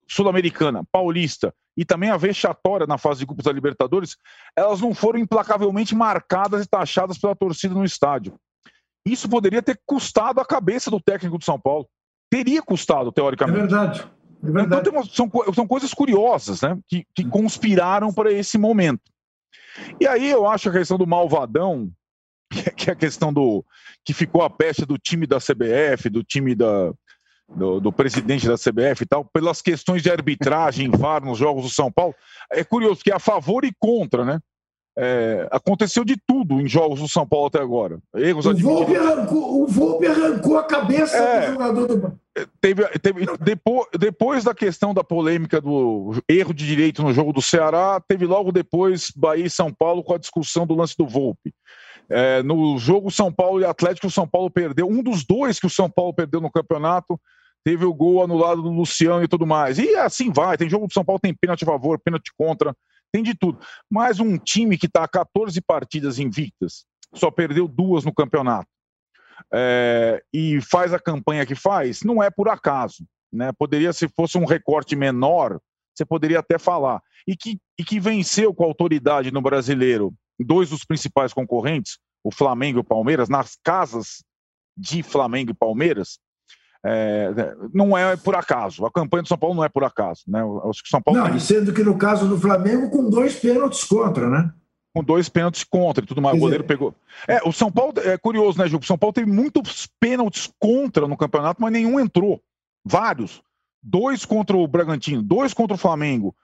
Sul-Americana, 0.06 0.84
Paulista 0.92 1.54
e 1.74 1.84
também 1.86 2.10
a 2.10 2.18
vexatória 2.18 2.86
na 2.86 2.98
fase 2.98 3.20
de 3.20 3.26
grupos 3.26 3.46
da 3.46 3.52
Libertadores, 3.52 4.18
elas 4.54 4.82
não 4.82 4.92
foram 4.92 5.18
implacavelmente 5.18 5.94
marcadas 5.94 6.64
e 6.64 6.68
taxadas 6.68 7.16
pela 7.16 7.34
torcida 7.34 7.74
no 7.74 7.84
estádio. 7.84 8.38
Isso 9.04 9.28
poderia 9.28 9.62
ter 9.62 9.80
custado 9.84 10.40
a 10.40 10.44
cabeça 10.44 10.90
do 10.90 11.00
técnico 11.00 11.38
do 11.38 11.44
São 11.44 11.58
Paulo. 11.58 11.88
Teria 12.30 12.62
custado, 12.62 13.12
teoricamente. 13.12 13.58
É 13.58 13.62
verdade. 13.62 14.10
É 14.44 14.50
verdade. 14.50 14.88
Então, 14.88 15.04
são, 15.04 15.30
são 15.54 15.66
coisas 15.66 15.92
curiosas 15.92 16.62
né, 16.62 16.78
que, 16.88 17.04
que 17.14 17.24
conspiraram 17.24 18.12
para 18.12 18.32
esse 18.32 18.58
momento. 18.58 19.02
E 20.00 20.06
aí 20.06 20.30
eu 20.30 20.46
acho 20.46 20.68
a 20.68 20.72
questão 20.72 20.98
do 20.98 21.06
malvadão, 21.06 21.90
que 22.76 22.90
é 22.90 22.92
a 22.92 22.96
questão 22.96 23.32
do 23.32 23.64
que 24.04 24.12
ficou 24.12 24.42
a 24.42 24.50
peste 24.50 24.84
do 24.84 24.98
time 24.98 25.26
da 25.26 25.38
CBF, 25.38 26.10
do 26.10 26.24
time 26.24 26.54
da, 26.54 26.92
do, 27.48 27.80
do, 27.80 27.92
presidente 27.92 28.46
da 28.46 28.56
CBF 28.56 29.02
e 29.02 29.06
tal, 29.06 29.24
pelas 29.24 29.62
questões 29.62 30.02
de 30.02 30.10
arbitragem, 30.10 30.90
VAR 30.96 31.24
nos 31.24 31.38
jogos 31.38 31.64
do 31.64 31.70
São 31.70 31.90
Paulo. 31.90 32.14
É 32.50 32.64
curioso 32.64 33.02
que 33.02 33.12
é 33.12 33.14
a 33.14 33.20
favor 33.20 33.64
e 33.64 33.72
contra, 33.78 34.24
né? 34.24 34.40
É, 34.96 35.48
aconteceu 35.50 36.04
de 36.04 36.16
tudo 36.26 36.60
em 36.60 36.68
jogos 36.68 37.00
do 37.00 37.08
São 37.08 37.26
Paulo 37.26 37.46
até 37.46 37.58
agora. 37.58 37.98
Erros 38.14 38.44
o, 38.44 38.54
Volpe 38.54 38.94
arrancou, 38.94 39.62
o 39.62 39.66
Volpe 39.66 40.06
arrancou 40.06 40.58
a 40.58 40.64
cabeça 40.64 41.16
é, 41.16 41.46
do 41.46 41.52
jogador 41.52 41.86
do. 41.86 42.18
Teve, 42.60 42.84
teve, 42.98 43.26
depois, 43.40 43.88
depois 43.98 44.44
da 44.44 44.54
questão 44.54 44.92
da 44.92 45.02
polêmica 45.02 45.60
do 45.62 46.14
erro 46.28 46.52
de 46.52 46.66
direito 46.66 47.02
no 47.02 47.12
jogo 47.12 47.32
do 47.32 47.40
Ceará, 47.40 48.02
teve 48.06 48.26
logo 48.26 48.52
depois 48.52 49.10
Bahia 49.16 49.46
e 49.46 49.50
São 49.50 49.72
Paulo 49.72 50.04
com 50.04 50.14
a 50.14 50.18
discussão 50.18 50.66
do 50.66 50.74
lance 50.74 50.94
do 50.96 51.06
Volpe. 51.06 51.54
É, 52.10 52.42
no 52.42 52.76
jogo 52.76 53.10
São 53.10 53.32
Paulo 53.32 53.60
e 53.60 53.64
Atlético, 53.64 54.08
o 54.08 54.10
São 54.10 54.28
Paulo 54.28 54.50
perdeu. 54.50 54.86
Um 54.86 55.02
dos 55.02 55.24
dois 55.24 55.58
que 55.58 55.66
o 55.66 55.70
São 55.70 55.88
Paulo 55.88 56.12
perdeu 56.12 56.40
no 56.40 56.50
campeonato 56.50 57.18
teve 57.64 57.84
o 57.84 57.94
gol 57.94 58.22
anulado 58.22 58.60
do 58.60 58.70
Luciano 58.70 59.22
e 59.22 59.28
tudo 59.28 59.46
mais. 59.46 59.78
E 59.78 59.94
assim 59.96 60.30
vai. 60.30 60.56
Tem 60.58 60.68
jogo 60.68 60.86
do 60.86 60.92
São 60.92 61.04
Paulo, 61.04 61.20
tem 61.20 61.34
pênalti 61.34 61.62
a 61.62 61.66
favor, 61.66 61.98
pênalti 61.98 62.32
contra 62.36 62.76
tem 63.12 63.22
de 63.22 63.34
tudo. 63.34 63.58
Mas 63.90 64.18
um 64.18 64.38
time 64.38 64.78
que 64.78 64.86
está 64.86 65.06
14 65.06 65.60
partidas 65.60 66.18
invictas, 66.18 66.84
só 67.14 67.30
perdeu 67.30 67.68
duas 67.68 68.04
no 68.04 68.14
campeonato, 68.14 68.68
é, 69.52 70.22
e 70.32 70.60
faz 70.62 70.92
a 70.92 70.98
campanha 70.98 71.44
que 71.44 71.54
faz, 71.54 72.02
não 72.02 72.22
é 72.22 72.30
por 72.30 72.48
acaso. 72.48 73.04
Né? 73.32 73.52
Poderia, 73.52 73.92
se 73.92 74.08
fosse 74.08 74.38
um 74.38 74.44
recorte 74.44 74.96
menor, 74.96 75.60
você 75.94 76.04
poderia 76.04 76.38
até 76.38 76.58
falar. 76.58 77.00
E 77.26 77.36
que, 77.36 77.58
e 77.78 77.84
que 77.84 78.00
venceu 78.00 78.54
com 78.54 78.64
autoridade 78.64 79.30
no 79.30 79.42
brasileiro 79.42 80.12
dois 80.40 80.70
dos 80.70 80.84
principais 80.84 81.32
concorrentes, 81.32 81.98
o 82.24 82.32
Flamengo 82.32 82.78
e 82.78 82.80
o 82.80 82.84
Palmeiras, 82.84 83.28
nas 83.28 83.56
casas 83.62 84.24
de 84.76 85.02
Flamengo 85.02 85.50
e 85.50 85.54
Palmeiras, 85.54 86.18
é, 86.84 87.54
não 87.72 87.96
é 87.96 88.16
por 88.16 88.34
acaso. 88.34 88.84
A 88.84 88.90
campanha 88.90 89.22
do 89.22 89.28
São 89.28 89.38
Paulo 89.38 89.54
não 89.54 89.64
é 89.64 89.68
por 89.68 89.84
acaso. 89.84 90.22
Né? 90.26 90.40
Acho 90.68 90.82
que 90.82 90.88
São 90.88 91.00
Paulo 91.00 91.20
não, 91.20 91.30
tem... 91.30 91.38
sendo 91.38 91.72
que 91.72 91.82
no 91.82 91.96
caso 91.96 92.28
do 92.28 92.38
Flamengo, 92.38 92.90
com 92.90 93.08
dois 93.08 93.36
pênaltis 93.36 93.84
contra, 93.84 94.28
né? 94.28 94.52
Com 94.94 95.02
dois 95.02 95.28
pênaltis 95.28 95.64
contra 95.64 96.04
e 96.04 96.06
tudo 96.06 96.20
mais. 96.20 96.34
Quer 96.34 96.38
o 96.38 96.40
goleiro 96.40 96.64
dizer... 96.64 96.74
pegou. 96.74 96.94
É, 97.28 97.40
o 97.48 97.52
São 97.52 97.70
Paulo 97.70 97.94
é 97.98 98.18
curioso, 98.18 98.58
né, 98.58 98.66
Ju? 98.66 98.78
O 98.78 98.84
São 98.84 98.98
Paulo 98.98 99.12
teve 99.12 99.30
muitos 99.30 99.88
pênaltis 100.00 100.50
contra 100.58 101.06
no 101.06 101.16
campeonato, 101.16 101.62
mas 101.62 101.72
nenhum 101.72 102.00
entrou. 102.00 102.40
Vários. 102.84 103.40
Dois 103.80 104.24
contra 104.24 104.56
o 104.56 104.66
Bragantino, 104.66 105.22
dois 105.22 105.54
contra 105.54 105.74
o 105.74 105.78
Flamengo. 105.78 106.34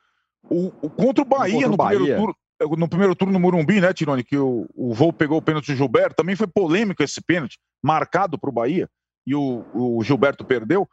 O, 0.48 0.72
o 0.80 0.88
contra 0.88 1.22
o 1.22 1.26
Bahia 1.26 1.54
contra 1.54 1.68
no 1.68 1.76
Bahia. 1.76 1.98
primeiro 1.98 2.16
turno 2.16 2.34
no 2.76 2.88
primeiro 2.88 3.14
turno 3.14 3.32
no 3.32 3.38
Morumbi, 3.38 3.80
né, 3.80 3.92
Tirone, 3.92 4.24
que 4.24 4.36
o, 4.36 4.66
o 4.74 4.92
Voo 4.92 5.12
pegou 5.12 5.38
o 5.38 5.42
pênalti 5.42 5.66
de 5.66 5.76
Gilberto, 5.76 6.16
também 6.16 6.34
foi 6.34 6.48
polêmico 6.48 7.04
esse 7.04 7.20
pênalti, 7.20 7.56
marcado 7.80 8.36
para 8.36 8.50
o 8.50 8.52
Bahia 8.52 8.88
e 9.28 9.34
o, 9.34 9.64
o 9.74 10.02
Gilberto 10.02 10.44
perdeu. 10.44 10.88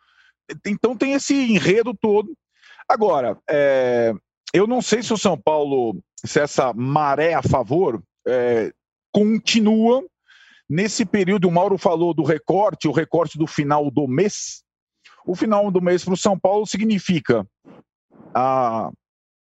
Então 0.66 0.96
tem 0.96 1.14
esse 1.14 1.34
enredo 1.34 1.94
todo. 1.94 2.36
Agora, 2.88 3.38
é, 3.50 4.14
eu 4.54 4.68
não 4.68 4.82
sei 4.82 5.02
se 5.02 5.14
o 5.14 5.18
São 5.18 5.38
Paulo, 5.38 6.00
se 6.24 6.40
essa 6.40 6.74
maré 6.74 7.34
a 7.34 7.42
favor 7.42 8.04
é, 8.28 8.72
continua 9.12 10.04
nesse 10.70 11.06
período. 11.06 11.48
O 11.48 11.52
Mauro 11.52 11.78
falou 11.78 12.14
do 12.14 12.24
recorte, 12.24 12.88
o 12.88 12.92
recorte 12.92 13.38
do 13.38 13.48
final 13.48 13.90
do 13.90 14.08
mês. 14.08 14.64
O 15.26 15.36
final 15.36 15.72
do 15.72 15.82
mês 15.82 16.04
para 16.04 16.14
o 16.14 16.18
São 16.18 16.38
Paulo 16.38 16.68
significa 16.68 17.48
a 18.34 18.92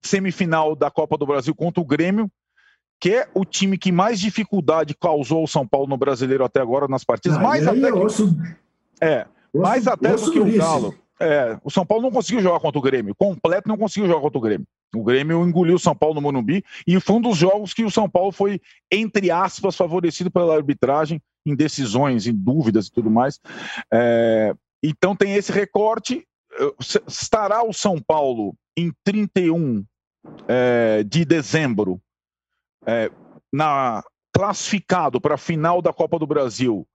semifinal 0.04 0.74
da 0.74 0.90
Copa 0.90 1.16
do 1.16 1.26
Brasil 1.26 1.54
contra 1.54 1.80
o 1.80 1.86
Grêmio, 1.86 2.30
que 3.00 3.14
é 3.14 3.28
o 3.34 3.44
time 3.44 3.78
que 3.78 3.90
mais 3.90 4.20
dificuldade 4.20 4.94
causou 4.94 5.40
ao 5.40 5.46
São 5.46 5.66
Paulo 5.66 5.86
no 5.86 5.96
brasileiro 5.96 6.44
até 6.44 6.60
agora 6.60 6.86
nas 6.86 7.04
partidas. 7.04 7.38
Ah, 7.38 7.42
mais 7.42 7.66
até 7.66 7.80
que... 7.80 7.98
ouço, 7.98 8.36
é, 9.00 9.26
mais 9.54 9.86
até 9.86 10.14
do 10.14 10.30
que 10.30 10.40
o 10.40 10.56
Galo. 10.56 10.94
É, 11.22 11.58
o 11.62 11.70
São 11.70 11.84
Paulo 11.84 12.04
não 12.04 12.10
conseguiu 12.10 12.40
jogar 12.40 12.60
contra 12.60 12.78
o 12.78 12.82
Grêmio. 12.82 13.14
Completo 13.14 13.68
não 13.68 13.76
conseguiu 13.76 14.08
jogar 14.08 14.22
contra 14.22 14.38
o 14.38 14.40
Grêmio. 14.40 14.66
O 14.94 15.04
Grêmio 15.04 15.46
engoliu 15.46 15.76
o 15.76 15.78
São 15.78 15.94
Paulo 15.94 16.14
no 16.14 16.22
Morumbi 16.22 16.64
e 16.86 16.98
foi 16.98 17.16
um 17.16 17.20
dos 17.20 17.36
jogos 17.36 17.74
que 17.74 17.84
o 17.84 17.90
São 17.90 18.08
Paulo 18.08 18.32
foi, 18.32 18.58
entre 18.90 19.30
aspas, 19.30 19.76
favorecido 19.76 20.30
pela 20.30 20.56
arbitragem, 20.56 21.20
em 21.44 21.54
decisões, 21.54 22.26
em 22.26 22.34
dúvidas 22.34 22.86
e 22.86 22.92
tudo 22.92 23.10
mais. 23.10 23.38
É, 23.92 24.54
então 24.82 25.14
tem 25.14 25.34
esse 25.34 25.52
recorte. 25.52 26.26
Estará 27.06 27.62
o 27.62 27.72
São 27.72 28.00
Paulo 28.00 28.54
em 28.76 28.90
31 29.04 29.84
é, 30.48 31.04
de 31.04 31.24
dezembro 31.24 32.00
é, 32.86 33.10
na 33.52 34.02
classificado 34.32 35.20
para 35.20 35.34
a 35.34 35.38
final 35.38 35.82
da 35.82 35.92
Copa 35.92 36.18
do 36.18 36.26
Brasil 36.26 36.86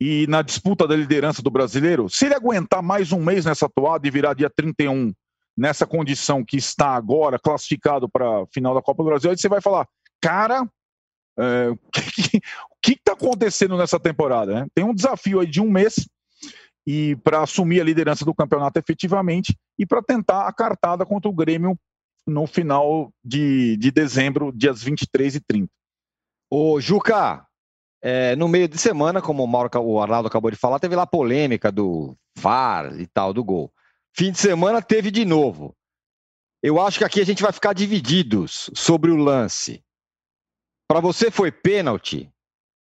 e 0.00 0.26
na 0.28 0.40
disputa 0.40 0.88
da 0.88 0.96
liderança 0.96 1.42
do 1.42 1.50
brasileiro, 1.50 2.08
se 2.08 2.24
ele 2.24 2.34
aguentar 2.34 2.82
mais 2.82 3.12
um 3.12 3.22
mês 3.22 3.44
nessa 3.44 3.68
toada 3.68 4.06
e 4.08 4.10
virar 4.10 4.32
dia 4.32 4.48
31 4.48 5.12
nessa 5.56 5.86
condição 5.86 6.42
que 6.42 6.56
está 6.56 6.94
agora, 6.94 7.38
classificado 7.38 8.08
para 8.08 8.42
a 8.42 8.46
final 8.46 8.74
da 8.74 8.80
Copa 8.80 9.02
do 9.02 9.10
Brasil, 9.10 9.30
aí 9.30 9.36
você 9.36 9.48
vai 9.48 9.60
falar, 9.60 9.86
cara, 10.18 10.66
é, 11.38 11.68
o 11.70 11.78
que 12.80 12.92
está 12.92 13.12
acontecendo 13.12 13.76
nessa 13.76 14.00
temporada? 14.00 14.54
Né? 14.54 14.66
Tem 14.74 14.84
um 14.84 14.94
desafio 14.94 15.40
aí 15.40 15.46
de 15.46 15.60
um 15.60 15.70
mês 15.70 16.08
e 16.86 17.14
para 17.16 17.42
assumir 17.42 17.80
a 17.82 17.84
liderança 17.84 18.24
do 18.24 18.34
campeonato 18.34 18.78
efetivamente 18.78 19.54
e 19.78 19.84
para 19.84 20.02
tentar 20.02 20.48
a 20.48 20.52
cartada 20.52 21.04
contra 21.04 21.28
o 21.28 21.34
Grêmio 21.34 21.78
no 22.26 22.46
final 22.46 23.12
de, 23.22 23.76
de 23.76 23.90
dezembro, 23.90 24.50
dias 24.50 24.82
23 24.82 25.34
e 25.34 25.40
30. 25.40 25.68
Ô, 26.50 26.80
Juca, 26.80 27.46
é, 28.02 28.34
no 28.36 28.48
meio 28.48 28.68
de 28.68 28.78
semana, 28.78 29.20
como 29.20 29.44
o, 29.44 29.46
Mauro, 29.46 29.70
o 29.80 30.00
Arnaldo 30.00 30.28
acabou 30.28 30.50
de 30.50 30.56
falar, 30.56 30.78
teve 30.78 30.96
lá 30.96 31.06
polêmica 31.06 31.70
do 31.70 32.16
VAR 32.36 32.98
e 32.98 33.06
tal, 33.06 33.32
do 33.32 33.44
gol. 33.44 33.70
Fim 34.14 34.32
de 34.32 34.38
semana 34.38 34.80
teve 34.80 35.10
de 35.10 35.24
novo. 35.24 35.74
Eu 36.62 36.80
acho 36.80 36.98
que 36.98 37.04
aqui 37.04 37.20
a 37.20 37.24
gente 37.24 37.42
vai 37.42 37.52
ficar 37.52 37.72
divididos 37.72 38.70
sobre 38.74 39.10
o 39.10 39.16
lance. 39.16 39.82
Para 40.88 41.00
você 41.00 41.30
foi 41.30 41.50
pênalti? 41.50 42.30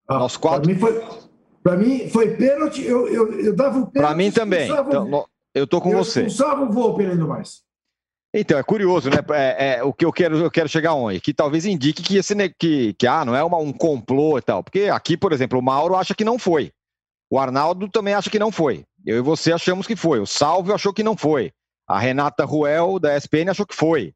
Ah, 0.08 0.19
Nós 0.19 0.38
quatro. 0.38 0.62
Para 0.62 0.73
mim 0.73 0.80
foi, 0.80 1.19
para 1.63 1.78
mim 1.78 2.10
foi 2.10 2.36
pênalti. 2.36 2.86
Eu, 2.86 3.08
eu, 3.08 3.39
eu 3.39 3.56
dava 3.56 3.80
o 3.80 3.88
pênalti. 3.88 4.08
Para 4.08 4.15
mim 4.15 4.32
também. 4.32 4.69
Então, 4.69 5.28
eu 5.54 5.65
tô 5.65 5.82
com 5.82 5.91
eu 5.91 5.97
você. 5.97 6.25
Expulsava 6.25 6.63
o 6.63 6.99
ainda 6.99 7.25
mais. 7.25 7.64
Então, 8.38 8.60
é 8.60 8.63
curioso, 8.63 9.10
né? 9.10 9.15
É, 9.32 9.78
é, 9.78 9.84
o 9.84 9.93
que 9.93 10.04
eu 10.04 10.12
quero, 10.12 10.38
eu 10.38 10.52
quero 10.52 10.67
chegar 10.67 10.93
onde? 10.93 11.21
Que 11.21 11.34
talvez 11.34 11.65
indique 11.65 12.04
que, 12.04 12.17
esse, 12.17 12.36
que, 12.60 12.93
que 12.93 13.08
ah, 13.08 13.24
não 13.24 13.34
é 13.34 13.41
uma, 13.41 13.58
um 13.58 13.71
complô 13.71 14.38
e 14.38 14.41
tal. 14.41 14.62
Porque 14.62 14.89
aqui, 14.91 15.15
por 15.15 15.32
exemplo, 15.32 15.58
o 15.58 15.62
Mauro 15.62 15.95
acha 15.95 16.13
que 16.13 16.26
não 16.26 16.38
foi. 16.38 16.69
O 17.32 17.39
Arnaldo 17.39 17.88
também 17.88 18.13
acha 18.13 18.30
que 18.30 18.38
não 18.38 18.52
foi. 18.52 18.84
Eu 19.06 19.19
e 19.19 19.21
você 19.21 19.54
achamos 19.54 19.88
que 19.88 19.95
foi. 19.95 20.19
O 20.19 20.26
Salve 20.26 20.74
achou 20.74 20.93
que 20.93 21.02
não 21.02 21.15
foi. 21.15 21.54
A 21.88 21.98
Renata 21.98 22.43
Ruel, 22.43 23.00
da 23.00 23.15
SPN, 23.15 23.52
achou 23.52 23.65
que 23.65 23.76
foi. 23.76 24.13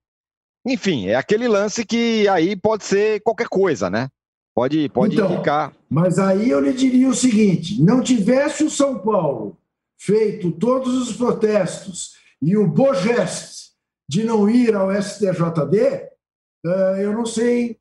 Enfim, 0.67 1.07
é 1.07 1.15
aquele 1.15 1.47
lance 1.47 1.85
que 1.85 2.27
aí 2.27 2.57
pode 2.57 2.83
ser 2.83 3.21
qualquer 3.21 3.47
coisa, 3.47 3.89
né? 3.89 4.09
Pode, 4.53 4.89
pode 4.89 5.13
então, 5.13 5.31
indicar. 5.31 5.71
Mas 5.89 6.19
aí 6.19 6.49
eu 6.49 6.59
lhe 6.59 6.73
diria 6.73 7.07
o 7.07 7.13
seguinte: 7.13 7.81
não 7.81 8.01
tivesse 8.01 8.65
o 8.65 8.69
São 8.69 8.99
Paulo 8.99 9.57
feito 9.97 10.51
todos 10.51 10.93
os 10.95 11.15
protestos 11.15 12.15
e 12.41 12.57
o 12.57 12.67
Bogest 12.67 13.68
de 14.09 14.23
não 14.23 14.49
ir 14.49 14.73
ao 14.73 14.91
STJD, 14.91 15.77
eh, 15.77 16.95
eu 16.97 17.13
não 17.13 17.27
sei 17.27 17.77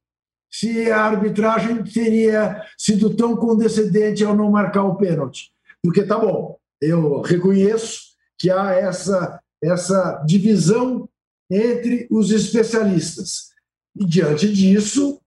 se 0.53 0.93
a 0.93 1.05
arbitragem 1.05 1.83
teria 1.83 2.62
sido 2.77 3.17
tão 3.17 3.35
condescendente 3.35 4.23
ao 4.23 4.37
não 4.37 4.51
marcar 4.51 4.85
o 4.85 4.97
pênalti. 4.97 5.51
Porque 5.83 6.03
tá 6.03 6.19
bom, 6.19 6.59
eu 6.83 7.23
reconheço 7.23 8.09
que 8.38 8.51
há 8.51 8.73
essa, 8.73 9.41
essa 9.64 10.23
divisão 10.27 11.09
entre 11.51 12.07
os 12.11 12.31
especialistas. 12.31 13.49
E 13.97 14.05
diante 14.05 14.53
disso, 14.53 15.19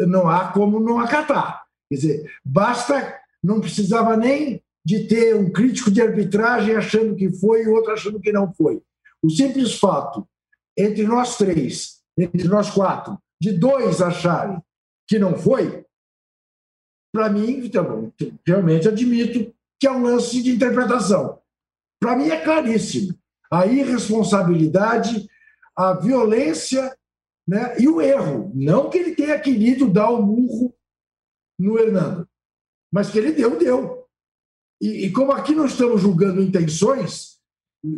não 0.00 0.28
há 0.28 0.48
como 0.48 0.80
não 0.80 0.98
acatar. 0.98 1.62
Quer 1.88 1.94
dizer, 1.94 2.32
basta, 2.44 3.20
não 3.40 3.60
precisava 3.60 4.16
nem 4.16 4.60
de 4.84 5.06
ter 5.06 5.36
um 5.36 5.48
crítico 5.48 5.92
de 5.92 6.02
arbitragem 6.02 6.74
achando 6.74 7.14
que 7.14 7.30
foi 7.30 7.62
e 7.62 7.68
outro 7.68 7.92
achando 7.92 8.18
que 8.18 8.32
não 8.32 8.52
foi. 8.52 8.82
O 9.22 9.30
simples 9.30 9.78
fato 9.78 10.26
entre 10.76 11.04
nós 11.06 11.36
três, 11.36 12.00
entre 12.18 12.48
nós 12.48 12.70
quatro, 12.70 13.18
de 13.40 13.52
dois 13.52 14.00
acharem 14.00 14.60
que 15.08 15.18
não 15.18 15.36
foi, 15.36 15.84
para 17.12 17.28
mim, 17.28 17.64
então, 17.64 18.12
realmente 18.46 18.88
admito 18.88 19.52
que 19.80 19.86
é 19.86 19.90
um 19.90 20.02
lance 20.02 20.42
de 20.42 20.50
interpretação. 20.50 21.40
Para 22.00 22.16
mim 22.16 22.28
é 22.28 22.40
claríssimo. 22.40 23.18
a 23.52 23.66
irresponsabilidade, 23.66 25.28
a 25.76 25.94
violência 25.94 26.96
né, 27.48 27.76
e 27.80 27.88
o 27.88 28.00
erro. 28.00 28.52
Não 28.54 28.88
que 28.88 28.98
ele 28.98 29.16
tenha 29.16 29.40
querido 29.40 29.90
dar 29.90 30.10
o 30.10 30.20
um 30.20 30.26
murro 30.26 30.74
no 31.58 31.76
Hernando, 31.76 32.28
mas 32.92 33.10
que 33.10 33.18
ele 33.18 33.32
deu, 33.32 33.58
deu. 33.58 34.06
E, 34.80 35.06
e 35.06 35.12
como 35.12 35.32
aqui 35.32 35.52
não 35.52 35.66
estamos 35.66 36.00
julgando 36.00 36.40
intenções, 36.40 37.40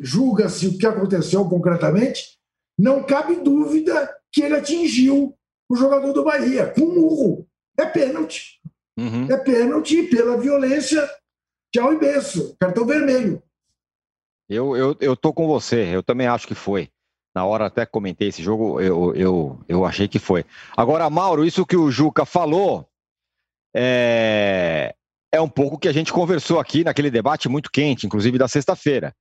julga-se 0.00 0.68
o 0.68 0.78
que 0.78 0.86
aconteceu 0.86 1.46
concretamente, 1.48 2.38
não 2.82 3.04
cabe 3.04 3.36
dúvida 3.36 4.12
que 4.32 4.42
ele 4.42 4.56
atingiu 4.56 5.38
o 5.70 5.76
jogador 5.76 6.12
do 6.12 6.24
Bahia 6.24 6.66
com 6.66 6.80
um 6.80 6.94
murro. 6.96 7.48
É 7.78 7.86
pênalti. 7.86 8.60
Uhum. 8.98 9.30
É 9.30 9.36
pênalti 9.36 10.02
pela 10.08 10.36
violência. 10.36 11.08
Tchau 11.72 11.92
e 11.92 11.98
benção. 12.00 12.56
Cartão 12.58 12.84
vermelho. 12.84 13.40
Eu, 14.48 14.76
eu, 14.76 14.96
eu 15.00 15.16
tô 15.16 15.32
com 15.32 15.46
você. 15.46 15.94
Eu 15.94 16.02
também 16.02 16.26
acho 16.26 16.44
que 16.44 16.56
foi. 16.56 16.88
Na 17.32 17.46
hora 17.46 17.66
até 17.66 17.86
comentei 17.86 18.28
esse 18.28 18.42
jogo, 18.42 18.80
eu, 18.80 19.14
eu, 19.14 19.60
eu 19.68 19.84
achei 19.84 20.08
que 20.08 20.18
foi. 20.18 20.44
Agora, 20.76 21.08
Mauro, 21.08 21.44
isso 21.44 21.64
que 21.64 21.76
o 21.76 21.88
Juca 21.88 22.26
falou 22.26 22.86
é, 23.74 24.92
é 25.30 25.40
um 25.40 25.48
pouco 25.48 25.78
que 25.78 25.88
a 25.88 25.92
gente 25.92 26.12
conversou 26.12 26.58
aqui 26.58 26.82
naquele 26.82 27.12
debate 27.12 27.48
muito 27.48 27.70
quente, 27.70 28.06
inclusive 28.06 28.36
da 28.38 28.48
sexta-feira. 28.48 29.14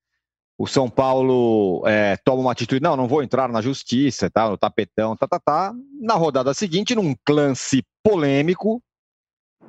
O 0.62 0.67
São 0.67 0.88
Paulo 0.88 1.82
é, 1.88 2.15
toma 2.17 2.41
uma 2.43 2.52
atitude, 2.52 2.84
não, 2.84 2.95
não 2.95 3.08
vou 3.08 3.24
entrar 3.24 3.50
na 3.50 3.63
justiça, 3.63 4.30
tá, 4.30 4.47
no 4.47 4.56
tapetão, 4.56 5.17
tá, 5.17 5.28
tá, 5.28 5.39
tá. 5.39 5.74
Na 6.00 6.13
rodada 6.13 6.54
seguinte, 6.54 6.93
num 6.93 7.15
lance 7.28 7.84
polêmico, 8.04 8.80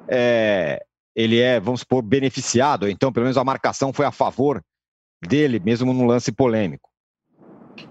é, 0.07 0.85
ele 1.17 1.41
é, 1.41 1.59
vamos 1.59 1.81
supor, 1.81 2.03
beneficiado, 2.03 2.91
então 2.91 3.11
pelo 3.11 3.25
menos 3.25 3.39
a 3.39 3.45
marcação 3.45 3.91
foi 3.91 4.05
a 4.05 4.13
favor 4.13 4.63
dele, 5.27 5.59
mesmo 5.61 5.95
num 5.95 6.05
lance 6.05 6.31
polêmico. 6.31 6.91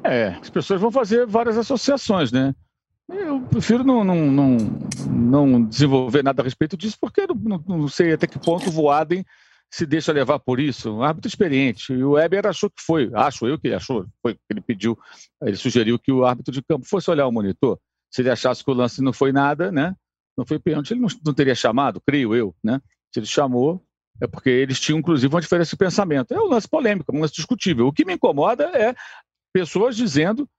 É, 0.03 0.37
as 0.39 0.51
pessoas 0.51 0.79
vão 0.79 0.91
fazer 0.91 1.25
várias 1.25 1.57
associações, 1.57 2.31
né? 2.31 2.53
Eu 3.09 3.41
prefiro 3.41 3.83
não, 3.83 4.03
não, 4.03 4.27
não, 4.27 4.57
não 5.09 5.63
desenvolver 5.63 6.21
nada 6.21 6.43
a 6.43 6.45
respeito 6.45 6.77
disso, 6.77 6.97
porque 7.01 7.25
não, 7.25 7.63
não, 7.67 7.87
sei 7.87 8.13
até 8.13 8.27
que 8.27 8.37
ponto 8.37 8.69
o 8.69 8.71
Voaden 8.71 9.25
se 9.71 9.85
deixa 9.85 10.11
levar 10.11 10.37
por 10.39 10.59
isso. 10.59 10.91
Um 10.93 11.01
árbitro 11.01 11.29
experiente. 11.29 11.93
E 11.93 12.03
o 12.03 12.11
Weber 12.11 12.45
achou 12.45 12.69
que 12.69 12.81
foi, 12.81 13.09
acho 13.13 13.47
eu 13.47 13.57
que 13.57 13.67
ele 13.67 13.75
achou, 13.75 14.05
foi 14.21 14.37
ele 14.49 14.61
pediu, 14.61 14.99
ele 15.41 15.55
sugeriu 15.55 15.97
que 15.97 16.11
o 16.11 16.25
árbitro 16.25 16.53
de 16.53 16.61
campo 16.61 16.85
fosse 16.85 17.09
olhar 17.09 17.25
o 17.25 17.31
monitor. 17.31 17.79
Se 18.13 18.21
ele 18.21 18.29
achasse 18.29 18.63
que 18.63 18.69
o 18.69 18.73
lance 18.73 19.01
não 19.01 19.13
foi 19.13 19.31
nada, 19.31 19.71
né? 19.71 19.95
Não 20.37 20.45
foi 20.45 20.59
pênalti, 20.59 20.91
ele 20.91 20.99
não, 20.99 21.07
não 21.25 21.33
teria 21.33 21.55
chamado, 21.55 22.01
creio 22.05 22.35
eu, 22.35 22.53
né? 22.61 22.81
Se 23.13 23.19
ele 23.19 23.25
chamou, 23.25 23.81
é 24.21 24.27
porque 24.27 24.49
eles 24.49 24.79
tinham, 24.79 24.99
inclusive, 24.99 25.33
uma 25.33 25.41
diferença 25.41 25.71
de 25.71 25.77
pensamento. 25.77 26.33
É 26.33 26.39
um 26.39 26.47
lance 26.47 26.67
polêmico, 26.67 27.15
um 27.15 27.21
lance 27.21 27.33
discutível. 27.33 27.87
O 27.87 27.93
que 27.93 28.03
me 28.03 28.13
incomoda 28.13 28.65
é 28.65 28.93
pessoas 29.53 29.95
dizendo, 29.95 30.49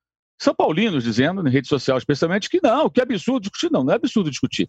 São 0.41 0.55
Paulinos 0.55 1.05
dizendo, 1.05 1.43
na 1.43 1.51
rede 1.51 1.69
social 1.69 1.99
especialmente, 1.99 2.49
que 2.49 2.61
não, 2.63 2.89
que 2.89 3.01
absurdo 3.01 3.43
discutir. 3.43 3.71
Não, 3.71 3.85
não 3.85 3.93
é 3.93 3.97
absurdo 3.97 4.31
discutir. 4.31 4.69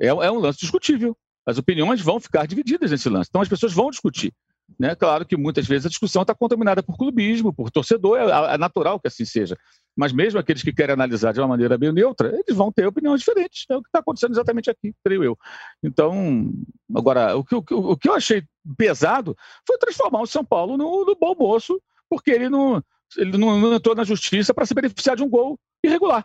É, 0.00 0.06
é 0.06 0.30
um 0.30 0.38
lance 0.38 0.60
discutível. 0.60 1.16
As 1.50 1.58
opiniões 1.58 2.00
vão 2.00 2.20
ficar 2.20 2.46
divididas 2.46 2.90
nesse 2.90 3.08
lance. 3.08 3.28
Então 3.28 3.42
as 3.42 3.48
pessoas 3.48 3.72
vão 3.72 3.90
discutir. 3.90 4.32
Né? 4.78 4.94
Claro 4.94 5.26
que 5.26 5.36
muitas 5.36 5.66
vezes 5.66 5.86
a 5.86 5.88
discussão 5.88 6.22
está 6.22 6.34
contaminada 6.34 6.82
por 6.82 6.96
clubismo, 6.96 7.52
por 7.52 7.70
torcedor, 7.70 8.18
é, 8.18 8.54
é, 8.54 8.58
natural 8.58 9.00
que 9.00 9.08
assim 9.08 9.24
seja. 9.24 9.56
Mas 9.96 10.12
mesmo 10.12 10.38
aqueles 10.38 10.62
que 10.62 10.72
querem 10.72 10.92
analisar 10.92 11.32
de 11.32 11.40
uma 11.40 11.48
maneira 11.48 11.76
bem 11.76 11.92
neutra, 11.92 12.28
eles 12.28 12.56
vão 12.56 12.70
ter 12.70 12.86
opiniões 12.86 13.20
diferentes. 13.20 13.64
É 13.68 13.76
o 13.76 13.82
que 13.82 13.88
está 13.88 13.98
acontecendo 13.98 14.32
exatamente 14.32 14.70
aqui, 14.70 14.94
creio 15.04 15.24
eu. 15.24 15.38
Então, 15.82 16.52
agora, 16.94 17.36
o 17.36 17.44
que, 17.44 17.54
o, 17.54 17.64
o 17.68 17.96
que 17.96 18.08
eu 18.08 18.14
achei 18.14 18.44
pesado 18.76 19.36
foi 19.66 19.76
transformar 19.78 20.22
o 20.22 20.26
São 20.26 20.44
Paulo 20.44 20.76
no, 20.76 21.04
no 21.04 21.16
bom 21.16 21.34
moço, 21.34 21.80
porque 22.08 22.30
ele 22.30 22.48
não, 22.48 22.82
ele 23.16 23.36
não, 23.36 23.74
entrou 23.74 23.94
na 23.94 24.04
justiça 24.04 24.54
para 24.54 24.66
se 24.66 24.74
beneficiar 24.74 25.16
de 25.16 25.22
um 25.22 25.28
gol 25.28 25.58
irregular 25.82 26.24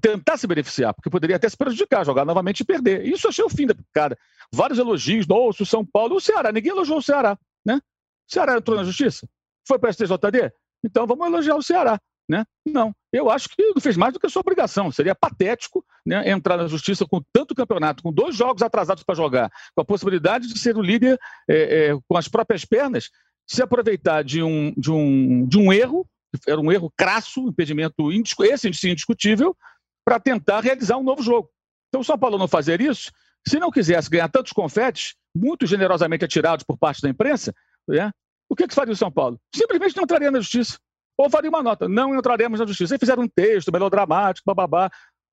tentar 0.00 0.36
se 0.36 0.46
beneficiar, 0.46 0.92
porque 0.92 1.08
poderia 1.08 1.36
até 1.36 1.48
se 1.48 1.56
prejudicar, 1.56 2.04
jogar 2.04 2.24
novamente 2.24 2.60
e 2.60 2.64
perder. 2.64 3.06
Isso 3.06 3.28
achei 3.28 3.44
o 3.44 3.48
fim 3.48 3.66
da 3.66 3.74
picada. 3.74 4.16
Vários 4.52 4.78
elogios, 4.78 5.26
nossa, 5.26 5.64
São 5.64 5.84
Paulo, 5.84 6.16
o 6.16 6.20
Ceará, 6.20 6.52
ninguém 6.52 6.72
elogiou 6.72 6.98
o 6.98 7.02
Ceará, 7.02 7.38
né? 7.64 7.76
O 7.76 8.32
Ceará 8.32 8.56
entrou 8.56 8.76
na 8.76 8.84
justiça? 8.84 9.26
Foi 9.66 9.78
para 9.78 9.90
a 9.90 9.92
STJD? 9.92 10.52
Então 10.84 11.06
vamos 11.06 11.26
elogiar 11.26 11.56
o 11.56 11.62
Ceará, 11.62 11.98
né? 12.28 12.44
Não, 12.66 12.94
eu 13.10 13.30
acho 13.30 13.48
que 13.48 13.62
não 13.74 13.80
fez 13.80 13.96
mais 13.96 14.12
do 14.12 14.20
que 14.20 14.26
a 14.26 14.30
sua 14.30 14.40
obrigação. 14.40 14.92
Seria 14.92 15.14
patético 15.14 15.84
né, 16.04 16.30
entrar 16.30 16.58
na 16.58 16.66
justiça 16.66 17.06
com 17.06 17.22
tanto 17.32 17.54
campeonato, 17.54 18.02
com 18.02 18.12
dois 18.12 18.36
jogos 18.36 18.62
atrasados 18.62 19.02
para 19.02 19.14
jogar, 19.14 19.50
com 19.74 19.80
a 19.80 19.84
possibilidade 19.84 20.46
de 20.46 20.58
ser 20.58 20.76
o 20.76 20.82
líder 20.82 21.18
é, 21.48 21.88
é, 21.88 21.98
com 22.06 22.16
as 22.18 22.28
próprias 22.28 22.66
pernas, 22.66 23.08
se 23.46 23.62
aproveitar 23.62 24.22
de 24.22 24.42
um, 24.42 24.74
de 24.76 24.92
um, 24.92 25.46
de 25.46 25.58
um 25.58 25.72
erro 25.72 26.06
era 26.46 26.60
um 26.60 26.70
erro 26.70 26.92
crasso, 26.96 27.48
impedimento 27.48 28.10
esse 28.12 28.72
sim 28.74 28.90
indiscutível, 28.90 29.56
para 30.04 30.20
tentar 30.20 30.60
realizar 30.60 30.96
um 30.96 31.02
novo 31.02 31.22
jogo. 31.22 31.50
Então, 31.88 32.00
o 32.00 32.04
São 32.04 32.18
Paulo 32.18 32.38
não 32.38 32.48
fazer 32.48 32.80
isso, 32.80 33.10
se 33.46 33.58
não 33.58 33.70
quisesse 33.70 34.10
ganhar 34.10 34.28
tantos 34.28 34.52
confetes, 34.52 35.14
muito 35.34 35.66
generosamente 35.66 36.24
atirados 36.24 36.64
por 36.64 36.76
parte 36.76 37.00
da 37.00 37.08
imprensa, 37.08 37.54
né, 37.86 38.10
o 38.48 38.56
que, 38.56 38.66
que 38.66 38.74
faria 38.74 38.92
o 38.92 38.96
São 38.96 39.10
Paulo? 39.10 39.38
Simplesmente 39.54 39.96
não 39.96 40.04
entraria 40.04 40.30
na 40.30 40.40
justiça. 40.40 40.78
Ou 41.16 41.28
faria 41.28 41.50
uma 41.50 41.62
nota, 41.62 41.88
não 41.88 42.16
entraremos 42.16 42.60
na 42.60 42.66
justiça. 42.66 42.94
Aí 42.94 42.98
fizeram 42.98 43.24
um 43.24 43.28
texto 43.28 43.72
melodramático, 43.72 44.46
bababá. 44.46 44.90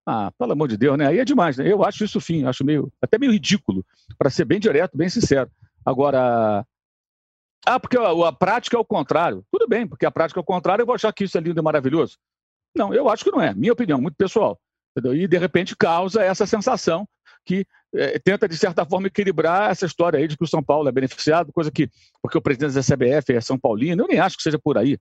Ah, 0.07 0.31
pelo 0.37 0.51
amor 0.51 0.67
de 0.67 0.77
Deus, 0.77 0.97
né? 0.97 1.07
Aí 1.07 1.19
é 1.19 1.25
demais, 1.25 1.57
né? 1.57 1.71
Eu 1.71 1.83
acho 1.83 2.03
isso 2.03 2.19
fim, 2.19 2.45
acho 2.45 2.63
meio, 2.63 2.91
até 3.01 3.17
meio 3.17 3.31
ridículo, 3.31 3.83
para 4.17 4.29
ser 4.29 4.45
bem 4.45 4.59
direto, 4.59 4.95
bem 4.95 5.09
sincero. 5.09 5.49
Agora, 5.83 6.65
ah, 7.65 7.79
porque 7.79 7.97
a, 7.97 8.27
a, 8.27 8.31
prática 8.31 8.77
é 8.77 8.79
o 8.79 8.85
contrário. 8.85 9.43
Tudo 9.51 9.67
bem, 9.67 9.87
porque 9.87 10.05
a 10.05 10.11
prática 10.11 10.39
é 10.39 10.41
o 10.41 10.45
contrário, 10.45 10.83
eu 10.83 10.85
vou 10.85 10.95
achar 10.95 11.11
que 11.11 11.23
isso 11.23 11.37
é 11.37 11.41
lindo 11.41 11.59
e 11.59 11.63
maravilhoso. 11.63 12.17
Não, 12.75 12.93
eu 12.93 13.09
acho 13.09 13.23
que 13.23 13.31
não 13.31 13.41
é. 13.41 13.53
Minha 13.53 13.73
opinião, 13.73 13.99
muito 13.99 14.15
pessoal. 14.15 14.59
Entendeu? 14.95 15.15
E, 15.15 15.27
de 15.27 15.37
repente, 15.37 15.75
causa 15.75 16.23
essa 16.23 16.45
sensação 16.45 17.07
que 17.45 17.65
é, 17.93 18.19
tenta, 18.19 18.47
de 18.47 18.57
certa 18.57 18.85
forma, 18.85 19.07
equilibrar 19.07 19.71
essa 19.71 19.85
história 19.85 20.19
aí 20.19 20.27
de 20.27 20.37
que 20.37 20.43
o 20.43 20.47
São 20.47 20.63
Paulo 20.63 20.87
é 20.89 20.91
beneficiado, 20.91 21.51
coisa 21.53 21.71
que, 21.71 21.89
porque 22.21 22.37
o 22.37 22.41
presidente 22.41 22.73
da 22.73 22.81
CBF 22.81 23.33
é 23.33 23.41
São 23.41 23.57
Paulino, 23.57 24.03
eu 24.03 24.07
nem 24.07 24.19
acho 24.19 24.37
que 24.37 24.43
seja 24.43 24.59
por 24.59 24.77
aí. 24.77 24.97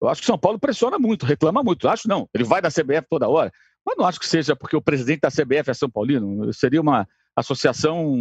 Eu 0.00 0.08
acho 0.08 0.20
que 0.20 0.24
o 0.24 0.26
São 0.26 0.38
Paulo 0.38 0.58
pressiona 0.58 0.98
muito, 0.98 1.26
reclama 1.26 1.62
muito. 1.62 1.88
Acho 1.88 2.08
não, 2.08 2.28
ele 2.32 2.44
vai 2.44 2.62
da 2.62 2.70
CBF 2.70 3.06
toda 3.10 3.28
hora. 3.28 3.50
Mas 3.84 3.96
não 3.96 4.06
acho 4.06 4.20
que 4.20 4.28
seja 4.28 4.54
porque 4.54 4.76
o 4.76 4.82
presidente 4.82 5.20
da 5.20 5.30
CBF 5.30 5.70
é 5.70 5.74
São 5.74 5.90
Paulino. 5.90 6.52
Seria 6.52 6.80
uma, 6.80 7.06
associação 7.40 8.14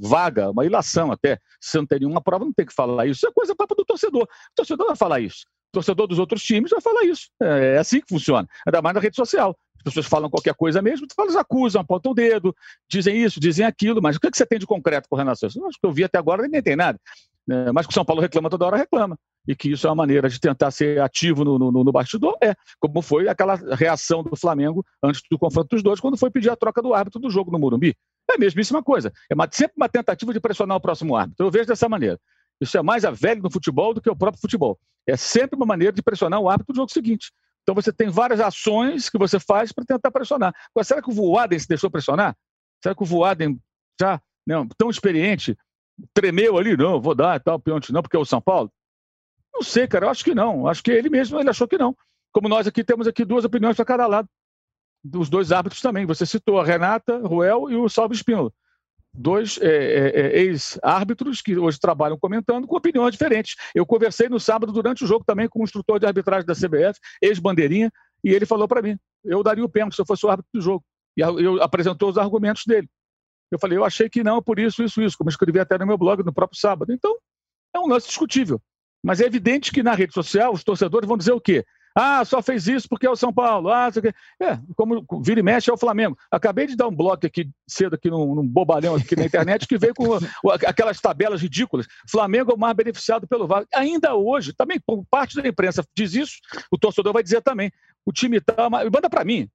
vaga, 0.00 0.50
uma 0.50 0.64
ilação 0.64 1.12
até. 1.12 1.38
Se 1.60 1.76
não 1.76 1.86
tem 1.86 2.00
nenhuma 2.00 2.20
prova, 2.20 2.44
não 2.44 2.52
tem 2.52 2.66
que 2.66 2.74
falar 2.74 3.06
isso. 3.06 3.18
Isso 3.18 3.28
é 3.28 3.32
coisa 3.32 3.54
papo 3.54 3.74
do 3.74 3.84
torcedor. 3.84 4.22
O 4.22 4.54
torcedor 4.54 4.86
vai 4.86 4.96
falar 4.96 5.20
isso. 5.20 5.44
O 5.72 5.74
torcedor 5.74 6.06
dos 6.06 6.18
outros 6.18 6.42
times 6.42 6.70
vai 6.70 6.80
falar 6.80 7.04
isso. 7.04 7.28
É, 7.42 7.74
é 7.74 7.78
assim 7.78 8.00
que 8.00 8.08
funciona. 8.08 8.48
Ainda 8.66 8.82
mais 8.82 8.94
na 8.94 9.00
rede 9.00 9.16
social. 9.16 9.56
As 9.78 9.82
pessoas 9.92 10.06
falam 10.06 10.30
qualquer 10.30 10.54
coisa 10.54 10.80
mesmo, 10.80 11.06
elas 11.18 11.36
acusam, 11.36 11.82
apontam 11.82 12.12
o 12.12 12.14
dedo, 12.14 12.56
dizem 12.88 13.22
isso, 13.22 13.38
dizem 13.38 13.66
aquilo, 13.66 14.00
mas 14.00 14.16
o 14.16 14.20
que, 14.20 14.28
é 14.28 14.30
que 14.30 14.36
você 14.36 14.46
tem 14.46 14.58
de 14.58 14.66
concreto 14.66 15.06
com 15.10 15.16
relação 15.16 15.46
a 15.46 15.48
isso? 15.48 15.66
Acho 15.66 15.78
que 15.78 15.86
eu 15.86 15.92
vi 15.92 16.04
até 16.04 16.16
agora 16.16 16.42
ninguém 16.42 16.62
tem 16.62 16.74
nada. 16.74 16.98
É, 17.50 17.72
mas 17.72 17.86
que 17.86 17.92
o 17.92 17.94
São 17.94 18.04
Paulo 18.04 18.22
reclama 18.22 18.48
toda 18.48 18.64
hora, 18.64 18.76
reclama. 18.76 19.18
E 19.46 19.54
que 19.54 19.70
isso 19.70 19.86
é 19.86 19.90
uma 19.90 19.96
maneira 19.96 20.28
de 20.28 20.40
tentar 20.40 20.70
ser 20.70 21.00
ativo 21.00 21.44
no, 21.44 21.58
no, 21.58 21.70
no 21.70 21.92
bastidor, 21.92 22.36
é. 22.42 22.54
Como 22.80 23.02
foi 23.02 23.28
aquela 23.28 23.54
reação 23.54 24.22
do 24.22 24.34
Flamengo 24.34 24.84
antes 25.02 25.22
do 25.30 25.38
confronto 25.38 25.68
dos 25.68 25.82
dois, 25.82 26.00
quando 26.00 26.16
foi 26.16 26.30
pedir 26.30 26.50
a 26.50 26.56
troca 26.56 26.80
do 26.80 26.94
árbitro 26.94 27.20
do 27.20 27.30
jogo 27.30 27.50
no 27.50 27.58
Morumbi. 27.58 27.94
É 28.30 28.36
a 28.36 28.38
mesmíssima 28.38 28.82
coisa. 28.82 29.12
É 29.30 29.34
uma, 29.34 29.46
sempre 29.50 29.74
uma 29.76 29.88
tentativa 29.88 30.32
de 30.32 30.40
pressionar 30.40 30.76
o 30.76 30.80
próximo 30.80 31.14
árbitro. 31.14 31.46
Eu 31.46 31.50
vejo 31.50 31.66
dessa 31.66 31.88
maneira. 31.88 32.18
Isso 32.60 32.78
é 32.78 32.82
mais 32.82 33.04
a 33.04 33.10
velha 33.10 33.42
no 33.42 33.50
futebol 33.50 33.92
do 33.92 34.00
que 34.00 34.08
o 34.08 34.16
próprio 34.16 34.40
futebol. 34.40 34.78
É 35.06 35.16
sempre 35.16 35.56
uma 35.56 35.66
maneira 35.66 35.92
de 35.92 36.02
pressionar 36.02 36.40
o 36.40 36.48
árbitro 36.48 36.72
do 36.72 36.76
jogo 36.76 36.90
seguinte. 36.90 37.30
Então 37.62 37.74
você 37.74 37.92
tem 37.92 38.08
várias 38.08 38.40
ações 38.40 39.10
que 39.10 39.18
você 39.18 39.38
faz 39.38 39.72
para 39.72 39.84
tentar 39.84 40.10
pressionar. 40.10 40.54
Será 40.82 41.02
que 41.02 41.10
o 41.10 41.12
Voaden 41.12 41.58
se 41.58 41.68
deixou 41.68 41.90
pressionar? 41.90 42.34
Será 42.82 42.94
que 42.94 43.02
o 43.02 43.06
Voaden 43.06 43.58
já 44.00 44.20
não, 44.46 44.66
tão 44.76 44.90
experiente 44.90 45.56
tremeu 46.12 46.58
ali? 46.58 46.76
Não, 46.76 47.00
vou 47.00 47.14
dar 47.14 47.40
tal 47.40 47.58
pênalti 47.58 47.92
não, 47.92 48.02
porque 48.02 48.16
é 48.16 48.20
o 48.20 48.24
São 48.24 48.40
Paulo? 48.40 48.70
Não 49.52 49.62
sei, 49.62 49.86
cara. 49.86 50.06
Eu 50.06 50.10
acho 50.10 50.24
que 50.24 50.34
não. 50.34 50.66
Acho 50.66 50.82
que 50.82 50.90
ele 50.90 51.08
mesmo 51.08 51.38
ele 51.38 51.50
achou 51.50 51.68
que 51.68 51.78
não. 51.78 51.96
Como 52.32 52.48
nós 52.48 52.66
aqui 52.66 52.82
temos 52.82 53.06
aqui 53.06 53.24
duas 53.24 53.44
opiniões 53.44 53.76
para 53.76 53.84
cada 53.84 54.06
lado 54.06 54.28
dos 55.04 55.28
dois 55.28 55.52
árbitros 55.52 55.82
também. 55.82 56.06
Você 56.06 56.24
citou 56.24 56.58
a 56.58 56.64
Renata 56.64 57.18
Ruel 57.18 57.70
e 57.70 57.76
o 57.76 57.88
Salvo 57.88 58.14
Espínola. 58.14 58.50
Dois 59.16 59.60
é, 59.62 59.68
é, 59.68 60.20
é, 60.20 60.40
ex-árbitros 60.40 61.40
que 61.40 61.56
hoje 61.56 61.78
trabalham 61.78 62.18
comentando 62.18 62.66
com 62.66 62.76
opiniões 62.76 63.12
diferentes. 63.12 63.54
Eu 63.72 63.86
conversei 63.86 64.28
no 64.28 64.40
sábado 64.40 64.72
durante 64.72 65.04
o 65.04 65.06
jogo 65.06 65.24
também 65.24 65.48
com 65.48 65.60
o 65.60 65.64
instrutor 65.64 66.00
de 66.00 66.06
arbitragem 66.06 66.44
da 66.44 66.54
CBF, 66.54 66.98
ex-bandeirinha, 67.22 67.92
e 68.24 68.30
ele 68.30 68.44
falou 68.44 68.66
para 68.66 68.82
mim: 68.82 68.98
eu 69.24 69.40
daria 69.40 69.64
o 69.64 69.68
pênalti 69.68 69.94
se 69.94 70.00
eu 70.02 70.06
fosse 70.06 70.26
o 70.26 70.30
árbitro 70.30 70.50
do 70.52 70.60
jogo. 70.60 70.84
E 71.16 71.20
eu 71.20 71.62
apresentou 71.62 72.10
os 72.10 72.18
argumentos 72.18 72.64
dele. 72.66 72.88
Eu 73.50 73.58
falei: 73.58 73.78
eu 73.78 73.84
achei 73.84 74.08
que 74.08 74.22
não, 74.22 74.42
por 74.42 74.58
isso, 74.58 74.82
isso, 74.82 75.02
isso, 75.02 75.18
como 75.18 75.30
escrevi 75.30 75.58
até 75.58 75.78
no 75.78 75.86
meu 75.86 75.98
blog 75.98 76.22
no 76.22 76.32
próprio 76.32 76.60
sábado. 76.60 76.92
Então, 76.92 77.16
é 77.74 77.78
um 77.78 77.86
lance 77.86 78.08
discutível. 78.08 78.60
Mas 79.02 79.20
é 79.20 79.26
evidente 79.26 79.70
que 79.70 79.82
na 79.82 79.94
rede 79.94 80.14
social 80.14 80.52
os 80.52 80.64
torcedores 80.64 81.06
vão 81.06 81.18
dizer 81.18 81.32
o 81.32 81.40
quê? 81.40 81.64
Ah, 81.96 82.24
só 82.24 82.42
fez 82.42 82.66
isso 82.66 82.88
porque 82.88 83.06
é 83.06 83.10
o 83.10 83.14
São 83.14 83.32
Paulo. 83.32 83.68
Ah, 83.68 83.88
é, 84.42 84.58
como 84.74 85.06
vira 85.22 85.38
e 85.38 85.42
mexe 85.44 85.70
é 85.70 85.72
o 85.72 85.76
Flamengo. 85.76 86.18
Acabei 86.28 86.66
de 86.66 86.74
dar 86.74 86.88
um 86.88 86.94
bloco 86.94 87.24
aqui 87.24 87.48
cedo 87.68 87.94
aqui 87.94 88.10
num, 88.10 88.34
num 88.34 88.46
bobalhão 88.46 88.96
aqui 88.96 89.14
na 89.14 89.24
internet 89.24 89.68
que 89.68 89.78
veio 89.78 89.94
com 89.94 90.18
aquelas 90.66 91.00
tabelas 91.00 91.40
ridículas. 91.40 91.86
Flamengo 92.10 92.50
é 92.50 92.54
o 92.54 92.58
mais 92.58 92.74
beneficiado 92.74 93.28
pelo 93.28 93.46
VAR. 93.46 93.64
Ainda 93.72 94.16
hoje, 94.16 94.52
também 94.52 94.80
parte 95.08 95.40
da 95.40 95.48
imprensa 95.48 95.84
diz 95.96 96.14
isso, 96.14 96.38
o 96.68 96.76
torcedor 96.76 97.12
vai 97.12 97.22
dizer 97.22 97.42
também. 97.42 97.70
O 98.04 98.12
time 98.12 98.40
tá, 98.40 98.68
manda 98.68 99.08
para 99.08 99.24
mim. 99.24 99.48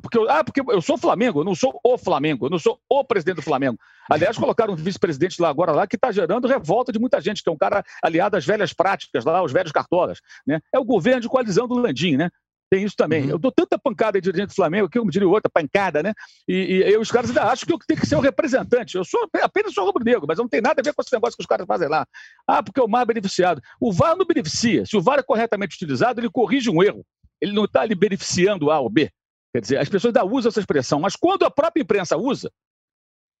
Porque, 0.00 0.18
ah, 0.28 0.42
porque 0.42 0.60
eu 0.60 0.80
sou 0.80 0.96
Flamengo, 0.96 1.40
eu 1.40 1.44
não 1.44 1.54
sou 1.54 1.78
o 1.84 1.98
Flamengo, 1.98 2.46
eu 2.46 2.50
não 2.50 2.58
sou 2.58 2.80
o 2.88 3.04
presidente 3.04 3.36
do 3.36 3.42
Flamengo. 3.42 3.78
Aliás, 4.10 4.38
colocaram 4.38 4.72
um 4.72 4.76
vice-presidente 4.76 5.40
lá 5.40 5.48
agora 5.48 5.72
lá 5.72 5.86
que 5.86 5.96
está 5.96 6.10
gerando 6.10 6.48
revolta 6.48 6.92
de 6.92 6.98
muita 6.98 7.20
gente, 7.20 7.42
que 7.42 7.48
é 7.48 7.52
um 7.52 7.58
cara 7.58 7.84
aliado 8.02 8.36
às 8.36 8.46
velhas 8.46 8.72
práticas 8.72 9.24
lá, 9.24 9.38
aos 9.38 9.52
velhos 9.52 9.72
cartolas. 9.72 10.20
Né? 10.46 10.60
É 10.74 10.78
o 10.78 10.84
governo 10.84 11.20
de 11.20 11.28
coalizão 11.28 11.68
do 11.68 11.74
Landim, 11.74 12.16
né? 12.16 12.30
Tem 12.70 12.84
isso 12.84 12.94
também. 12.96 13.24
Uhum. 13.24 13.30
Eu 13.30 13.38
dou 13.38 13.50
tanta 13.50 13.76
pancada 13.76 14.20
de 14.20 14.24
dirigente 14.24 14.50
do 14.50 14.54
Flamengo, 14.54 14.88
que 14.88 14.96
eu 14.96 15.04
me 15.04 15.10
diria 15.10 15.28
outra, 15.28 15.50
pancada, 15.52 16.04
né? 16.04 16.14
E, 16.46 16.54
e, 16.54 16.90
e, 16.90 16.96
os 16.96 17.10
caras 17.10 17.28
ainda 17.28 17.42
acham 17.42 17.66
que 17.66 17.72
eu 17.72 17.78
tenho 17.84 18.00
que 18.00 18.06
ser 18.06 18.14
o 18.14 18.20
representante. 18.20 18.96
Eu 18.96 19.04
sou 19.04 19.28
apenas 19.42 19.74
sou 19.74 19.84
rubro-negro, 19.84 20.24
mas 20.26 20.38
não 20.38 20.48
tem 20.48 20.60
nada 20.60 20.80
a 20.80 20.84
ver 20.84 20.94
com 20.94 21.02
esse 21.02 21.12
negócio 21.12 21.36
que 21.36 21.42
os 21.42 21.48
caras 21.48 21.66
fazem 21.66 21.88
lá. 21.88 22.06
Ah, 22.46 22.62
porque 22.62 22.78
é 22.78 22.82
o 22.82 22.88
mais 22.88 23.04
beneficiado. 23.04 23.60
O 23.80 23.92
VAR 23.92 24.16
não 24.16 24.24
beneficia. 24.24 24.86
Se 24.86 24.96
o 24.96 25.02
VAR 25.02 25.18
é 25.18 25.22
corretamente 25.22 25.74
utilizado, 25.74 26.20
ele 26.20 26.30
corrige 26.30 26.70
um 26.70 26.80
erro. 26.80 27.04
Ele 27.40 27.52
não 27.52 27.64
está 27.64 27.80
ali 27.80 27.96
beneficiando 27.96 28.70
A 28.70 28.78
ou 28.78 28.88
B. 28.88 29.10
Quer 29.52 29.60
dizer, 29.60 29.78
as 29.78 29.88
pessoas 29.88 30.14
ainda 30.14 30.24
usam 30.24 30.48
essa 30.48 30.60
expressão, 30.60 31.00
mas 31.00 31.16
quando 31.16 31.44
a 31.44 31.50
própria 31.50 31.82
imprensa 31.82 32.16
usa, 32.16 32.50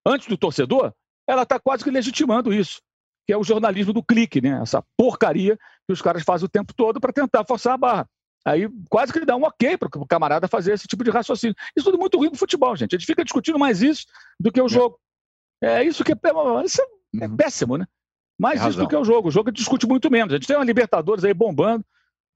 antes 0.04 0.26
do 0.26 0.36
torcedor, 0.36 0.92
ela 1.26 1.42
está 1.42 1.58
quase 1.60 1.84
que 1.84 1.90
legitimando 1.90 2.52
isso, 2.52 2.80
que 3.26 3.32
é 3.32 3.36
o 3.36 3.44
jornalismo 3.44 3.92
do 3.92 4.02
clique, 4.02 4.40
né? 4.40 4.60
essa 4.62 4.82
porcaria 4.96 5.56
que 5.86 5.92
os 5.92 6.02
caras 6.02 6.22
fazem 6.24 6.46
o 6.46 6.50
tempo 6.50 6.74
todo 6.74 7.00
para 7.00 7.12
tentar 7.12 7.44
forçar 7.44 7.74
a 7.74 7.78
barra. 7.78 8.08
Aí 8.44 8.68
quase 8.88 9.12
que 9.12 9.24
dá 9.24 9.36
um 9.36 9.44
ok 9.44 9.76
para 9.76 9.88
o 9.96 10.06
camarada 10.06 10.48
fazer 10.48 10.72
esse 10.72 10.88
tipo 10.88 11.04
de 11.04 11.10
raciocínio. 11.10 11.54
Isso 11.76 11.84
tudo 11.84 11.98
muito 11.98 12.16
ruim 12.16 12.30
no 12.30 12.36
futebol, 12.36 12.74
gente. 12.74 12.94
A 12.94 12.98
gente 12.98 13.06
fica 13.06 13.22
discutindo 13.22 13.58
mais 13.58 13.82
isso 13.82 14.06
do 14.38 14.50
que 14.50 14.60
o 14.60 14.66
é. 14.66 14.68
jogo. 14.68 14.98
É 15.62 15.84
isso 15.84 16.02
que 16.02 16.12
é, 16.12 16.16
isso 16.64 16.80
é, 16.80 17.24
é 17.24 17.28
uhum. 17.28 17.36
péssimo, 17.36 17.76
né? 17.76 17.86
Mais 18.38 18.64
isso 18.64 18.78
do 18.78 18.88
que 18.88 18.96
o 18.96 19.04
jogo. 19.04 19.28
O 19.28 19.30
jogo 19.30 19.52
discute 19.52 19.86
muito 19.86 20.10
menos. 20.10 20.32
A 20.32 20.36
gente 20.38 20.46
tem 20.46 20.56
uma 20.56 20.64
Libertadores 20.64 21.22
aí 21.22 21.34
bombando, 21.34 21.84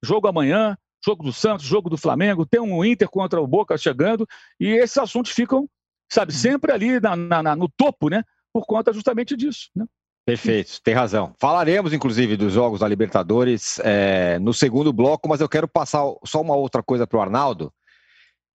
jogo 0.05 0.29
amanhã, 0.29 0.77
jogo 1.05 1.23
do 1.23 1.33
Santos, 1.33 1.67
jogo 1.67 1.91
do 1.91 1.99
Flamengo, 1.99 2.47
tem 2.47 2.61
um 2.61 2.85
Inter 2.85 3.09
contra 3.09 3.41
o 3.41 3.47
Boca 3.47 3.77
chegando, 3.77 4.27
e 4.59 4.69
esses 4.69 4.97
assuntos 4.97 5.33
ficam, 5.33 5.69
sabe, 6.11 6.33
uhum. 6.33 6.39
sempre 6.39 6.73
ali 6.73 6.99
na, 7.01 7.15
na, 7.15 7.55
no 7.55 7.69
topo, 7.69 8.09
né? 8.09 8.23
Por 8.53 8.65
conta 8.65 8.93
justamente 8.93 9.37
disso, 9.37 9.69
né? 9.75 9.85
Perfeito, 10.27 10.81
tem 10.83 10.95
razão. 10.95 11.35
Falaremos, 11.39 11.93
inclusive, 11.93 12.35
dos 12.35 12.55
jogos 12.55 12.81
da 12.81 12.89
Libertadores 12.89 13.79
é, 13.85 14.39
no 14.39 14.55
segundo 14.55 14.91
bloco, 14.91 15.29
mas 15.29 15.43
eu 15.43 15.49
quero 15.49 15.69
passar 15.69 16.03
só 16.25 16.41
uma 16.41 16.57
outra 16.57 16.83
coisa 16.83 17.07
para 17.07 17.19
o 17.19 17.21
Arnaldo, 17.21 17.71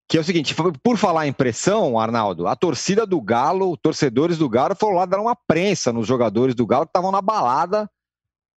que 0.08 0.18
é 0.18 0.20
o 0.20 0.24
seguinte: 0.24 0.52
por 0.82 0.98
falar 0.98 1.28
em 1.28 1.32
pressão, 1.32 1.96
Arnaldo, 1.96 2.48
a 2.48 2.56
torcida 2.56 3.06
do 3.06 3.20
Galo, 3.20 3.76
torcedores 3.76 4.36
do 4.36 4.48
Galo, 4.48 4.74
foram 4.74 4.96
lá 4.96 5.06
dar 5.06 5.20
uma 5.20 5.36
prensa 5.36 5.92
nos 5.92 6.08
jogadores 6.08 6.56
do 6.56 6.66
Galo 6.66 6.86
que 6.86 6.90
estavam 6.90 7.12
na 7.12 7.22
balada 7.22 7.88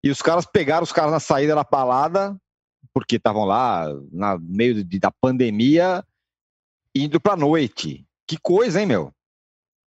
e 0.02 0.10
os 0.10 0.20
caras 0.20 0.44
pegaram 0.44 0.82
os 0.82 0.92
caras 0.92 1.12
na 1.12 1.20
saída 1.20 1.54
da 1.54 1.62
balada 1.62 2.36
porque 2.94 3.16
estavam 3.16 3.44
lá 3.44 3.86
no 4.12 4.38
meio 4.40 4.84
de, 4.84 4.98
da 5.00 5.10
pandemia, 5.10 6.04
indo 6.94 7.20
para 7.20 7.32
a 7.32 7.36
noite. 7.36 8.06
Que 8.26 8.38
coisa, 8.40 8.80
hein, 8.80 8.86
meu? 8.86 9.12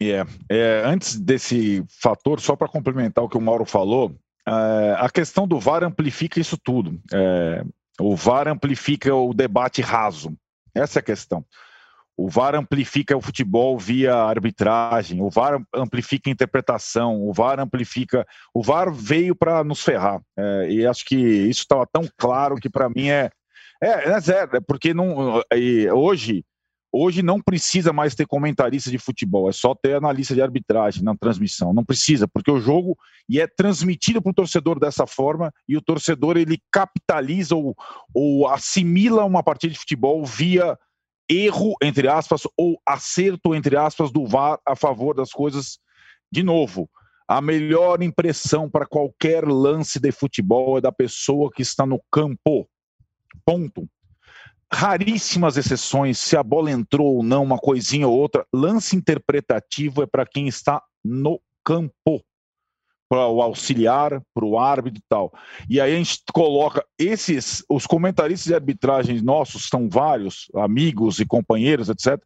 É, 0.02 0.26
é, 0.50 0.84
antes 0.86 1.20
desse 1.20 1.86
fator, 1.88 2.42
só 2.42 2.56
para 2.56 2.68
complementar 2.68 3.24
o 3.24 3.30
que 3.30 3.38
o 3.38 3.42
Mauro 3.42 3.64
falou, 3.64 4.14
é, 4.48 4.96
a 4.98 5.10
questão 5.10 5.48
do 5.48 5.60
VAR 5.60 5.84
amplifica 5.84 6.40
isso 6.40 6.58
tudo. 6.58 7.00
É, 7.14 7.64
o 8.00 8.16
VAR 8.16 8.48
amplifica 8.48 9.14
o 9.14 9.34
debate 9.34 9.82
raso. 9.82 10.36
Essa 10.74 11.00
é 11.00 11.02
a 11.02 11.04
questão. 11.04 11.46
O 12.18 12.30
VAR 12.30 12.56
amplifica 12.56 13.16
o 13.16 13.22
futebol 13.22 13.78
via 13.78 14.16
arbitragem, 14.16 15.22
o 15.22 15.30
VAR 15.30 15.62
amplifica 15.74 16.30
a 16.30 16.34
interpretação, 16.34 17.28
o 17.28 17.34
VAR 17.34 17.60
amplifica. 17.60 18.26
O 18.54 18.64
VAR 18.64 18.92
veio 18.94 19.36
para 19.36 19.64
nos 19.64 19.82
ferrar. 19.84 20.22
É, 20.38 20.72
e 20.72 20.88
acho 20.88 21.04
que 21.04 21.16
isso 21.16 21.62
estava 21.62 21.86
tão 21.86 22.08
claro 22.18 22.56
que 22.56 22.70
para 22.70 22.90
mim 22.90 23.10
é. 23.10 23.30
É, 23.84 24.10
é 24.10 24.20
zero, 24.22 24.56
é 24.56 24.62
porque 24.62 24.94
não, 24.94 25.42
é, 25.52 25.94
hoje, 25.94 26.46
hoje 26.90 27.22
não 27.22 27.42
precisa 27.42 27.92
mais 27.92 28.16
ter 28.16 28.26
comentarista 28.26 28.90
de 28.90 28.98
futebol, 28.98 29.50
é 29.50 29.52
só 29.52 29.76
ter 29.76 29.96
analista 29.96 30.34
de 30.34 30.42
arbitragem 30.42 31.04
na 31.04 31.14
transmissão. 31.14 31.74
Não 31.74 31.84
precisa, 31.84 32.26
porque 32.26 32.50
o 32.50 32.62
jogo 32.62 32.98
e 33.28 33.42
é 33.42 33.48
transmitido 33.48 34.22
para 34.22 34.30
o 34.30 34.34
torcedor 34.34 34.80
dessa 34.80 35.06
forma 35.06 35.52
e 35.68 35.76
o 35.76 35.82
torcedor 35.82 36.38
ele 36.38 36.58
capitaliza 36.72 37.54
ou, 37.54 37.76
ou 38.14 38.48
assimila 38.48 39.26
uma 39.26 39.44
partida 39.44 39.74
de 39.74 39.80
futebol 39.80 40.26
via 40.26 40.78
erro, 41.30 41.76
entre 41.82 42.08
aspas, 42.08 42.44
ou 42.58 42.80
acerto, 42.86 43.56
entre 43.56 43.76
aspas, 43.78 44.12
do 44.12 44.26
VAR 44.26 44.60
a 44.66 44.76
favor 44.76 45.16
das 45.16 45.32
coisas. 45.32 45.80
De 46.32 46.44
novo, 46.44 46.90
a 47.28 47.42
melhor 47.42 48.04
impressão 48.04 48.70
para 48.70 48.86
qualquer 48.86 49.46
lance 49.48 50.00
de 50.00 50.12
futebol 50.12 50.78
é 50.78 50.82
da 50.82 50.92
pessoa 50.92 51.52
que 51.52 51.62
está 51.62 51.86
no 51.86 52.00
campo. 52.12 52.68
Ponto. 53.46 53.88
Raríssimas 54.72 55.58
exceções, 55.58 56.18
se 56.18 56.36
a 56.36 56.44
bola 56.44 56.72
entrou 56.72 57.18
ou 57.18 57.24
não, 57.24 57.44
uma 57.44 57.58
coisinha 57.58 58.08
ou 58.08 58.18
outra. 58.18 58.46
Lance 58.54 58.96
interpretativo 58.96 60.04
é 60.04 60.06
para 60.06 60.26
quem 60.26 60.48
está 60.48 60.82
no 61.04 61.40
campo 61.64 62.24
para 63.08 63.28
o 63.28 63.42
auxiliar, 63.42 64.22
para 64.34 64.46
o 64.46 64.58
árbitro 64.58 65.00
e 65.00 65.04
tal. 65.08 65.34
E 65.70 65.80
aí 65.80 65.94
a 65.94 65.98
gente 65.98 66.22
coloca 66.34 66.84
esses, 66.98 67.64
os 67.70 67.86
comentaristas 67.86 68.48
de 68.48 68.56
arbitragem 68.56 69.22
nossos, 69.22 69.68
são 69.70 69.90
vários, 69.90 70.48
amigos 70.56 71.20
e 71.20 71.26
companheiros, 71.26 71.90
etc., 71.90 72.22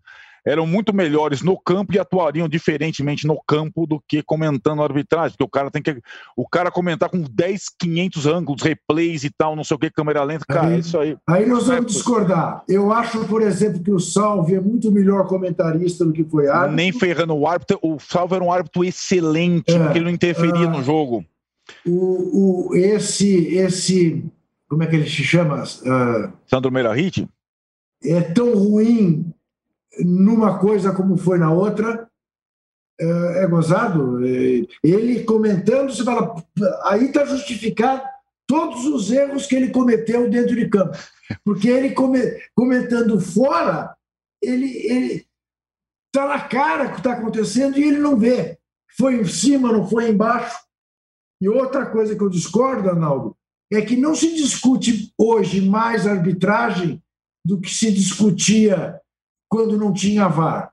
eram 0.46 0.66
muito 0.66 0.94
melhores 0.94 1.42
no 1.42 1.58
campo 1.58 1.94
e 1.94 2.00
atuariam 2.00 2.48
diferentemente 2.48 3.28
no 3.28 3.40
campo 3.48 3.86
do 3.86 4.02
que 4.08 4.22
comentando 4.22 4.82
a 4.82 4.86
arbitragem, 4.86 5.32
porque 5.32 5.44
o 5.44 5.50
cara 5.50 5.72
tem 5.72 5.82
que 5.82 6.02
o 6.36 6.48
cara 6.48 6.72
comentar 6.72 7.10
com 7.10 7.22
10, 7.22 7.70
500 7.80 8.26
ângulos, 8.26 8.62
replays 8.62 9.24
e 9.24 9.30
tal, 9.30 9.56
não 9.56 9.64
sei 9.64 9.76
o 9.76 9.80
que, 9.80 9.90
câmera 9.90 10.24
lenta, 10.24 10.46
cara, 10.48 10.68
aí, 10.68 10.80
isso 10.80 10.98
aí. 10.98 11.18
Aí 11.28 11.46
nós 11.46 11.68
vamos 11.68 11.84
é, 11.84 11.86
discordar. 11.86 12.64
Eu 12.68 12.92
acho, 12.92 13.26
por 13.26 13.42
exemplo, 13.42 13.84
que 13.84 13.92
o 13.92 14.00
Salve 14.00 14.56
é 14.56 14.62
muito 14.62 14.92
melhor 14.92 15.28
comentarista 15.28 16.06
do 16.06 16.14
que 16.14 16.24
foi 16.24 16.48
árbitro. 16.48 16.76
Nem 16.76 16.92
ferrando 16.92 17.36
o 17.36 17.48
árbitro, 17.48 17.80
o 17.82 18.00
Salve 18.00 18.36
era 18.36 18.44
um 18.44 18.52
árbitro 18.52 18.84
excelente, 18.84 19.72
é, 19.72 19.80
porque 19.80 19.98
ele 19.98 20.06
não 20.06 20.12
interferia 20.12 20.68
no 20.68 20.84
jogo. 20.84 21.26
O, 21.86 22.70
o, 22.72 22.76
esse, 22.76 23.56
esse, 23.56 24.24
como 24.68 24.84
é 24.84 24.88
que 24.88 24.96
ele 24.96 25.10
se 25.10 25.24
chama? 25.24 25.64
Uh, 25.64 26.32
Sandro 26.48 26.72
Meirahit? 26.72 27.28
É 28.04 28.22
tão 28.22 28.54
ruim 28.54 29.34
numa 29.98 30.60
coisa 30.60 30.94
como 30.94 31.18
foi 31.18 31.38
na 31.38 31.52
outra, 31.52 32.10
é, 33.00 33.44
é 33.44 33.48
gozado. 33.48 34.26
É, 34.26 34.66
ele 34.84 35.24
comentando, 35.24 35.94
você 35.94 36.04
fala, 36.04 36.36
aí 36.84 37.06
está 37.06 37.26
justificado 37.26 38.04
todos 38.48 38.86
os 38.86 39.12
erros 39.12 39.46
que 39.46 39.56
ele 39.56 39.70
cometeu 39.70 40.30
dentro 40.30 40.56
de 40.56 40.68
campo. 40.68 40.98
Porque 41.44 41.70
ele 41.70 41.94
comentando 42.56 43.20
fora, 43.20 43.96
ele 44.42 45.26
está 46.08 46.28
na 46.28 46.42
cara 46.42 46.86
o 46.86 46.92
que 46.92 46.98
está 46.98 47.14
acontecendo 47.14 47.78
e 47.78 47.84
ele 47.84 48.00
não 48.00 48.18
vê. 48.18 48.58
Foi 48.98 49.16
em 49.16 49.26
cima, 49.26 49.72
não 49.72 49.88
foi 49.88 50.10
embaixo. 50.10 50.58
E 51.42 51.48
outra 51.48 51.86
coisa 51.86 52.16
que 52.16 52.22
eu 52.24 52.30
discordo, 52.30 52.90
Arnaldo, 52.90 53.38
é 53.72 53.82
que 53.82 53.96
não 53.96 54.16
se 54.16 54.36
discute 54.36 55.14
hoje 55.18 55.62
mais 55.62 56.08
arbitragem 56.08 57.02
do 57.46 57.62
que 57.62 57.70
se 57.70 57.92
discutia 57.92 59.00
quando 59.50 59.78
não 59.78 59.92
tinha 59.92 60.28
VAR. 60.28 60.72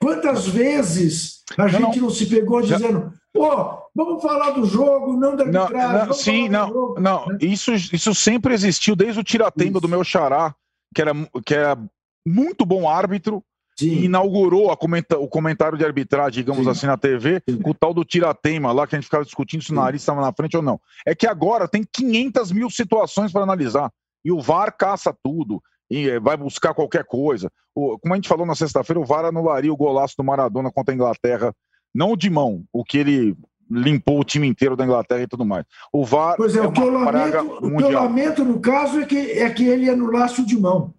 Quantas 0.00 0.46
vezes 0.46 1.42
a 1.56 1.68
gente 1.68 1.98
não, 1.98 2.08
não 2.08 2.10
se 2.10 2.26
pegou 2.26 2.60
dizendo, 2.60 3.12
pô, 3.32 3.78
vamos 3.94 4.22
falar 4.22 4.50
do 4.50 4.66
jogo, 4.66 5.16
não 5.16 5.34
da 5.34 5.44
arbitragem. 5.44 6.06
Não, 6.06 6.12
sim, 6.12 6.48
não, 6.48 6.68
jogo, 6.68 7.00
não. 7.00 7.26
Né? 7.26 7.38
Isso, 7.40 7.72
isso 7.72 8.14
sempre 8.14 8.52
existiu 8.52 8.94
desde 8.94 9.20
o 9.20 9.24
tiratemba 9.24 9.80
do 9.80 9.88
meu 9.88 10.04
xará, 10.04 10.54
que 10.94 11.00
era, 11.00 11.12
que 11.44 11.54
era 11.54 11.78
muito 12.26 12.66
bom 12.66 12.88
árbitro, 12.88 13.42
Sim. 13.78 13.88
e 13.88 14.04
inaugurou 14.06 14.74
comenta, 14.76 15.18
o 15.18 15.28
comentário 15.28 15.76
de 15.76 15.84
arbitragem, 15.84 16.42
digamos 16.42 16.64
Sim. 16.64 16.70
assim, 16.70 16.86
na 16.86 16.96
TV, 16.96 17.42
Sim. 17.48 17.58
com 17.60 17.70
o 17.70 17.74
tal 17.74 17.92
do 17.92 18.04
tiratema 18.04 18.72
lá, 18.72 18.86
que 18.86 18.96
a 18.96 18.98
gente 18.98 19.06
ficava 19.06 19.24
discutindo 19.24 19.62
se 19.62 19.70
o 19.70 19.74
nariz 19.74 20.02
estava 20.02 20.20
na 20.20 20.32
frente 20.32 20.56
ou 20.56 20.62
não. 20.62 20.80
É 21.06 21.14
que 21.14 21.26
agora 21.26 21.68
tem 21.68 21.84
500 21.90 22.52
mil 22.52 22.70
situações 22.70 23.32
para 23.32 23.42
analisar, 23.42 23.90
e 24.24 24.32
o 24.32 24.40
VAR 24.40 24.74
caça 24.76 25.16
tudo 25.22 25.62
e 25.90 26.08
eh, 26.08 26.20
vai 26.20 26.36
buscar 26.36 26.74
qualquer 26.74 27.04
coisa. 27.04 27.50
O, 27.74 27.98
como 27.98 28.14
a 28.14 28.16
gente 28.16 28.28
falou 28.28 28.46
na 28.46 28.54
sexta-feira, 28.54 29.00
o 29.00 29.04
VAR 29.04 29.24
anularia 29.24 29.72
o 29.72 29.76
golaço 29.76 30.14
do 30.16 30.24
Maradona 30.24 30.70
contra 30.70 30.92
a 30.92 30.94
Inglaterra, 30.94 31.54
não 31.94 32.12
o 32.12 32.16
de 32.16 32.28
mão, 32.28 32.64
o 32.72 32.84
que 32.84 32.98
ele 32.98 33.36
limpou 33.70 34.20
o 34.20 34.24
time 34.24 34.46
inteiro 34.46 34.76
da 34.76 34.84
Inglaterra 34.84 35.22
e 35.22 35.26
tudo 35.26 35.44
mais. 35.44 35.64
O 35.92 36.04
VAR 36.04 36.36
pois 36.36 36.54
é, 36.54 36.60
é 36.60 36.62
o, 36.62 36.72
que 36.72 36.80
eu 36.80 36.90
lamento, 36.90 37.66
o 37.66 37.76
que 37.76 37.82
eu 37.82 37.90
lamento 37.90 38.44
no 38.44 38.60
caso 38.60 39.00
é 39.00 39.06
que, 39.06 39.18
é 39.32 39.50
que 39.50 39.66
ele 39.66 39.90
anulasse 39.90 40.40
o 40.40 40.46
de 40.46 40.58
mão. 40.58 40.94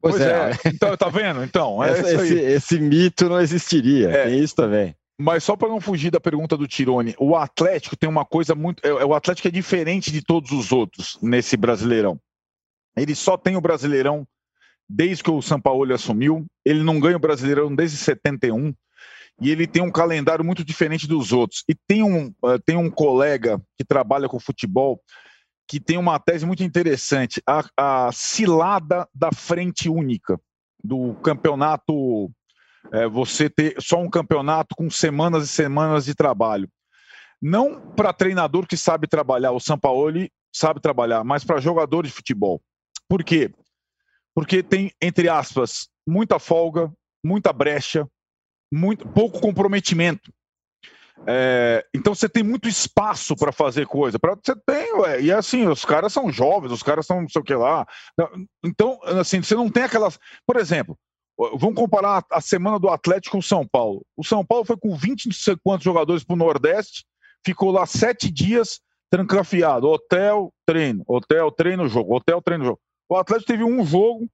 Pois, 0.00 0.16
pois 0.16 0.26
é. 0.26 0.50
é. 0.50 0.68
Então, 0.68 0.96
tá 0.96 1.08
vendo? 1.08 1.44
Então, 1.44 1.82
é 1.82 1.92
esse, 1.92 2.34
esse, 2.34 2.78
mito 2.80 3.28
não 3.28 3.40
existiria. 3.40 4.10
É. 4.10 4.24
Tem 4.24 4.38
isso 4.40 4.56
também. 4.56 4.96
Mas 5.18 5.44
só 5.44 5.56
para 5.56 5.68
não 5.68 5.80
fugir 5.80 6.10
da 6.10 6.18
pergunta 6.18 6.56
do 6.56 6.66
Tirone, 6.66 7.14
o 7.18 7.36
Atlético 7.36 7.96
tem 7.96 8.08
uma 8.08 8.24
coisa 8.24 8.54
muito. 8.56 8.84
É, 8.84 9.04
o 9.04 9.14
Atlético 9.14 9.46
é 9.46 9.50
diferente 9.50 10.10
de 10.10 10.20
todos 10.20 10.50
os 10.50 10.72
outros 10.72 11.16
nesse 11.22 11.56
Brasileirão. 11.56 12.18
Ele 12.96 13.14
só 13.14 13.36
tem 13.36 13.56
o 13.56 13.60
Brasileirão 13.60 14.26
desde 14.88 15.22
que 15.22 15.30
o 15.30 15.42
São 15.42 15.60
Paulo 15.60 15.92
assumiu. 15.92 16.46
Ele 16.64 16.82
não 16.82 17.00
ganha 17.00 17.16
o 17.16 17.20
Brasileirão 17.20 17.74
desde 17.74 17.96
71 17.96 18.74
e 19.40 19.50
ele 19.50 19.66
tem 19.66 19.82
um 19.82 19.90
calendário 19.90 20.44
muito 20.44 20.64
diferente 20.64 21.08
dos 21.08 21.32
outros. 21.32 21.64
E 21.68 21.74
tem 21.74 22.02
um, 22.02 22.28
uh, 22.44 22.58
tem 22.64 22.76
um 22.76 22.90
colega 22.90 23.60
que 23.76 23.84
trabalha 23.84 24.28
com 24.28 24.38
futebol 24.38 25.00
que 25.66 25.80
tem 25.80 25.96
uma 25.96 26.18
tese 26.18 26.44
muito 26.44 26.62
interessante, 26.62 27.42
a, 27.46 27.64
a 27.78 28.12
cilada 28.12 29.08
da 29.14 29.32
frente 29.32 29.88
única 29.88 30.38
do 30.84 31.14
campeonato, 31.22 32.30
é, 32.92 33.08
você 33.08 33.48
ter 33.48 33.76
só 33.80 33.98
um 33.98 34.10
campeonato 34.10 34.74
com 34.76 34.90
semanas 34.90 35.44
e 35.44 35.48
semanas 35.48 36.04
de 36.04 36.14
trabalho. 36.14 36.68
Não 37.40 37.80
para 37.80 38.12
treinador 38.12 38.66
que 38.66 38.76
sabe 38.76 39.06
trabalhar, 39.06 39.52
o 39.52 39.60
Sampaoli 39.60 40.30
sabe 40.52 40.80
trabalhar, 40.80 41.24
mas 41.24 41.42
para 41.42 41.60
jogador 41.60 42.04
de 42.04 42.10
futebol. 42.10 42.60
Por 43.08 43.22
quê? 43.24 43.50
Porque 44.34 44.62
tem, 44.62 44.92
entre 45.00 45.28
aspas, 45.28 45.88
muita 46.06 46.38
folga, 46.38 46.92
muita 47.24 47.52
brecha, 47.52 48.08
muito 48.72 49.06
pouco 49.08 49.40
comprometimento. 49.40 50.32
É, 51.26 51.84
então 51.94 52.14
você 52.14 52.28
tem 52.28 52.42
muito 52.42 52.68
espaço 52.68 53.36
para 53.36 53.52
fazer 53.52 53.86
coisa. 53.86 54.18
Pra, 54.18 54.34
você 54.34 54.56
tem, 54.66 54.92
ué, 54.94 55.20
e 55.20 55.32
assim, 55.32 55.66
os 55.66 55.84
caras 55.84 56.12
são 56.12 56.32
jovens, 56.32 56.72
os 56.72 56.82
caras 56.82 57.06
são 57.06 57.20
não 57.20 57.28
sei 57.28 57.40
o 57.40 57.44
que 57.44 57.54
lá. 57.54 57.86
Então, 58.64 58.98
assim, 59.04 59.42
você 59.42 59.54
não 59.54 59.68
tem 59.68 59.84
aquelas. 59.84 60.18
Por 60.46 60.56
exemplo, 60.56 60.98
vamos 61.38 61.74
comparar 61.74 62.24
a 62.30 62.40
semana 62.40 62.78
do 62.78 62.88
Atlético 62.88 63.32
com 63.32 63.38
o 63.38 63.42
São 63.42 63.66
Paulo. 63.66 64.04
O 64.16 64.24
São 64.24 64.44
Paulo 64.44 64.64
foi 64.64 64.76
com 64.76 64.96
20 64.96 65.26
não 65.26 65.32
sei 65.32 65.56
quantos 65.62 65.84
jogadores 65.84 66.24
para 66.24 66.34
o 66.34 66.38
Nordeste, 66.38 67.04
ficou 67.44 67.70
lá 67.70 67.86
sete 67.86 68.30
dias 68.30 68.80
trancafiado. 69.10 69.88
Hotel, 69.88 70.52
treino, 70.66 71.04
hotel, 71.06 71.50
treino, 71.52 71.88
jogo, 71.88 72.16
hotel, 72.16 72.40
treino, 72.42 72.64
jogo. 72.64 72.80
O 73.12 73.16
Atlético 73.18 73.52
teve 73.52 73.62
um 73.62 73.84
jogo, 73.84 74.26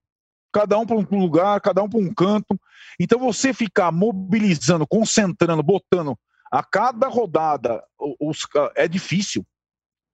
cada 0.52 0.78
um 0.78 0.86
para 0.86 0.96
um 0.96 1.18
lugar, 1.18 1.60
cada 1.60 1.82
um 1.82 1.88
para 1.88 1.98
um 1.98 2.14
canto. 2.14 2.56
Então 3.00 3.18
você 3.18 3.52
ficar 3.52 3.90
mobilizando, 3.90 4.86
concentrando, 4.86 5.64
botando 5.64 6.16
a 6.48 6.62
cada 6.62 7.08
rodada 7.08 7.82
os, 8.20 8.46
é 8.76 8.86
difícil. 8.86 9.44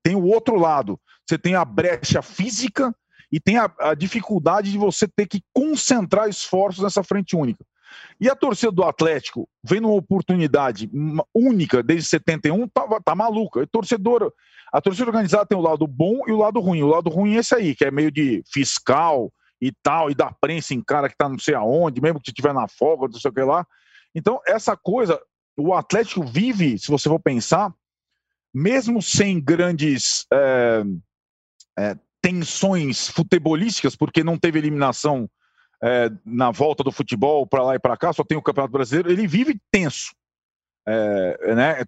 Tem 0.02 0.16
o 0.16 0.24
outro 0.24 0.56
lado. 0.56 0.98
Você 1.28 1.36
tem 1.36 1.54
a 1.54 1.62
brecha 1.62 2.22
física 2.22 2.94
e 3.30 3.38
tem 3.38 3.58
a, 3.58 3.70
a, 3.80 3.94
dificuldade 3.94 4.72
de 4.72 4.78
você 4.78 5.06
ter 5.06 5.26
que 5.26 5.42
concentrar 5.52 6.26
esforços 6.30 6.82
nessa 6.82 7.04
frente 7.04 7.36
única. 7.36 7.66
E 8.18 8.30
a 8.30 8.34
torcida 8.34 8.72
do 8.72 8.82
Atlético, 8.82 9.46
vendo 9.62 9.88
uma 9.88 9.96
oportunidade 9.96 10.90
única 11.34 11.82
desde 11.82 12.08
71, 12.08 12.66
tá, 12.68 12.86
tá 13.04 13.14
maluca. 13.14 13.66
Torcedora, 13.66 14.32
a 14.74 14.80
torcida 14.80 15.06
organizada 15.06 15.46
tem 15.46 15.56
o 15.56 15.60
lado 15.60 15.86
bom 15.86 16.22
e 16.26 16.32
o 16.32 16.36
lado 16.36 16.58
ruim. 16.58 16.82
O 16.82 16.88
lado 16.88 17.08
ruim 17.08 17.36
é 17.36 17.38
esse 17.38 17.54
aí, 17.54 17.76
que 17.76 17.84
é 17.84 17.92
meio 17.92 18.10
de 18.10 18.42
fiscal 18.52 19.32
e 19.60 19.70
tal, 19.70 20.10
e 20.10 20.16
da 20.16 20.32
prensa 20.32 20.74
em 20.74 20.82
cara 20.82 21.08
que 21.08 21.16
tá 21.16 21.28
não 21.28 21.38
sei 21.38 21.54
aonde, 21.54 22.00
mesmo 22.00 22.20
que 22.20 22.30
estiver 22.30 22.52
na 22.52 22.66
folga, 22.66 23.06
não 23.06 23.20
sei 23.20 23.30
o 23.30 23.34
que 23.34 23.40
lá. 23.40 23.64
Então, 24.12 24.40
essa 24.44 24.76
coisa, 24.76 25.22
o 25.56 25.72
Atlético 25.72 26.24
vive, 26.24 26.76
se 26.76 26.90
você 26.90 27.08
for 27.08 27.20
pensar, 27.20 27.72
mesmo 28.52 29.00
sem 29.00 29.40
grandes 29.40 30.26
é, 30.32 30.82
é, 31.78 31.96
tensões 32.20 33.08
futebolísticas, 33.08 33.94
porque 33.94 34.24
não 34.24 34.36
teve 34.36 34.58
eliminação 34.58 35.30
é, 35.80 36.10
na 36.26 36.50
volta 36.50 36.82
do 36.82 36.90
futebol 36.90 37.46
para 37.46 37.62
lá 37.62 37.76
e 37.76 37.78
para 37.78 37.96
cá, 37.96 38.12
só 38.12 38.24
tem 38.24 38.36
o 38.36 38.42
Campeonato 38.42 38.72
Brasileiro, 38.72 39.08
ele 39.08 39.28
vive 39.28 39.56
tenso. 39.70 40.12
É, 40.84 41.54
né, 41.54 41.84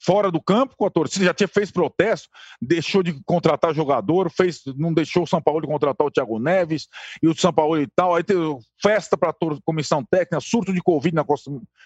fora 0.00 0.30
do 0.30 0.40
campo 0.40 0.74
com 0.76 0.86
a 0.86 0.90
torcida, 0.90 1.26
já 1.26 1.34
tinha 1.34 1.48
fez 1.48 1.70
protesto, 1.70 2.28
deixou 2.60 3.02
de 3.02 3.12
contratar 3.24 3.74
jogador, 3.74 4.30
fez, 4.30 4.62
não 4.76 4.92
deixou 4.92 5.24
o 5.24 5.26
São 5.26 5.42
Paulo 5.42 5.60
de 5.60 5.66
contratar 5.66 6.06
o 6.06 6.10
Thiago 6.10 6.38
Neves 6.38 6.88
e 7.22 7.28
o 7.28 7.36
São 7.36 7.52
Paulo 7.52 7.80
e 7.80 7.86
tal, 7.86 8.14
aí 8.14 8.24
teve 8.24 8.40
festa 8.82 9.16
para 9.16 9.30
a 9.30 9.34
comissão 9.64 10.04
técnica, 10.04 10.40
surto 10.40 10.72
de 10.72 10.80
Covid 10.80 11.14
na 11.14 11.24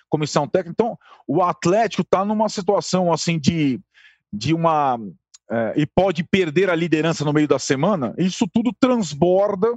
comissão 0.08 0.46
técnica. 0.46 0.70
Então, 0.70 0.98
o 1.26 1.42
Atlético 1.42 2.02
está 2.02 2.24
numa 2.24 2.48
situação 2.48 3.12
assim 3.12 3.38
de, 3.38 3.80
de 4.32 4.54
uma. 4.54 4.98
É, 5.50 5.74
e 5.76 5.86
pode 5.86 6.24
perder 6.24 6.70
a 6.70 6.74
liderança 6.74 7.22
no 7.22 7.32
meio 7.32 7.46
da 7.46 7.58
semana, 7.58 8.14
isso 8.16 8.48
tudo 8.50 8.72
transborda 8.80 9.68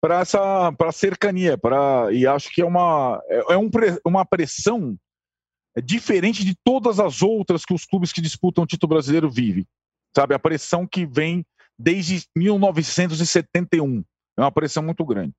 para 0.00 0.20
essa 0.20 0.72
para 0.72 0.92
cercania, 0.92 1.58
para 1.58 2.12
e 2.12 2.24
acho 2.26 2.52
que 2.52 2.62
é 2.62 2.64
uma 2.64 3.20
é, 3.28 3.54
é 3.54 3.56
um, 3.56 3.68
uma 4.04 4.24
pressão 4.24 4.96
é 5.76 5.80
diferente 5.80 6.44
de 6.44 6.54
todas 6.64 7.00
as 7.00 7.22
outras 7.22 7.64
que 7.64 7.74
os 7.74 7.84
clubes 7.84 8.12
que 8.12 8.20
disputam 8.20 8.64
o 8.64 8.66
título 8.66 8.94
brasileiro 8.94 9.30
vivem. 9.30 9.66
Sabe, 10.14 10.34
a 10.34 10.38
pressão 10.38 10.86
que 10.86 11.06
vem 11.06 11.44
desde 11.78 12.24
1971. 12.36 14.04
É 14.36 14.40
uma 14.40 14.52
pressão 14.52 14.82
muito 14.82 15.04
grande. 15.04 15.32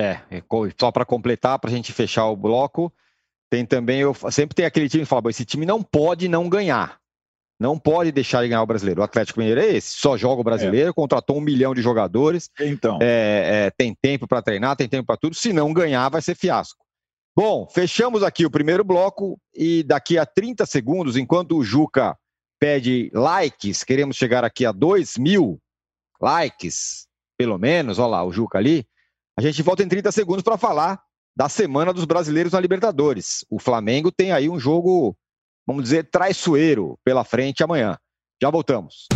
É, 0.00 0.20
só 0.78 0.90
para 0.92 1.04
completar, 1.04 1.58
para 1.58 1.70
a 1.70 1.72
gente 1.72 1.92
fechar 1.92 2.26
o 2.26 2.36
bloco, 2.36 2.92
tem 3.50 3.66
também, 3.66 4.00
eu 4.00 4.14
sempre 4.30 4.54
tem 4.54 4.64
aquele 4.64 4.88
time 4.88 5.02
que 5.02 5.08
fala, 5.08 5.28
esse 5.28 5.44
time 5.44 5.66
não 5.66 5.82
pode 5.82 6.28
não 6.28 6.48
ganhar. 6.48 6.98
Não 7.60 7.76
pode 7.76 8.12
deixar 8.12 8.42
de 8.42 8.48
ganhar 8.48 8.62
o 8.62 8.66
brasileiro. 8.66 9.00
O 9.00 9.04
Atlético 9.04 9.40
Mineiro 9.40 9.60
é 9.60 9.66
esse, 9.66 9.96
só 9.96 10.16
joga 10.16 10.40
o 10.40 10.44
brasileiro, 10.44 10.90
é. 10.90 10.92
contratou 10.92 11.36
um 11.36 11.40
milhão 11.40 11.74
de 11.74 11.82
jogadores. 11.82 12.48
Então. 12.60 12.98
É, 13.02 13.66
é, 13.66 13.70
tem 13.76 13.96
tempo 14.00 14.28
para 14.28 14.40
treinar, 14.40 14.76
tem 14.76 14.88
tempo 14.88 15.06
para 15.06 15.16
tudo. 15.16 15.34
Se 15.34 15.52
não 15.52 15.72
ganhar, 15.72 16.08
vai 16.08 16.22
ser 16.22 16.36
fiasco. 16.36 16.78
Bom, 17.40 17.68
fechamos 17.68 18.24
aqui 18.24 18.44
o 18.44 18.50
primeiro 18.50 18.82
bloco 18.82 19.40
e 19.54 19.84
daqui 19.84 20.18
a 20.18 20.26
30 20.26 20.66
segundos, 20.66 21.16
enquanto 21.16 21.56
o 21.56 21.62
Juca 21.62 22.18
pede 22.58 23.12
likes, 23.14 23.84
queremos 23.84 24.16
chegar 24.16 24.42
aqui 24.42 24.66
a 24.66 24.72
2 24.72 25.16
mil 25.18 25.56
likes, 26.20 27.06
pelo 27.38 27.56
menos, 27.56 28.00
olha 28.00 28.08
lá 28.08 28.24
o 28.24 28.32
Juca 28.32 28.58
ali, 28.58 28.84
a 29.38 29.40
gente 29.40 29.62
volta 29.62 29.84
em 29.84 29.88
30 29.88 30.10
segundos 30.10 30.42
para 30.42 30.58
falar 30.58 31.00
da 31.36 31.48
semana 31.48 31.92
dos 31.92 32.04
brasileiros 32.04 32.54
na 32.54 32.60
Libertadores. 32.60 33.44
O 33.48 33.60
Flamengo 33.60 34.10
tem 34.10 34.32
aí 34.32 34.48
um 34.48 34.58
jogo, 34.58 35.16
vamos 35.64 35.84
dizer, 35.84 36.10
traiçoeiro 36.10 36.98
pela 37.04 37.22
frente 37.22 37.62
amanhã. 37.62 37.96
Já 38.42 38.50
voltamos. 38.50 39.06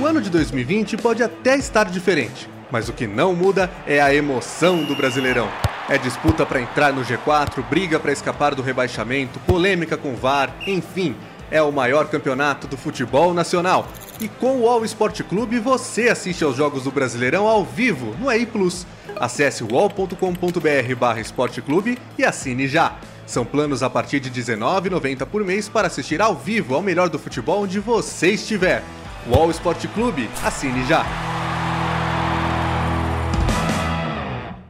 O 0.00 0.06
ano 0.06 0.22
de 0.22 0.30
2020 0.30 0.96
pode 0.96 1.22
até 1.22 1.58
estar 1.58 1.90
diferente, 1.90 2.48
mas 2.72 2.88
o 2.88 2.94
que 2.94 3.06
não 3.06 3.36
muda 3.36 3.70
é 3.86 4.00
a 4.00 4.14
emoção 4.14 4.82
do 4.82 4.96
Brasileirão. 4.96 5.50
É 5.88 5.96
disputa 5.96 6.44
para 6.44 6.60
entrar 6.60 6.92
no 6.92 7.02
G4, 7.02 7.62
briga 7.70 8.00
para 8.00 8.10
escapar 8.10 8.56
do 8.56 8.62
rebaixamento, 8.62 9.38
polêmica 9.40 9.96
com 9.96 10.16
VAR, 10.16 10.52
enfim, 10.66 11.14
é 11.48 11.62
o 11.62 11.70
maior 11.70 12.08
campeonato 12.08 12.66
do 12.66 12.76
futebol 12.76 13.32
nacional. 13.32 13.86
E 14.20 14.26
com 14.26 14.62
o 14.62 14.68
All 14.68 14.84
Sport 14.84 15.22
Clube 15.22 15.60
você 15.60 16.08
assiste 16.08 16.42
aos 16.42 16.56
jogos 16.56 16.82
do 16.82 16.90
Brasileirão 16.90 17.46
ao 17.46 17.64
vivo 17.64 18.16
no 18.18 18.28
EI 18.32 18.44
Plus. 18.46 18.84
Acesse 19.14 19.62
wall.com.br 19.62 21.20
esporteclube 21.20 21.98
e 22.18 22.24
assine 22.24 22.66
já. 22.66 22.96
São 23.24 23.44
planos 23.44 23.80
a 23.84 23.88
partir 23.88 24.18
de 24.18 24.28
R$19,90 24.28 25.24
por 25.26 25.44
mês 25.44 25.68
para 25.68 25.86
assistir 25.86 26.20
ao 26.20 26.34
vivo 26.34 26.74
ao 26.74 26.82
melhor 26.82 27.08
do 27.08 27.18
futebol 27.18 27.62
onde 27.62 27.78
você 27.78 28.32
estiver. 28.32 28.82
Wall 29.28 29.52
Sport 29.52 29.86
Clube, 29.94 30.28
assine 30.42 30.84
já! 30.86 31.06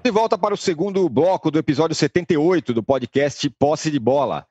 De 0.06 0.10
volta 0.12 0.38
para 0.38 0.54
o 0.54 0.56
segundo 0.56 1.08
bloco 1.08 1.50
do 1.50 1.58
episódio 1.58 1.92
78 1.92 2.72
do 2.72 2.80
podcast 2.80 3.50
Posse 3.58 3.90
de 3.90 3.98
Bola. 3.98 4.46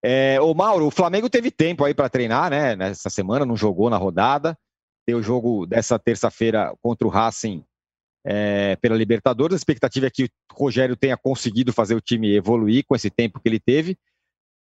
É, 0.00 0.40
ô 0.40 0.54
Mauro, 0.54 0.86
o 0.86 0.90
Flamengo 0.92 1.28
teve 1.28 1.50
tempo 1.50 1.84
aí 1.84 1.92
para 1.92 2.08
treinar, 2.08 2.48
né? 2.48 2.76
Nessa 2.76 3.10
semana, 3.10 3.44
não 3.44 3.56
jogou 3.56 3.90
na 3.90 3.96
rodada. 3.96 4.56
Tem 5.04 5.16
o 5.16 5.22
jogo 5.22 5.66
dessa 5.66 5.98
terça-feira 5.98 6.72
contra 6.80 7.08
o 7.08 7.10
Racing 7.10 7.64
é, 8.24 8.76
pela 8.76 8.94
Libertadores. 8.94 9.54
A 9.54 9.56
expectativa 9.56 10.06
é 10.06 10.10
que 10.10 10.26
o 10.26 10.28
Rogério 10.54 10.94
tenha 10.94 11.16
conseguido 11.16 11.72
fazer 11.72 11.96
o 11.96 12.00
time 12.00 12.32
evoluir 12.32 12.84
com 12.86 12.94
esse 12.94 13.10
tempo 13.10 13.40
que 13.40 13.48
ele 13.48 13.58
teve. 13.58 13.98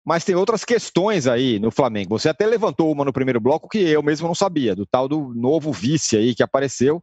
Mas 0.04 0.26
tem 0.26 0.35
outras 0.35 0.62
questões 0.62 1.26
aí 1.26 1.59
no 1.59 1.70
Flamengo. 1.70 2.18
Você 2.18 2.28
até 2.28 2.44
levantou 2.44 2.92
uma 2.92 3.07
no 3.07 3.14
primeiro 3.14 3.40
bloco 3.40 3.66
que 3.66 3.78
eu 3.78 4.02
mesmo 4.02 4.28
não 4.28 4.35
sabia, 4.35 4.76
do 4.76 4.85
tal 4.85 5.09
do 5.09 5.33
novo 5.35 5.72
vice 5.72 6.18
aí 6.18 6.35
que 6.35 6.42
apareceu. 6.42 7.02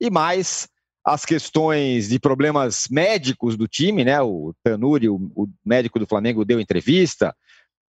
E 0.00 0.10
mais 0.10 0.66
as 1.04 1.24
questões 1.24 2.08
de 2.08 2.18
problemas 2.18 2.86
médicos 2.88 3.56
do 3.56 3.66
time, 3.66 4.04
né? 4.04 4.20
O 4.20 4.54
Tanuri, 4.62 5.08
o, 5.08 5.16
o, 5.34 5.48
médico 5.64 5.98
do 5.98 6.06
Flamengo, 6.06 6.44
deu 6.44 6.60
entrevista, 6.60 7.34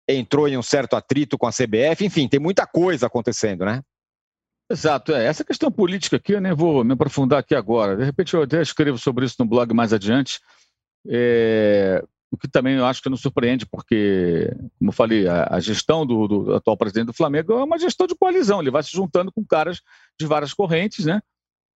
entrou 0.09 0.49
em 0.49 0.57
um 0.57 0.62
certo 0.62 0.97
atrito 0.97 1.37
com 1.37 1.47
a 1.47 1.53
CBF, 1.53 2.05
enfim, 2.05 2.28
tem 2.28 2.41
muita 2.41 2.66
coisa 2.66 3.07
acontecendo, 3.07 3.64
né? 3.64 3.82
Exato, 4.70 5.12
é. 5.12 5.26
Essa 5.26 5.45
questão 5.45 5.70
política 5.70 6.16
aqui 6.16 6.32
eu 6.32 6.41
nem 6.41 6.55
vou 6.55 6.82
me 6.82 6.95
aprofundar 6.95 7.41
aqui 7.41 7.55
agora. 7.55 7.97
De 7.97 8.05
repente 8.05 8.32
eu 8.32 8.43
até 8.43 8.62
escrevo 8.62 8.97
sobre 8.97 9.26
isso 9.26 9.37
no 9.39 9.45
blog 9.45 9.72
mais 9.74 9.93
adiante. 9.93 10.41
É, 11.07 12.03
o 12.30 12.39
que 12.39 12.49
também 12.49 12.76
eu 12.76 12.87
acho 12.87 13.03
que 13.03 13.11
não 13.11 13.16
surpreende, 13.16 13.66
porque, 13.66 14.51
como 14.78 14.89
eu 14.89 14.93
falei, 14.93 15.28
a, 15.28 15.61
gestão 15.61 16.07
do, 16.07 16.26
do, 16.26 16.55
atual 16.55 16.78
presidente 16.78 17.07
do 17.07 17.12
Flamengo 17.12 17.53
é 17.53 17.62
uma 17.62 17.78
gestão 17.78 18.07
de 18.07 18.14
coalizão. 18.14 18.62
Ele 18.62 18.70
vai 18.70 18.82
se 18.82 18.91
juntando 18.91 19.30
com 19.30 19.45
caras 19.45 19.82
de 20.18 20.26
várias 20.26 20.55
correntes, 20.55 21.05
né? 21.05 21.20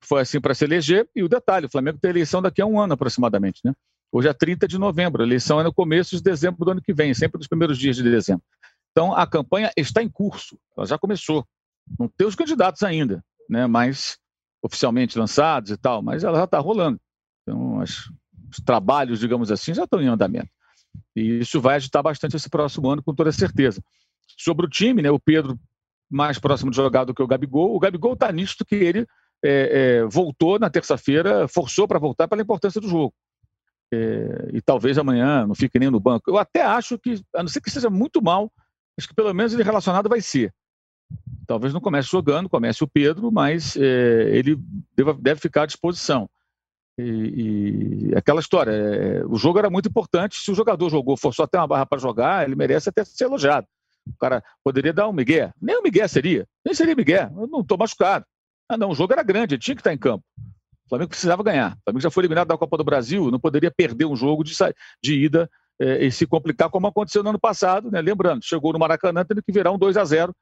Foi 0.07 0.20
assim 0.20 0.40
para 0.40 0.54
se 0.54 0.64
eleger. 0.64 1.09
E 1.14 1.22
o 1.22 1.28
detalhe: 1.28 1.66
o 1.66 1.70
Flamengo 1.70 1.98
tem 1.98 2.11
eleição 2.11 2.40
daqui 2.40 2.62
a 2.62 2.66
um 2.66 2.80
ano 2.80 2.94
aproximadamente, 2.94 3.61
né? 3.64 3.72
Hoje 4.12 4.28
é 4.28 4.32
30 4.32 4.68
de 4.68 4.78
novembro, 4.78 5.22
a 5.22 5.26
eleição 5.26 5.61
é 5.61 5.64
no 5.64 5.72
começo 5.72 6.16
de 6.16 6.22
dezembro 6.22 6.64
do 6.64 6.70
ano 6.70 6.80
que 6.80 6.94
vem, 6.94 7.12
sempre 7.12 7.38
nos 7.38 7.48
primeiros 7.48 7.76
dias 7.76 7.96
de 7.96 8.02
dezembro. 8.04 8.44
Então 8.92 9.12
a 9.12 9.26
campanha 9.26 9.70
está 9.76 10.02
em 10.02 10.09
curso, 10.09 10.59
ela 10.76 10.86
já 10.86 10.96
começou. 10.96 11.44
Não 11.98 12.09
tem 12.09 12.26
os 12.26 12.34
candidatos 12.34 12.82
ainda, 12.82 13.22
né? 13.50 13.66
Mas 13.66 14.16
oficialmente 14.62 15.18
lançados 15.18 15.70
e 15.70 15.76
tal, 15.76 16.02
mas 16.02 16.24
ela 16.24 16.38
já 16.38 16.44
está 16.44 16.59
rolando. 16.59 17.00
Então, 17.42 17.80
as, 17.80 18.11
os 18.50 18.59
trabalhos, 18.64 19.20
digamos 19.20 19.50
assim, 19.50 19.74
já 19.74 19.84
estão 19.84 20.00
em 20.00 20.09
andamento. 20.09 20.48
E 21.14 21.38
isso 21.40 21.61
vai 21.61 21.76
agitar 21.76 22.02
bastante 22.02 22.36
esse 22.36 22.48
próximo 22.48 22.88
ano, 22.88 23.02
com 23.02 23.14
toda 23.14 23.30
certeza. 23.32 23.82
Sobre 24.38 24.66
o 24.66 24.68
time, 24.68 25.02
né, 25.02 25.11
o 25.11 25.20
Pedro 25.20 25.59
mais 26.11 26.38
próximo 26.38 26.70
de 26.70 26.76
jogar 26.76 27.04
do 27.04 27.14
que 27.14 27.22
o 27.22 27.26
Gabigol. 27.26 27.74
O 27.74 27.78
Gabigol 27.78 28.14
está 28.14 28.30
nisto 28.32 28.64
que 28.64 28.74
ele 28.74 29.07
é, 29.45 30.01
é, 30.01 30.05
voltou 30.05 30.59
na 30.59 30.70
terça-feira, 30.70 31.47
forçou 31.49 31.87
para 31.87 31.99
voltar 31.99 32.28
pela 32.28 32.43
importância 32.43 32.80
do 32.80 32.89
jogo. 32.89 33.14
É, 33.93 34.51
e 34.53 34.61
talvez 34.61 34.99
amanhã 34.99 35.47
não 35.47 35.55
fique 35.55 35.78
nem 35.78 35.91
no 35.91 36.01
banco. 36.01 36.30
Eu 36.30 36.39
até 36.39 36.62
acho 36.62 36.99
que, 36.99 37.22
a 37.34 37.43
não 37.43 37.49
ser 37.49 37.61
que 37.61 37.70
seja 37.70 37.89
muito 37.89 38.20
mal, 38.22 38.51
acho 38.99 39.09
que 39.09 39.14
pelo 39.14 39.32
menos 39.32 39.53
ele 39.53 39.62
relacionado 39.62 40.09
vai 40.09 40.20
ser. 40.20 40.53
Talvez 41.47 41.72
não 41.72 41.80
comece 41.80 42.09
jogando, 42.09 42.49
comece 42.49 42.82
o 42.82 42.89
Pedro, 42.89 43.30
mas 43.30 43.76
é, 43.76 44.37
ele 44.37 44.59
deve, 44.97 45.12
deve, 45.14 45.41
ficar 45.41 45.62
à 45.62 45.66
disposição. 45.66 46.28
E, 46.99 48.11
e 48.11 48.16
aquela 48.16 48.41
história, 48.41 48.72
é, 48.72 49.24
o 49.26 49.37
jogo 49.37 49.59
era 49.59 49.70
muito 49.70 49.89
importante. 49.89 50.39
Se 50.41 50.51
o 50.51 50.55
jogador 50.55 50.91
jogou, 50.91 51.16
forçou 51.16 51.45
até 51.45 51.59
uma 51.59 51.68
barra 51.68 51.87
para 51.87 52.01
jogar, 52.01 52.45
ele 52.45 52.57
merece 52.57 52.89
até 52.89 53.05
ser 53.05 53.24
elogiado. 53.24 53.66
O 54.09 54.18
cara 54.18 54.43
poderia 54.64 54.93
dar 54.93 55.09
um 55.09 55.12
migué. 55.12 55.53
Nem 55.61 55.78
um 55.78 55.82
migué 55.82 56.07
seria. 56.09 56.49
Nem 56.64 56.74
seria 56.74 56.95
migué. 56.95 57.30
Eu 57.37 57.47
não 57.47 57.61
estou 57.61 57.78
machucado. 57.78 58.24
Ah, 58.68 58.76
não, 58.76 58.90
o 58.90 58.94
jogo 58.94 59.12
era 59.12 59.22
grande, 59.22 59.54
ele 59.54 59.62
tinha 59.62 59.74
que 59.74 59.80
estar 59.80 59.92
em 59.92 59.98
campo. 59.98 60.24
O 60.86 60.88
Flamengo 60.88 61.10
precisava 61.10 61.42
ganhar. 61.42 61.72
O 61.72 61.82
Flamengo 61.84 62.00
já 62.00 62.10
foi 62.10 62.22
eliminado 62.22 62.48
da 62.48 62.58
Copa 62.58 62.76
do 62.76 62.84
Brasil, 62.84 63.30
não 63.30 63.40
poderia 63.40 63.70
perder 63.70 64.06
um 64.06 64.16
jogo 64.16 64.44
de, 64.44 64.52
de 65.02 65.14
ida 65.14 65.50
eh, 65.80 66.06
e 66.06 66.12
se 66.12 66.26
complicar 66.26 66.70
como 66.70 66.86
aconteceu 66.86 67.22
no 67.22 67.30
ano 67.30 67.40
passado. 67.40 67.90
Né? 67.90 68.00
Lembrando, 68.00 68.44
chegou 68.44 68.72
no 68.72 68.78
Maracanã 68.78 69.24
tendo 69.24 69.42
que 69.42 69.52
virar 69.52 69.72
um 69.72 69.78
2 69.78 69.96
a 69.96 70.04
0 70.04 70.34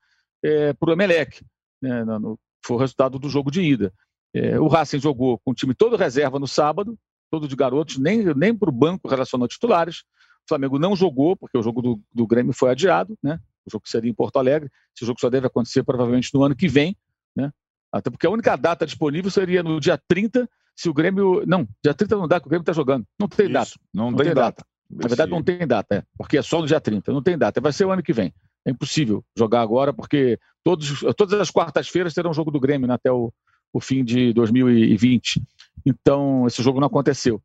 eh, 0.43 0.73
para 0.75 0.91
o 0.91 0.93
Emelec. 0.93 1.45
Né? 1.81 2.05
No, 2.05 2.39
foi 2.65 2.77
o 2.77 2.81
resultado 2.81 3.19
do 3.19 3.29
jogo 3.29 3.51
de 3.51 3.63
ida. 3.63 3.93
Eh, 4.35 4.59
o 4.59 4.69
Racing 4.69 5.01
jogou 5.01 5.39
com 5.45 5.53
o 5.53 5.55
time 5.55 5.75
todo 5.75 5.97
reserva 5.97 6.39
no 6.39 6.47
sábado, 6.47 6.99
todo 7.31 7.49
de 7.49 7.57
garotos, 7.57 7.99
nem, 7.99 8.25
nem 8.35 8.55
para 8.55 8.69
o 8.69 8.73
banco 8.73 9.09
relacionou 9.09 9.49
titulares. 9.49 10.01
O 10.45 10.49
Flamengo 10.49 10.79
não 10.79 10.95
jogou, 10.95 11.37
porque 11.37 11.57
o 11.57 11.63
jogo 11.63 11.81
do, 11.81 12.01
do 12.13 12.27
Grêmio 12.27 12.53
foi 12.53 12.71
adiado, 12.71 13.17
né? 13.23 13.39
o 13.67 13.71
jogo 13.71 13.89
seria 13.89 14.11
em 14.11 14.15
Porto 14.15 14.39
Alegre. 14.39 14.71
Esse 14.95 15.07
jogo 15.07 15.21
só 15.21 15.31
deve 15.31 15.47
acontecer 15.47 15.83
provavelmente 15.83 16.31
no 16.35 16.43
ano 16.43 16.55
que 16.55 16.69
vem? 16.69 16.97
Até 17.95 18.11
porque 18.11 18.27
a 18.27 18.31
única 18.31 18.57
data 18.57 18.85
disponível 18.85 19.31
seria 19.31 19.63
no 19.63 19.79
dia 19.79 19.97
30, 20.09 20.49
se 20.75 20.89
o 20.89 20.95
Grêmio. 20.95 21.45
Não, 21.47 21.67
dia 21.83 21.95
30 21.95 22.17
não 22.17 22.27
dá, 22.27 22.41
porque 22.41 22.49
o 22.49 22.51
Grêmio 22.51 22.63
está 22.63 22.73
jogando. 22.73 23.07
Não 23.19 23.29
tem 23.29 23.47
Isso, 23.47 23.53
data. 23.53 23.71
Não, 23.93 24.11
não 24.11 24.17
tem, 24.17 24.27
tem, 24.27 24.35
data. 24.35 24.57
data. 24.57 24.67
Na 24.91 25.09
verdade, 25.09 25.31
não 25.31 25.43
tem 25.43 25.67
data, 25.67 25.95
é, 25.95 26.03
porque 26.19 26.37
é 26.37 26.43
só 26.43 26.61
no 26.61 26.67
dia 26.67 26.81
30. 26.81 27.13
Não 27.13 27.23
tem 27.23 27.39
data. 27.39 27.61
Vai 27.61 27.73
ser 27.73 27.85
o 27.85 27.93
ano 27.93 28.03
que 28.03 28.13
vem. 28.13 28.35
É 28.67 28.71
impossível 28.73 29.25
jogar 29.37 29.61
agora, 29.61 29.93
porque 29.93 30.39
todos, 30.65 31.05
todas 31.17 31.41
as 31.41 31.51
quartas-feiras 31.51 32.15
terão 32.15 32.35
jogo 32.35 32.51
do 32.51 32.59
Grêmio 32.59 32.89
né, 32.89 32.95
até 32.95 33.13
o, 33.13 33.33
o 33.73 33.81
fim 33.81 34.05
de 34.05 34.33
2020. 34.33 35.41
Então, 35.87 36.47
esse 36.49 36.63
jogo 36.65 36.81
não 36.81 36.89
aconteceu. 36.89 37.41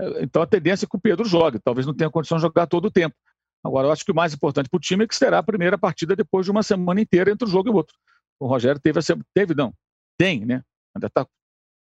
É, 0.00 0.24
então, 0.24 0.42
a 0.42 0.46
tendência 0.46 0.86
é 0.86 0.88
que 0.88 0.96
o 0.96 1.00
Pedro 1.00 1.24
jogue. 1.24 1.60
Talvez 1.60 1.86
não 1.86 1.94
tenha 1.94 2.10
condição 2.10 2.38
de 2.38 2.42
jogar 2.42 2.66
todo 2.66 2.86
o 2.86 2.90
tempo. 2.90 3.14
Agora, 3.62 3.86
eu 3.86 3.92
acho 3.92 4.04
que 4.04 4.10
o 4.10 4.14
mais 4.14 4.34
importante 4.34 4.68
para 4.68 4.76
o 4.76 4.80
time 4.80 5.04
é 5.04 5.06
que 5.06 5.14
será 5.14 5.38
a 5.38 5.42
primeira 5.42 5.78
partida 5.78 6.16
depois 6.16 6.44
de 6.44 6.50
uma 6.50 6.64
semana 6.64 7.00
inteira 7.00 7.30
entre 7.30 7.46
um 7.46 7.50
jogo 7.50 7.68
e 7.68 7.72
outro. 7.72 7.96
O 8.40 8.46
Rogério 8.46 8.80
teve, 8.80 8.98
teve 9.32 9.54
não, 9.54 9.72
tem, 10.16 10.44
né? 10.44 10.62
Ainda 10.94 11.06
está 11.06 11.26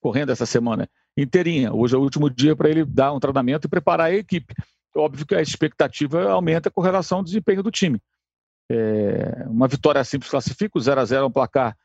correndo 0.00 0.30
essa 0.30 0.46
semana 0.46 0.88
inteirinha. 1.16 1.72
Hoje 1.72 1.94
é 1.94 1.98
o 1.98 2.02
último 2.02 2.28
dia 2.28 2.56
para 2.56 2.68
ele 2.68 2.84
dar 2.84 3.12
um 3.12 3.20
treinamento 3.20 3.66
e 3.66 3.70
preparar 3.70 4.06
a 4.06 4.14
equipe. 4.14 4.54
Óbvio 4.94 5.26
que 5.26 5.34
a 5.34 5.42
expectativa 5.42 6.30
aumenta 6.30 6.70
com 6.70 6.80
relação 6.80 7.18
ao 7.18 7.24
desempenho 7.24 7.62
do 7.62 7.70
time. 7.70 8.00
É, 8.70 9.44
uma 9.48 9.68
vitória 9.68 10.02
simples 10.04 10.30
classifica, 10.30 10.78
o 10.78 10.80
0x0 10.80 11.14
é 11.14 11.24
um 11.24 11.30
placar 11.30 11.76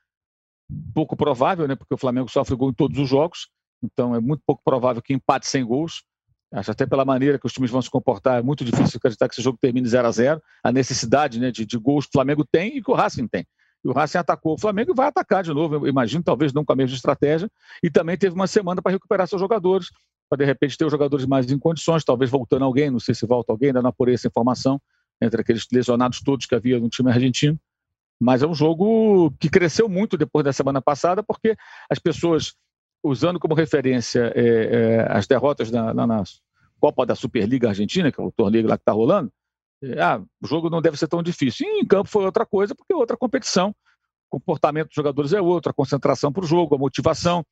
pouco 0.93 1.15
provável, 1.15 1.67
né? 1.67 1.75
Porque 1.75 1.93
o 1.93 1.97
Flamengo 1.97 2.29
sofre 2.29 2.55
gol 2.55 2.69
em 2.69 2.73
todos 2.73 2.97
os 2.97 3.07
jogos, 3.07 3.49
então 3.81 4.15
é 4.15 4.19
muito 4.19 4.41
pouco 4.45 4.61
provável 4.63 5.01
que 5.01 5.13
empate 5.13 5.47
sem 5.47 5.65
gols. 5.65 6.03
Acho 6.51 6.71
até 6.71 6.85
pela 6.85 7.03
maneira 7.03 7.37
que 7.37 7.45
os 7.45 7.51
times 7.51 7.71
vão 7.71 7.81
se 7.81 7.89
comportar, 7.89 8.39
é 8.39 8.41
muito 8.41 8.63
difícil 8.63 8.97
acreditar 8.97 9.27
que 9.27 9.35
esse 9.35 9.41
jogo 9.41 9.57
termine 9.61 9.85
0 9.87 10.07
a 10.07 10.11
0 10.11 10.41
A 10.63 10.71
necessidade 10.71 11.39
né, 11.39 11.51
de, 11.51 11.65
de 11.65 11.77
gols 11.77 12.05
que 12.05 12.11
o 12.11 12.13
Flamengo 12.13 12.45
tem 12.49 12.77
e 12.77 12.81
que 12.81 12.89
o 12.89 12.93
Racing 12.93 13.27
tem. 13.27 13.45
O 13.83 13.91
Racing 13.91 14.17
atacou 14.17 14.53
o 14.53 14.57
Flamengo 14.57 14.91
e 14.91 14.95
vai 14.95 15.07
atacar 15.07 15.43
de 15.43 15.53
novo, 15.53 15.75
eu 15.75 15.87
imagino, 15.87 16.23
talvez 16.23 16.51
não 16.51 16.65
com 16.65 16.73
a 16.73 16.75
mesma 16.75 16.95
estratégia. 16.95 17.49
E 17.81 17.89
também 17.89 18.17
teve 18.17 18.35
uma 18.35 18.47
semana 18.47 18.81
para 18.81 18.91
recuperar 18.91 19.27
seus 19.27 19.39
jogadores, 19.39 19.89
para 20.29 20.39
de 20.39 20.45
repente 20.45 20.77
ter 20.77 20.85
os 20.85 20.91
jogadores 20.91 21.25
mais 21.25 21.49
em 21.49 21.57
condições, 21.57 22.03
talvez 22.03 22.29
voltando 22.29 22.65
alguém, 22.65 22.89
não 22.89 22.99
sei 22.99 23.15
se 23.15 23.25
volta 23.25 23.51
alguém, 23.51 23.69
ainda 23.69 23.81
não 23.81 23.89
apurei 23.89 24.15
essa 24.15 24.27
informação, 24.27 24.81
entre 25.21 25.41
aqueles 25.41 25.65
lesionados 25.71 26.21
todos 26.21 26.45
que 26.45 26.55
havia 26.55 26.79
no 26.79 26.89
time 26.89 27.09
argentino. 27.09 27.57
Mas 28.19 28.41
é 28.41 28.47
um 28.47 28.53
jogo 28.53 29.31
que 29.39 29.49
cresceu 29.49 29.87
muito 29.87 30.17
depois 30.17 30.43
da 30.43 30.51
semana 30.51 30.81
passada, 30.81 31.23
porque 31.23 31.55
as 31.89 31.99
pessoas 31.99 32.55
usando 33.03 33.39
como 33.39 33.53
referência 33.53 34.33
é, 34.35 34.41
é, 34.41 35.07
as 35.09 35.27
derrotas 35.27 35.71
na, 35.71 35.93
na, 35.93 36.07
na, 36.07 36.23
Copa 36.79 37.07
da 37.07 37.15
Superliga 37.15 37.69
Argentina, 37.69 38.11
que 38.11 38.21
é 38.21 38.23
o 38.23 38.31
torneio 38.31 38.67
lá 38.67 38.77
que 38.77 38.83
está 38.83 38.91
rolando, 38.91 39.31
ah, 39.99 40.21
o 40.41 40.47
jogo 40.47 40.69
não 40.69 40.81
deve 40.81 40.97
ser 40.97 41.07
tão 41.07 41.21
difícil. 41.21 41.67
E 41.67 41.81
em 41.81 41.85
campo 41.85 42.09
foi 42.09 42.25
outra 42.25 42.45
coisa, 42.45 42.75
porque 42.75 42.93
é 42.93 42.95
outra 42.95 43.17
competição. 43.17 43.69
O 44.29 44.39
comportamento 44.39 44.87
dos 44.87 44.95
jogadores 44.95 45.33
é 45.33 45.41
outro, 45.41 45.71
a 45.71 45.73
concentração 45.73 46.31
para 46.31 46.43
o 46.43 46.47
jogo, 46.47 46.75
a 46.75 46.77
motivação, 46.77 47.45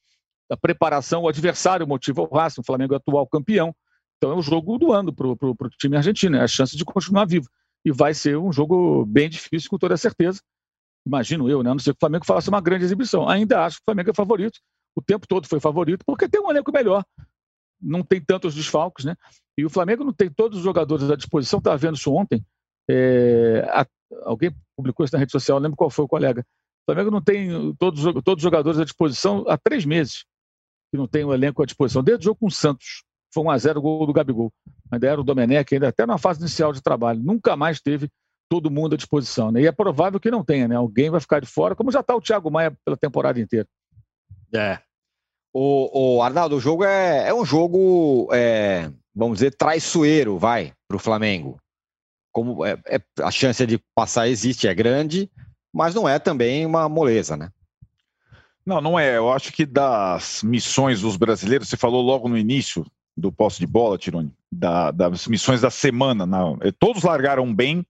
a 0.49 0.57
preparação, 0.57 1.23
o 1.23 1.29
adversário 1.29 1.87
motiva 1.87 2.21
o 2.21 2.33
Racing, 2.33 2.61
o 2.61 2.65
Flamengo 2.65 2.93
é 2.93 2.97
atual 2.97 3.25
campeão. 3.27 3.73
Então 4.17 4.31
é 4.31 4.35
o 4.35 4.41
jogo 4.41 4.77
do 4.77 4.91
ano 4.91 5.13
para 5.13 5.27
o 5.27 5.55
time 5.77 5.97
argentino, 5.97 6.37
é 6.37 6.41
a 6.41 6.47
chance 6.47 6.75
de 6.75 6.83
continuar 6.83 7.25
vivo. 7.25 7.47
E 7.83 7.91
vai 7.91 8.13
ser 8.13 8.37
um 8.37 8.51
jogo 8.51 9.05
bem 9.05 9.29
difícil, 9.29 9.69
com 9.69 9.77
toda 9.77 9.95
certeza. 9.95 10.41
Imagino 11.05 11.49
eu, 11.49 11.61
né? 11.61 11.69
A 11.69 11.73
não 11.73 11.79
ser 11.79 11.91
que 11.91 11.97
o 11.97 11.99
Flamengo 11.99 12.25
faça 12.25 12.49
uma 12.49 12.59
grande 12.59 12.83
exibição. 12.83 13.29
Ainda 13.29 13.63
acho 13.63 13.77
que 13.77 13.83
o 13.83 13.85
Flamengo 13.85 14.09
é 14.09 14.13
favorito 14.13 14.59
o 14.95 15.01
tempo 15.01 15.27
todo 15.27 15.47
foi 15.47 15.59
favorito, 15.59 16.03
porque 16.05 16.29
tem 16.29 16.41
um 16.41 16.49
elenco 16.49 16.71
melhor. 16.71 17.03
Não 17.85 18.03
tem 18.03 18.19
tantos 18.19 18.55
desfalques, 18.55 19.05
né? 19.05 19.15
E 19.57 19.65
o 19.65 19.69
Flamengo 19.69 20.03
não 20.03 20.13
tem 20.13 20.29
todos 20.29 20.57
os 20.57 20.63
jogadores 20.63 21.09
à 21.09 21.15
disposição. 21.15 21.59
Estava 21.59 21.77
vendo 21.77 21.95
isso 21.95 22.13
ontem. 22.13 22.43
É, 22.89 23.65
a, 23.69 23.85
alguém 24.23 24.53
publicou 24.75 25.03
isso 25.03 25.13
na 25.13 25.19
rede 25.19 25.31
social, 25.31 25.59
lembro 25.59 25.77
qual 25.77 25.89
foi 25.89 26.05
o 26.05 26.07
colega. 26.07 26.45
O 26.87 26.91
Flamengo 26.91 27.11
não 27.11 27.21
tem 27.21 27.73
todos, 27.75 28.03
todos 28.23 28.37
os 28.37 28.43
jogadores 28.43 28.79
à 28.79 28.83
disposição 28.83 29.43
há 29.47 29.57
três 29.57 29.85
meses 29.85 30.25
que 30.91 30.97
não 30.97 31.07
tem 31.07 31.23
o 31.23 31.33
elenco 31.33 31.61
à 31.61 31.65
disposição. 31.65 32.03
Desde 32.03 32.23
o 32.23 32.25
jogo 32.25 32.39
com 32.41 32.47
o 32.47 32.51
Santos, 32.51 33.03
foi 33.33 33.43
um 33.43 33.49
a 33.49 33.57
0 33.57 33.81
gol 33.81 34.05
do 34.05 34.13
Gabigol. 34.13 34.51
Ainda 34.91 35.07
era 35.07 35.19
o 35.19 35.23
Domenech, 35.23 35.73
ainda 35.73 35.89
até 35.89 36.05
na 36.05 36.17
fase 36.17 36.39
inicial 36.39 36.71
de 36.71 36.81
trabalho. 36.81 37.21
Nunca 37.21 37.55
mais 37.55 37.81
teve 37.81 38.09
todo 38.49 38.71
mundo 38.71 38.93
à 38.93 38.97
disposição. 38.97 39.51
Né? 39.51 39.61
E 39.61 39.67
é 39.67 39.71
provável 39.71 40.19
que 40.19 40.31
não 40.31 40.43
tenha, 40.43 40.67
né? 40.67 40.75
Alguém 40.75 41.09
vai 41.09 41.19
ficar 41.19 41.41
de 41.41 41.47
fora, 41.47 41.75
como 41.75 41.91
já 41.91 41.99
está 41.99 42.15
o 42.15 42.21
Thiago 42.21 42.49
Maia 42.51 42.75
pela 42.85 42.95
temporada 42.95 43.39
inteira. 43.39 43.67
É. 44.53 44.79
O, 45.57 46.17
o 46.17 46.21
Arnaldo, 46.21 46.57
o 46.57 46.59
jogo 46.59 46.83
é, 46.83 47.29
é 47.29 47.33
um 47.33 47.45
jogo, 47.45 48.27
é, 48.33 48.91
vamos 49.15 49.37
dizer, 49.37 49.55
traiçoeiro, 49.55 50.37
vai, 50.37 50.73
para 50.85 50.97
o 50.97 50.99
Flamengo. 50.99 51.57
Como 52.29 52.65
é, 52.65 52.77
é, 52.89 52.99
a 53.21 53.31
chance 53.31 53.65
de 53.65 53.79
passar 53.95 54.27
existe, 54.27 54.67
é 54.67 54.73
grande, 54.73 55.31
mas 55.73 55.95
não 55.95 56.09
é 56.09 56.19
também 56.19 56.65
uma 56.65 56.89
moleza, 56.89 57.37
né? 57.37 57.49
Não, 58.65 58.81
não 58.81 58.99
é. 58.99 59.15
Eu 59.15 59.31
acho 59.31 59.53
que 59.53 59.65
das 59.65 60.43
missões 60.43 60.99
dos 60.99 61.15
brasileiros, 61.15 61.69
você 61.69 61.77
falou 61.77 62.01
logo 62.01 62.27
no 62.27 62.37
início 62.37 62.85
do 63.15 63.31
posse 63.31 63.59
de 63.59 63.65
bola, 63.65 63.97
Tirone, 63.97 64.33
da, 64.51 64.91
das 64.91 65.25
missões 65.25 65.61
da 65.61 65.69
semana. 65.69 66.25
Não, 66.25 66.59
todos 66.77 67.03
largaram 67.03 67.55
bem, 67.55 67.85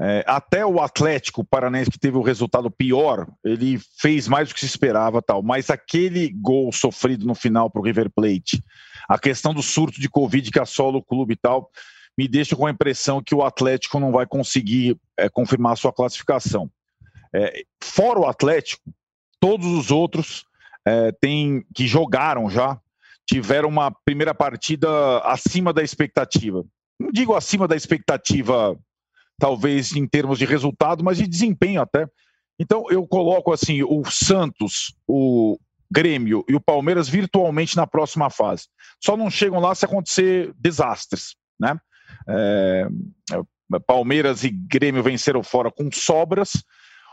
é, 0.00 0.24
até 0.26 0.64
o 0.64 0.80
Atlético 0.80 1.44
Paranaense, 1.44 1.90
que 1.90 1.98
teve 1.98 2.16
o 2.16 2.22
resultado 2.22 2.70
pior, 2.70 3.26
ele 3.44 3.78
fez 3.98 4.26
mais 4.26 4.48
do 4.48 4.54
que 4.54 4.60
se 4.60 4.66
esperava, 4.66 5.22
tal. 5.22 5.42
Mas 5.42 5.70
aquele 5.70 6.30
gol 6.30 6.72
sofrido 6.72 7.26
no 7.26 7.34
final 7.34 7.70
para 7.70 7.80
o 7.80 7.84
River 7.84 8.10
Plate, 8.10 8.62
a 9.08 9.18
questão 9.18 9.54
do 9.54 9.62
surto 9.62 10.00
de 10.00 10.08
Covid 10.08 10.50
que 10.50 10.58
assola 10.58 10.98
o 10.98 11.02
clube 11.02 11.34
e 11.34 11.36
tal, 11.36 11.70
me 12.16 12.26
deixa 12.26 12.56
com 12.56 12.66
a 12.66 12.70
impressão 12.70 13.22
que 13.22 13.34
o 13.34 13.42
Atlético 13.42 14.00
não 14.00 14.12
vai 14.12 14.26
conseguir 14.26 14.96
é, 15.16 15.28
confirmar 15.28 15.74
a 15.74 15.76
sua 15.76 15.92
classificação. 15.92 16.70
É, 17.34 17.62
fora 17.82 18.20
o 18.20 18.26
Atlético, 18.26 18.82
todos 19.40 19.66
os 19.66 19.90
outros 19.90 20.44
é, 20.86 21.12
tem, 21.12 21.64
que 21.74 21.86
jogaram 21.86 22.50
já 22.50 22.78
tiveram 23.26 23.68
uma 23.68 23.90
primeira 23.90 24.34
partida 24.34 24.88
acima 25.20 25.72
da 25.72 25.82
expectativa. 25.82 26.64
Não 26.98 27.10
digo 27.10 27.34
acima 27.34 27.66
da 27.66 27.76
expectativa 27.76 28.76
talvez 29.38 29.94
em 29.94 30.06
termos 30.06 30.38
de 30.38 30.44
resultado, 30.44 31.02
mas 31.04 31.18
de 31.18 31.26
desempenho 31.26 31.80
até. 31.80 32.06
Então 32.58 32.84
eu 32.90 33.06
coloco 33.06 33.52
assim 33.52 33.82
o 33.82 34.04
Santos, 34.04 34.94
o 35.06 35.58
Grêmio 35.90 36.44
e 36.48 36.54
o 36.54 36.60
Palmeiras 36.60 37.08
virtualmente 37.08 37.76
na 37.76 37.86
próxima 37.86 38.30
fase. 38.30 38.68
Só 39.02 39.16
não 39.16 39.30
chegam 39.30 39.60
lá 39.60 39.74
se 39.74 39.84
acontecer 39.84 40.52
desastres, 40.56 41.34
né? 41.58 41.76
É, 42.28 42.86
Palmeiras 43.86 44.44
e 44.44 44.50
Grêmio 44.50 45.02
venceram 45.02 45.42
fora 45.42 45.70
com 45.70 45.90
sobras. 45.92 46.52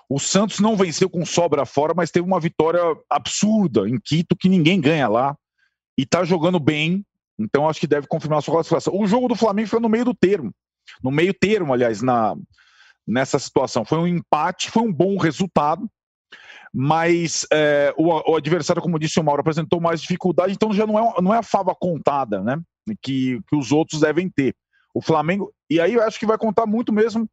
O 0.10 0.20
Santos 0.20 0.60
não 0.60 0.76
venceu 0.76 1.10
com 1.10 1.26
sobra 1.26 1.66
fora, 1.66 1.94
mas 1.96 2.12
teve 2.12 2.26
uma 2.26 2.40
vitória 2.40 2.82
absurda 3.10 3.88
em 3.88 4.00
Quito 4.00 4.36
que 4.36 4.50
ninguém 4.50 4.80
ganha 4.80 5.08
lá 5.08 5.36
e 5.98 6.04
está 6.04 6.24
jogando 6.24 6.60
bem. 6.60 7.06
Então 7.40 7.68
acho 7.68 7.80
que 7.80 7.88
deve 7.88 8.08
confirmar 8.08 8.42
sua 8.42 8.56
classificação. 8.56 8.94
O 8.96 9.08
jogo 9.08 9.28
do 9.28 9.36
Flamengo 9.36 9.70
foi 9.70 9.80
no 9.80 9.90
meio 9.90 10.06
do 10.06 10.14
termo 10.14 10.54
no 11.04 11.12
meio 11.12 11.34
termo, 11.34 11.74
aliás, 11.74 12.02
na, 12.02 12.36
nessa 13.08 13.40
situação. 13.40 13.84
Foi 13.84 13.98
um 13.98 14.08
empate, 14.08 14.70
foi 14.70 14.84
um 14.84 14.94
bom 14.94 15.18
resultado, 15.18 15.90
mas 16.74 17.46
é, 17.52 17.94
o, 17.98 18.32
o, 18.32 18.36
adversário, 18.36 18.82
como 18.82 19.00
disse 19.00 19.20
o 19.20 19.24
Mauro, 19.24 19.42
apresentou 19.42 19.82
mais 19.82 20.02
dificuldade, 20.02 20.54
então 20.54 20.72
já 20.72 20.86
não 20.86 21.00
é, 21.00 21.22
não 21.22 21.34
é 21.34 21.40
a 21.40 21.44
fava 21.44 21.76
contada, 21.76 22.42
né? 22.42 22.62
Que, 23.02 23.40
que 23.48 23.56
os 23.56 23.72
outros 23.72 24.02
devem 24.02 24.30
ter. 24.30 24.56
O 24.94 25.02
Flamengo, 25.02 25.54
e 25.70 25.80
aí 25.80 25.94
eu 25.94 26.04
acho 26.04 26.20
que 26.20 26.26
vai 26.26 26.38
contar 26.38 26.66
muito 26.66 26.92
mesmo 26.92 27.30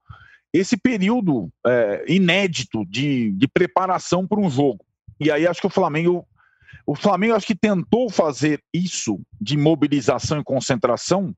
esse 0.52 0.76
período 0.76 1.50
é, 1.66 2.04
inédito 2.08 2.84
de, 2.86 3.32
de 3.32 3.48
preparação 3.48 4.26
para 4.26 4.40
um 4.40 4.48
jogo. 4.48 4.84
E 5.20 5.30
aí 5.30 5.46
acho 5.46 5.60
que 5.60 5.66
o 5.66 5.70
Flamengo, 5.70 6.26
o 6.86 6.94
Flamengo 6.94 7.34
acho 7.34 7.46
que 7.46 7.54
tentou 7.54 8.10
fazer 8.10 8.62
isso 8.72 9.20
de 9.40 9.56
mobilização 9.56 10.40
e 10.40 10.44
concentração 10.44 11.34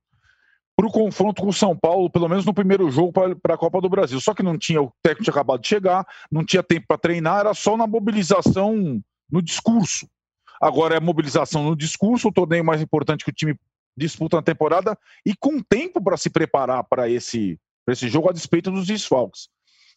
para 0.78 0.86
o 0.86 0.92
confronto 0.92 1.42
com 1.42 1.48
o 1.48 1.52
São 1.52 1.76
Paulo, 1.76 2.08
pelo 2.08 2.28
menos 2.28 2.46
no 2.46 2.54
primeiro 2.54 2.88
jogo 2.88 3.12
para 3.12 3.54
a 3.54 3.58
Copa 3.58 3.80
do 3.80 3.88
Brasil. 3.88 4.20
Só 4.20 4.32
que 4.32 4.44
não 4.44 4.56
tinha, 4.56 4.80
o 4.80 4.92
técnico 5.02 5.24
tinha 5.24 5.32
acabado 5.32 5.60
de 5.60 5.66
chegar, 5.66 6.06
não 6.30 6.44
tinha 6.44 6.62
tempo 6.62 6.86
para 6.86 6.96
treinar, 6.96 7.40
era 7.40 7.52
só 7.52 7.76
na 7.76 7.84
mobilização 7.84 9.02
no 9.28 9.42
discurso. 9.42 10.08
Agora 10.62 10.94
é 10.94 11.00
mobilização 11.00 11.64
no 11.64 11.74
discurso, 11.74 12.28
o 12.28 12.32
torneio 12.32 12.64
mais 12.64 12.80
importante 12.80 13.24
que 13.24 13.30
o 13.32 13.34
time 13.34 13.58
disputa 13.96 14.36
na 14.36 14.42
temporada 14.42 14.96
e 15.26 15.34
com 15.34 15.60
tempo 15.60 16.00
para 16.00 16.16
se 16.16 16.30
preparar 16.30 16.84
para 16.84 17.08
esse, 17.08 17.58
esse 17.88 18.06
jogo 18.08 18.30
a 18.30 18.32
despeito 18.32 18.70
dos 18.70 18.86
desfalques. 18.86 19.48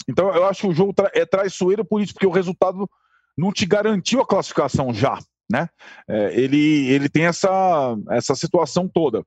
Então 0.10 0.34
eu 0.34 0.48
acho 0.48 0.62
que 0.62 0.68
o 0.68 0.74
jogo 0.74 0.94
tra 0.94 1.12
é 1.14 1.28
traiçoeiro 1.28 1.86
por 1.86 2.02
isso, 2.02 2.12
porque 2.12 2.26
o 2.26 2.32
resultado 2.32 2.90
não 3.38 3.54
te 3.54 3.68
garantiu 3.68 4.20
a 4.20 4.26
classificação 4.26 4.92
já. 4.92 5.20
Né? 5.48 5.70
É, 6.08 6.34
ele, 6.34 6.90
ele 6.90 7.08
tem 7.08 7.26
essa, 7.26 7.96
essa 8.10 8.34
situação 8.34 8.90
toda. 8.92 9.24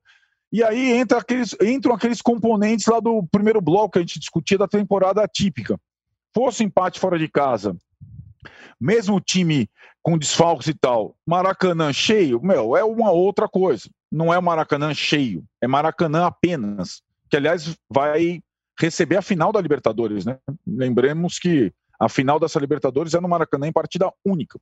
E 0.54 0.62
aí 0.62 0.92
entra 0.92 1.18
aqueles, 1.18 1.56
entram 1.60 1.92
aqueles 1.92 2.22
componentes 2.22 2.86
lá 2.86 3.00
do 3.00 3.26
primeiro 3.26 3.60
bloco 3.60 3.94
que 3.94 3.98
a 3.98 4.02
gente 4.02 4.20
discutia 4.20 4.56
da 4.56 4.68
temporada 4.68 5.20
atípica. 5.20 5.76
Fosse 6.32 6.62
empate 6.62 7.00
fora 7.00 7.18
de 7.18 7.26
casa, 7.26 7.76
mesmo 8.80 9.20
time 9.20 9.68
com 10.00 10.16
desfalques 10.16 10.68
e 10.68 10.74
tal, 10.74 11.16
Maracanã 11.26 11.92
cheio, 11.92 12.40
meu, 12.40 12.76
é 12.76 12.84
uma 12.84 13.10
outra 13.10 13.48
coisa. 13.48 13.90
Não 14.12 14.32
é 14.32 14.40
Maracanã 14.40 14.94
cheio, 14.94 15.42
é 15.60 15.66
Maracanã 15.66 16.26
apenas. 16.26 17.02
Que, 17.28 17.36
aliás, 17.36 17.76
vai 17.90 18.40
receber 18.78 19.16
a 19.16 19.22
final 19.22 19.50
da 19.50 19.60
Libertadores, 19.60 20.24
né? 20.24 20.38
Lembremos 20.64 21.36
que 21.36 21.72
a 21.98 22.08
final 22.08 22.38
dessa 22.38 22.60
Libertadores 22.60 23.12
é 23.12 23.20
no 23.20 23.28
Maracanã 23.28 23.66
em 23.66 23.72
partida 23.72 24.08
única. 24.24 24.60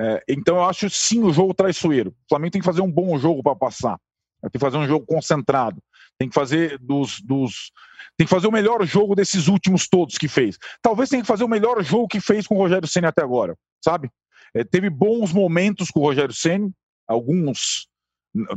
É, 0.00 0.24
então 0.26 0.56
eu 0.56 0.64
acho 0.64 0.88
sim 0.88 1.22
o 1.22 1.34
jogo 1.34 1.52
traiçoeiro. 1.52 2.12
O 2.12 2.28
Flamengo 2.30 2.52
tem 2.52 2.62
que 2.62 2.66
fazer 2.66 2.80
um 2.80 2.90
bom 2.90 3.18
jogo 3.18 3.42
para 3.42 3.54
passar. 3.54 3.98
Tem 4.42 4.50
que 4.52 4.58
fazer 4.58 4.76
um 4.76 4.86
jogo 4.86 5.04
concentrado. 5.06 5.82
Tem 6.18 6.28
que 6.28 6.34
fazer 6.34 6.78
dos, 6.78 7.20
dos. 7.20 7.72
Tem 8.16 8.26
que 8.26 8.30
fazer 8.30 8.46
o 8.46 8.52
melhor 8.52 8.84
jogo 8.84 9.14
desses 9.14 9.48
últimos 9.48 9.88
todos 9.88 10.18
que 10.18 10.28
fez. 10.28 10.58
Talvez 10.82 11.08
tenha 11.08 11.22
que 11.22 11.28
fazer 11.28 11.44
o 11.44 11.48
melhor 11.48 11.82
jogo 11.82 12.08
que 12.08 12.20
fez 12.20 12.46
com 12.46 12.56
o 12.56 12.58
Rogério 12.58 12.88
Senna 12.88 13.08
até 13.08 13.22
agora, 13.22 13.56
sabe? 13.84 14.10
É, 14.54 14.64
teve 14.64 14.90
bons 14.90 15.32
momentos 15.32 15.90
com 15.90 16.00
o 16.00 16.02
Rogério 16.02 16.34
Senna, 16.34 16.70
alguns, 17.06 17.88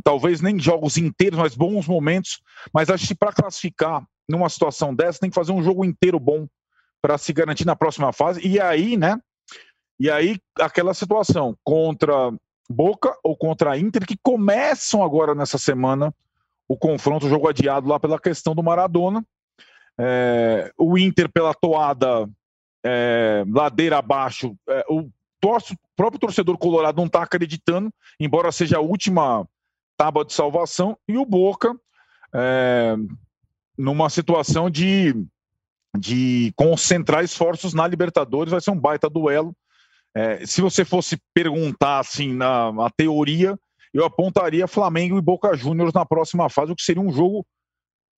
talvez 0.03 0.41
nem 0.41 0.59
jogos 0.59 0.97
inteiros, 0.97 1.37
mas 1.37 1.55
bons 1.55 1.87
momentos. 1.87 2.41
Mas 2.73 2.89
acho 2.89 3.07
que 3.07 3.15
para 3.15 3.33
classificar 3.33 4.03
numa 4.27 4.49
situação 4.49 4.95
dessa, 4.95 5.19
tem 5.19 5.29
que 5.29 5.35
fazer 5.35 5.51
um 5.51 5.63
jogo 5.63 5.85
inteiro 5.85 6.19
bom 6.19 6.47
para 7.01 7.17
se 7.17 7.33
garantir 7.33 7.65
na 7.65 7.75
próxima 7.75 8.13
fase. 8.13 8.45
E 8.45 8.59
aí, 8.59 8.95
né? 8.95 9.19
E 9.99 10.09
aí, 10.09 10.39
aquela 10.59 10.93
situação 10.93 11.55
contra 11.63 12.31
Boca 12.71 13.15
ou 13.23 13.35
contra 13.35 13.71
a 13.71 13.77
Inter, 13.77 14.05
que 14.05 14.17
começam 14.21 15.03
agora 15.03 15.35
nessa 15.35 15.57
semana 15.57 16.13
o 16.67 16.77
confronto, 16.77 17.25
o 17.25 17.29
jogo 17.29 17.49
adiado 17.49 17.87
lá 17.87 17.99
pela 17.99 18.19
questão 18.19 18.55
do 18.55 18.63
Maradona. 18.63 19.25
É, 19.97 20.71
o 20.77 20.97
Inter 20.97 21.29
pela 21.29 21.53
toada 21.53 22.29
é, 22.83 23.43
ladeira 23.47 23.97
abaixo, 23.97 24.55
é, 24.69 24.85
o, 24.89 25.09
torce, 25.39 25.73
o 25.73 25.77
próprio 25.95 26.19
torcedor 26.19 26.57
colorado 26.57 26.97
não 26.97 27.07
está 27.07 27.21
acreditando, 27.23 27.91
embora 28.19 28.51
seja 28.51 28.77
a 28.77 28.81
última 28.81 29.45
tábua 29.97 30.25
de 30.25 30.33
salvação, 30.33 30.97
e 31.07 31.17
o 31.17 31.25
Boca 31.25 31.75
é, 32.33 32.95
numa 33.77 34.09
situação 34.09 34.69
de, 34.69 35.13
de 35.97 36.53
concentrar 36.55 37.23
esforços 37.23 37.73
na 37.73 37.87
Libertadores, 37.87 38.51
vai 38.51 38.61
ser 38.61 38.71
um 38.71 38.79
baita 38.79 39.09
duelo 39.09 39.55
é, 40.15 40.45
se 40.45 40.61
você 40.61 40.83
fosse 40.83 41.17
perguntar 41.33 41.99
assim 41.99 42.33
na, 42.33 42.71
na, 42.71 42.89
teoria, 42.89 43.57
eu 43.93 44.05
apontaria 44.05 44.67
Flamengo 44.67 45.17
e 45.17 45.21
Boca 45.21 45.55
Juniors 45.55 45.93
na 45.93 46.05
próxima 46.05 46.49
fase, 46.49 46.71
o 46.71 46.75
que 46.75 46.83
seria 46.83 47.01
um 47.01 47.11
jogo 47.11 47.45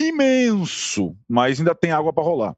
imenso, 0.02 1.16
mas 1.30 1.60
ainda 1.60 1.76
tem 1.76 1.92
água 1.92 2.12
para 2.12 2.24
rolar. 2.24 2.56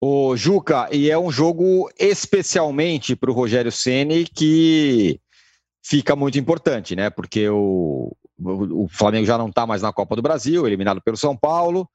O 0.00 0.36
Juca, 0.36 0.88
e 0.92 1.10
é 1.10 1.18
um 1.18 1.30
jogo 1.30 1.90
especialmente 1.98 3.16
para 3.16 3.30
o 3.30 3.34
Rogério 3.34 3.72
Ceni 3.72 4.24
que 4.24 5.20
fica 5.84 6.14
muito 6.14 6.38
importante, 6.38 6.94
né? 6.94 7.10
Porque 7.10 7.48
o, 7.48 8.16
o, 8.38 8.84
o 8.84 8.88
Flamengo 8.88 9.26
já 9.26 9.36
não 9.36 9.48
está 9.48 9.66
mais 9.66 9.82
na 9.82 9.92
Copa 9.92 10.14
do 10.14 10.22
Brasil, 10.22 10.66
eliminado 10.66 11.02
pelo 11.02 11.16
São 11.16 11.36
Paulo. 11.36 11.88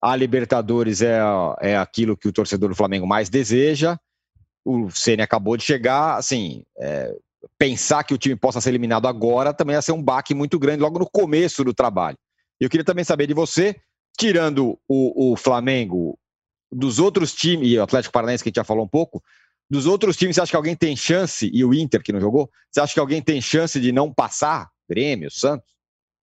A 0.00 0.16
Libertadores 0.16 1.02
é, 1.02 1.20
é 1.60 1.76
aquilo 1.76 2.16
que 2.16 2.26
o 2.26 2.32
torcedor 2.32 2.70
do 2.70 2.74
Flamengo 2.74 3.06
mais 3.06 3.28
deseja 3.28 3.98
o 4.64 4.90
Ceni 4.90 5.22
acabou 5.22 5.56
de 5.56 5.64
chegar, 5.64 6.16
assim, 6.16 6.64
é, 6.78 7.14
pensar 7.58 8.04
que 8.04 8.14
o 8.14 8.18
time 8.18 8.36
possa 8.36 8.60
ser 8.60 8.70
eliminado 8.70 9.06
agora 9.06 9.52
também 9.52 9.74
ia 9.74 9.82
ser 9.82 9.92
um 9.92 10.02
baque 10.02 10.34
muito 10.34 10.58
grande 10.58 10.82
logo 10.82 10.98
no 10.98 11.08
começo 11.10 11.64
do 11.64 11.74
trabalho. 11.74 12.16
Eu 12.60 12.70
queria 12.70 12.84
também 12.84 13.04
saber 13.04 13.26
de 13.26 13.34
você, 13.34 13.76
tirando 14.16 14.78
o, 14.88 15.32
o 15.32 15.36
Flamengo, 15.36 16.18
dos 16.70 16.98
outros 16.98 17.34
times, 17.34 17.68
e 17.68 17.78
o 17.78 17.82
Atlético 17.82 18.12
Paranaense 18.12 18.42
que 18.42 18.48
a 18.48 18.50
gente 18.50 18.56
já 18.56 18.64
falou 18.64 18.84
um 18.84 18.88
pouco, 18.88 19.22
dos 19.68 19.86
outros 19.86 20.16
times, 20.16 20.36
você 20.36 20.42
acha 20.42 20.50
que 20.50 20.56
alguém 20.56 20.76
tem 20.76 20.94
chance, 20.94 21.50
e 21.52 21.64
o 21.64 21.74
Inter 21.74 22.02
que 22.02 22.12
não 22.12 22.20
jogou, 22.20 22.50
você 22.70 22.80
acha 22.80 22.94
que 22.94 23.00
alguém 23.00 23.22
tem 23.22 23.40
chance 23.40 23.80
de 23.80 23.90
não 23.90 24.12
passar? 24.12 24.68
Grêmio, 24.88 25.30
Santos? 25.30 25.72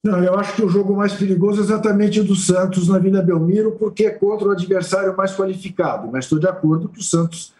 Não, 0.03 0.23
eu 0.23 0.37
acho 0.39 0.55
que 0.55 0.63
o 0.63 0.69
jogo 0.69 0.95
mais 0.95 1.13
perigoso 1.13 1.59
é 1.59 1.63
exatamente 1.63 2.21
o 2.21 2.23
do 2.23 2.35
Santos 2.35 2.87
na 2.87 2.99
Vila 2.99 3.21
Belmiro, 3.21 3.73
porque 3.73 4.05
é 4.05 4.11
contra 4.11 4.47
o 4.47 4.51
adversário 4.51 5.15
mais 5.17 5.35
qualificado. 5.35 6.09
Mas 6.11 6.25
estou 6.25 6.39
de 6.39 6.47
acordo 6.47 6.87
que 6.87 6.99
o 6.99 7.03
Santos 7.03 7.53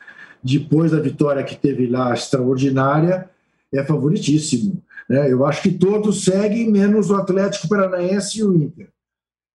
depois 0.44 0.92
da 0.92 1.00
vitória 1.00 1.44
que 1.44 1.56
teve 1.56 1.88
lá 1.88 2.14
extraordinária, 2.14 3.30
é 3.74 3.84
favoritíssimo. 3.84 4.82
Né? 5.08 5.32
Eu 5.32 5.46
acho 5.46 5.62
que 5.62 5.72
todos 5.72 6.24
seguem, 6.24 6.72
menos 6.72 7.10
o 7.10 7.16
Atlético 7.16 7.68
Paranaense 7.68 8.40
e 8.40 8.44
o 8.44 8.54
Inter. 8.54 8.90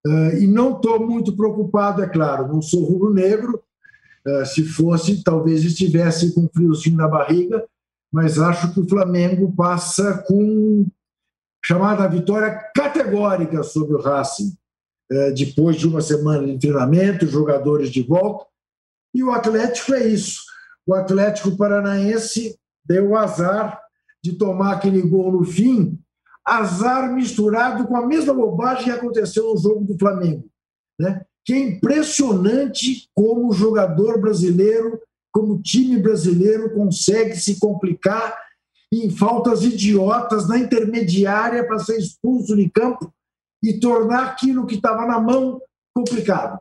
Uh, 0.05 0.37
e 0.37 0.47
não 0.47 0.75
estou 0.75 1.05
muito 1.05 1.35
preocupado, 1.35 2.03
é 2.03 2.07
claro, 2.07 2.47
não 2.47 2.61
sou 2.61 2.83
rubro-negro. 2.83 3.61
Uh, 4.25 4.45
se 4.45 4.63
fosse, 4.63 5.23
talvez 5.23 5.63
estivesse 5.63 6.33
com 6.33 6.47
friozinho 6.47 6.97
na 6.97 7.07
barriga, 7.07 7.65
mas 8.11 8.39
acho 8.39 8.73
que 8.73 8.79
o 8.79 8.87
Flamengo 8.87 9.51
passa 9.55 10.23
com 10.27 10.85
chamada 11.63 12.07
vitória 12.07 12.51
categórica 12.75 13.63
sobre 13.63 13.95
o 13.95 14.01
Racing, 14.01 14.55
uh, 15.11 15.33
depois 15.33 15.75
de 15.77 15.87
uma 15.87 16.01
semana 16.01 16.45
de 16.45 16.59
treinamento, 16.59 17.27
jogadores 17.27 17.89
de 17.89 18.03
volta. 18.03 18.45
E 19.13 19.23
o 19.23 19.31
Atlético 19.31 19.95
é 19.95 20.07
isso 20.07 20.41
o 20.85 20.93
Atlético 20.93 21.57
Paranaense 21.57 22.57
deu 22.85 23.15
azar 23.15 23.81
de 24.23 24.33
tomar 24.33 24.73
aquele 24.73 25.01
gol 25.01 25.31
no 25.31 25.43
fim, 25.43 25.99
azar 26.45 27.11
misturado 27.13 27.87
com 27.87 27.95
a 27.95 28.05
mesma 28.05 28.33
bobagem 28.33 28.85
que 28.85 28.91
aconteceu 28.91 29.51
no 29.51 29.57
jogo 29.57 29.83
do 29.83 29.97
Flamengo. 29.97 30.47
Né? 30.99 31.25
Que 31.43 31.53
é 31.53 31.59
impressionante 31.59 33.09
como 33.13 33.49
o 33.49 33.53
jogador 33.53 34.19
brasileiro, 34.19 35.01
como 35.31 35.53
o 35.53 35.61
time 35.61 35.97
brasileiro 35.99 36.73
consegue 36.73 37.35
se 37.35 37.59
complicar 37.59 38.37
em 38.91 39.09
faltas 39.09 39.63
idiotas 39.63 40.47
na 40.47 40.57
intermediária 40.57 41.65
para 41.67 41.79
ser 41.79 41.97
expulso 41.97 42.55
de 42.55 42.69
campo 42.69 43.11
e 43.61 43.79
tornar 43.79 44.25
aquilo 44.27 44.65
que 44.65 44.75
estava 44.75 45.05
na 45.05 45.19
mão 45.19 45.59
complicado. 45.93 46.59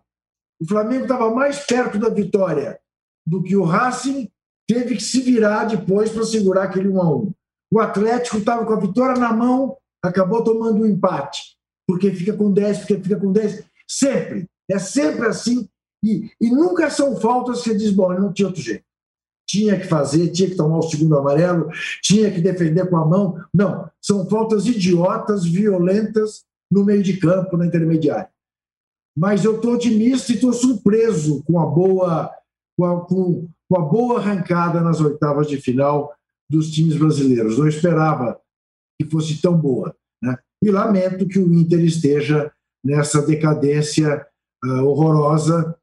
O 0.61 0.67
Flamengo 0.67 1.03
estava 1.03 1.31
mais 1.35 1.59
perto 1.67 1.99
da 1.99 2.09
vitória 2.09 2.79
do 3.27 3.43
que 3.43 3.57
o 3.57 3.65
Racing 3.65 4.31
teve 4.67 4.97
que 4.97 5.03
se 5.03 5.21
virar 5.21 5.65
depois 5.65 6.11
para 6.11 6.25
segurar 6.25 6.65
aquele 6.65 6.89
1 6.89 7.01
a 7.01 7.17
1 7.17 7.33
O 7.73 7.81
Atlético 7.81 8.39
estava 8.39 8.65
com 8.65 8.73
a 8.73 8.81
vitória 8.81 9.19
na 9.19 9.33
mão, 9.33 9.77
acabou 10.03 10.43
tomando 10.43 10.83
um 10.83 10.87
empate, 10.87 11.57
porque 11.87 12.11
fica 12.11 12.33
com 12.33 12.53
10, 12.53 12.79
porque 12.79 13.01
fica 13.01 13.17
com 13.17 13.33
10. 13.33 13.65
Sempre, 13.87 14.47
é 14.71 14.79
sempre 14.79 15.27
assim. 15.27 15.69
E, 16.03 16.31
e 16.41 16.51
nunca 16.51 16.91
são 16.91 17.17
faltas 17.17 17.63
que 17.63 17.75
diz, 17.75 17.91
bom, 17.91 18.13
não 18.13 18.33
tinha 18.33 18.49
outro 18.49 18.63
jeito. 18.63 18.85
Tinha 19.47 19.79
que 19.79 19.87
fazer, 19.87 20.31
tinha 20.31 20.49
que 20.49 20.57
tomar 20.57 20.79
o 20.79 20.83
segundo 20.83 21.17
amarelo, 21.17 21.69
tinha 22.03 22.31
que 22.31 22.41
defender 22.41 22.89
com 22.89 22.97
a 22.97 23.07
mão. 23.07 23.43
Não, 23.53 23.91
são 24.01 24.27
faltas 24.29 24.67
idiotas, 24.67 25.45
violentas 25.45 26.45
no 26.71 26.85
meio 26.85 27.03
de 27.03 27.19
campo, 27.19 27.57
na 27.57 27.67
intermediária. 27.67 28.29
Mas 29.17 29.45
eu 29.45 29.57
estou 29.57 29.75
otimista 29.75 30.33
e 30.33 30.35
estou 30.35 30.53
surpreso 30.53 31.43
com 31.45 31.61
a 31.61 31.67
boa 31.67 32.31
com 32.77 33.49
com 33.69 33.81
a 33.81 33.85
boa 33.85 34.19
arrancada 34.19 34.81
nas 34.81 35.01
oitavas 35.01 35.49
de 35.49 35.61
final 35.61 36.15
dos 36.49 36.71
times 36.71 36.97
brasileiros. 36.97 37.59
Não 37.59 37.67
esperava 37.67 38.41
que 39.01 39.09
fosse 39.09 39.41
tão 39.41 39.57
boa. 39.57 39.95
Né? 40.23 40.37
E 40.63 40.71
lamento 40.71 41.27
que 41.27 41.39
o 41.39 41.53
Inter 41.53 41.81
esteja 41.81 42.53
nessa 42.85 43.23
decadência 43.23 44.27
uh, 44.65 44.85
horrorosa 44.85 45.77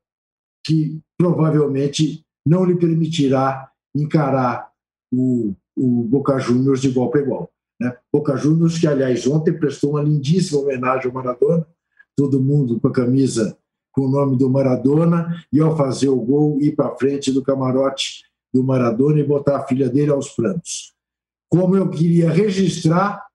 que 0.66 1.00
provavelmente 1.18 2.24
não 2.46 2.64
lhe 2.64 2.76
permitirá 2.76 3.70
encarar 3.96 4.72
o, 5.12 5.54
o 5.76 6.04
Boca 6.04 6.40
Juniors 6.40 6.82
de 6.82 6.90
igual 6.90 7.10
para 7.10 7.22
igual. 7.22 7.52
Né? 7.80 7.96
Boca 8.14 8.38
Juniors, 8.38 8.78
que 8.78 8.88
aliás 8.88 9.26
ontem 9.26 9.58
prestou 9.58 9.92
uma 9.92 10.04
lindíssima 10.04 10.62
homenagem 10.62 11.08
ao 11.08 11.14
Maradona, 11.14 11.68
todo 12.16 12.42
mundo 12.42 12.80
com 12.80 12.88
a 12.88 12.94
camisa 12.94 13.58
com 13.92 14.02
o 14.02 14.10
nome 14.10 14.38
do 14.38 14.50
Maradona, 14.50 15.44
e 15.52 15.60
ao 15.60 15.76
fazer 15.76 16.10
o 16.10 16.20
gol, 16.20 16.62
ir 16.62 16.76
para 16.76 16.96
frente 16.96 17.32
do 17.32 17.44
camarote 17.44 18.24
do 18.54 18.64
Maradona 18.64 19.20
e 19.20 19.28
botar 19.28 19.58
a 19.58 19.68
filha 19.68 19.90
dele 19.90 20.12
aos 20.12 20.30
prantos. 20.30 20.94
Como 21.50 21.76
eu 21.76 21.90
queria 21.90 22.30
registrar 22.30 23.26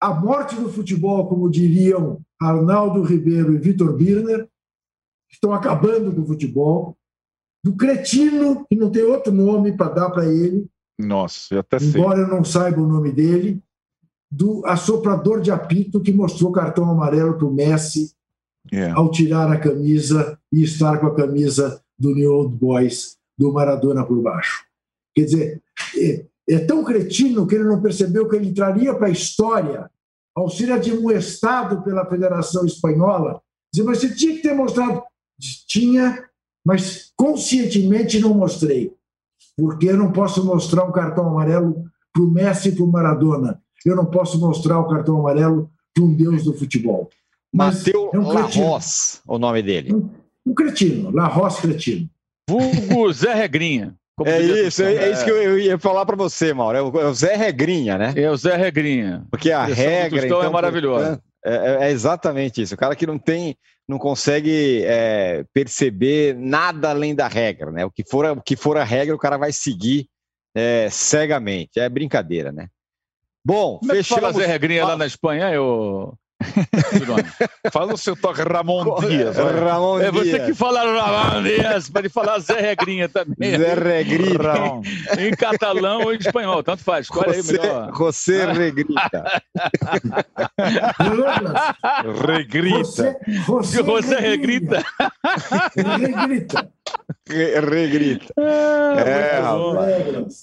a 0.00 0.14
morte 0.14 0.54
do 0.56 0.70
futebol, 0.70 1.28
como 1.28 1.50
diriam 1.50 2.20
Arnaldo 2.40 3.02
Ribeiro 3.02 3.54
e 3.54 3.58
Vitor 3.58 3.94
Birner, 3.96 4.48
que 5.28 5.34
estão 5.34 5.52
acabando 5.52 6.12
com 6.14 6.22
o 6.22 6.26
futebol, 6.26 6.96
do 7.62 7.76
cretino, 7.76 8.64
que 8.66 8.74
não 8.74 8.90
tem 8.90 9.02
outro 9.02 9.32
nome 9.32 9.76
para 9.76 9.92
dar 9.92 10.10
para 10.10 10.26
ele. 10.26 10.66
Nossa, 10.98 11.54
eu 11.54 11.60
até 11.60 11.78
sei. 11.78 11.88
Embora 11.88 12.20
eu 12.20 12.28
não 12.28 12.42
saiba 12.42 12.80
o 12.80 12.88
nome 12.88 13.12
dele, 13.12 13.62
do 14.30 14.64
assoprador 14.64 15.40
de 15.40 15.50
apito 15.50 16.00
que 16.00 16.12
mostrou 16.12 16.52
cartão 16.52 16.88
amarelo 16.90 17.36
para 17.36 17.46
o 17.46 17.52
Messi 17.52 18.14
ao 18.94 19.10
tirar 19.10 19.50
a 19.50 19.58
camisa 19.58 20.38
e 20.52 20.62
estar 20.62 20.98
com 20.98 21.06
a 21.06 21.14
camisa 21.14 21.82
do 21.98 22.14
New 22.14 22.32
Old 22.32 22.56
Boys 22.56 23.16
do 23.38 23.52
Maradona 23.52 24.04
por 24.04 24.20
baixo. 24.22 24.64
Quer 25.14 25.24
dizer, 25.24 25.62
é, 25.96 26.26
é 26.48 26.58
tão 26.60 26.84
cretino 26.84 27.46
que 27.46 27.54
ele 27.54 27.64
não 27.64 27.80
percebeu 27.80 28.28
que 28.28 28.36
ele 28.36 28.48
entraria 28.48 28.94
para 28.94 29.08
a 29.08 29.10
história 29.10 29.90
ao 30.34 30.48
ser 30.48 30.70
admoestado 30.72 31.82
pela 31.82 32.06
Federação 32.06 32.64
Espanhola. 32.64 33.40
Dizer, 33.72 33.86
mas 33.86 33.98
você 33.98 34.14
tinha 34.14 34.36
que 34.36 34.42
ter 34.42 34.54
mostrado. 34.54 35.02
Tinha, 35.66 36.24
mas 36.64 37.12
conscientemente 37.16 38.20
não 38.20 38.34
mostrei. 38.34 38.94
Porque 39.56 39.88
eu 39.88 39.96
não 39.96 40.12
posso 40.12 40.44
mostrar 40.44 40.84
um 40.84 40.92
cartão 40.92 41.26
amarelo 41.28 41.84
para 42.12 42.22
o 42.22 42.30
Messi 42.30 42.68
e 42.70 42.72
para 42.72 42.84
o 42.84 42.90
Maradona. 42.90 43.62
Eu 43.84 43.96
não 43.96 44.06
posso 44.06 44.38
mostrar 44.38 44.78
o 44.78 44.88
cartão 44.88 45.18
amarelo 45.18 45.70
para 45.94 46.04
um 46.04 46.14
deus 46.14 46.44
do 46.44 46.54
futebol. 46.54 47.08
Mateu 47.52 48.10
é 48.14 48.18
um 48.18 48.32
Larros, 48.32 49.20
o 49.26 49.38
nome 49.38 49.62
dele. 49.62 49.94
Um, 49.94 50.10
um 50.46 50.54
cretino, 50.54 51.10
Larros 51.10 51.58
cretino. 51.58 52.08
Vulgo 52.48 53.12
Zé 53.12 53.34
Regrinha. 53.34 53.94
É 54.24 54.40
isso, 54.40 54.82
é, 54.82 54.94
é, 54.94 55.12
isso 55.12 55.24
que 55.24 55.30
eu 55.30 55.58
ia 55.58 55.78
falar 55.78 56.04
para 56.04 56.16
você, 56.16 56.52
Mauro. 56.52 56.76
É 56.76 56.82
o, 56.82 57.00
é 57.00 57.06
o, 57.06 57.14
Zé 57.14 57.36
Regrinha, 57.36 57.96
né? 57.96 58.12
É 58.16 58.30
o 58.30 58.36
Zé 58.36 58.54
Regrinha. 58.54 59.26
Porque 59.30 59.50
a 59.50 59.64
regra 59.64 60.26
então, 60.26 60.42
é 60.42 60.48
maravilhosa. 60.50 61.22
É, 61.44 61.54
é, 61.54 61.86
é, 61.86 61.90
exatamente 61.90 62.60
isso. 62.60 62.74
O 62.74 62.78
cara 62.78 62.94
que 62.94 63.06
não 63.06 63.18
tem, 63.18 63.56
não 63.88 63.98
consegue 63.98 64.82
é, 64.84 65.44
perceber 65.54 66.36
nada 66.36 66.90
além 66.90 67.14
da 67.14 67.28
regra, 67.28 67.70
né? 67.70 67.84
O 67.84 67.90
que 67.90 68.04
for, 68.04 68.26
o 68.26 68.42
que 68.42 68.56
for 68.56 68.76
a 68.76 68.84
regra, 68.84 69.14
o 69.14 69.18
cara 69.18 69.38
vai 69.38 69.52
seguir 69.52 70.06
é, 70.54 70.88
cegamente. 70.90 71.80
É 71.80 71.88
brincadeira, 71.88 72.52
né? 72.52 72.68
Bom, 73.44 73.78
Como 73.78 73.92
fechamos. 73.92 74.22
É 74.22 74.26
que 74.26 74.32
fala 74.32 74.44
Zé 74.44 74.46
Regrinha 74.46 74.84
lá 74.84 74.96
na 74.96 75.06
Espanha, 75.06 75.50
eu 75.50 76.14
Fala 77.72 77.94
o 77.94 77.96
seu 77.98 78.16
toque 78.16 78.42
Ramon 78.42 79.00
Dias. 79.00 79.36
Ramon 79.36 80.00
é 80.00 80.10
você 80.10 80.32
Dias. 80.32 80.46
que 80.46 80.54
fala 80.54 80.82
Ramon 80.82 81.42
Dias, 81.42 81.90
pode 81.90 82.08
falar 82.08 82.38
Zé 82.38 82.60
Regrinha 82.60 83.08
também. 83.08 83.56
Zé 83.58 83.74
Regrinha. 83.74 84.80
Em, 85.18 85.26
em 85.26 85.30
catalão 85.32 86.02
ou 86.02 86.14
em 86.14 86.18
espanhol, 86.18 86.62
tanto 86.62 86.82
faz. 86.82 87.08
Qual 87.08 87.30
é 87.30 87.42
melhor? 87.42 87.92
José 87.94 88.50
Regrita. 88.52 89.42
regrita. 92.26 93.18
José, 93.46 93.84
José 93.84 94.18
Regrita. 94.18 94.84
Regrita. 95.76 96.70
Regrita. 97.28 98.32
é, 98.38 99.40
rapaz. 99.40 100.42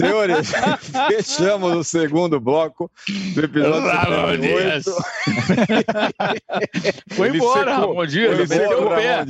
Senhores, 0.00 0.52
fechamos 1.08 1.76
o 1.76 1.84
segundo 1.84 2.40
bloco 2.40 2.90
do 3.34 3.44
episódio. 3.44 3.86
Ramon 3.88 4.38
Dias. 4.38 4.84
Foi 7.12 7.28
embora, 7.28 7.76
Ramon 7.76 8.06
Dias. 8.06 8.38
Ele 8.38 8.46
secou 8.46 8.86
o 8.86 8.88
pé. 8.90 9.24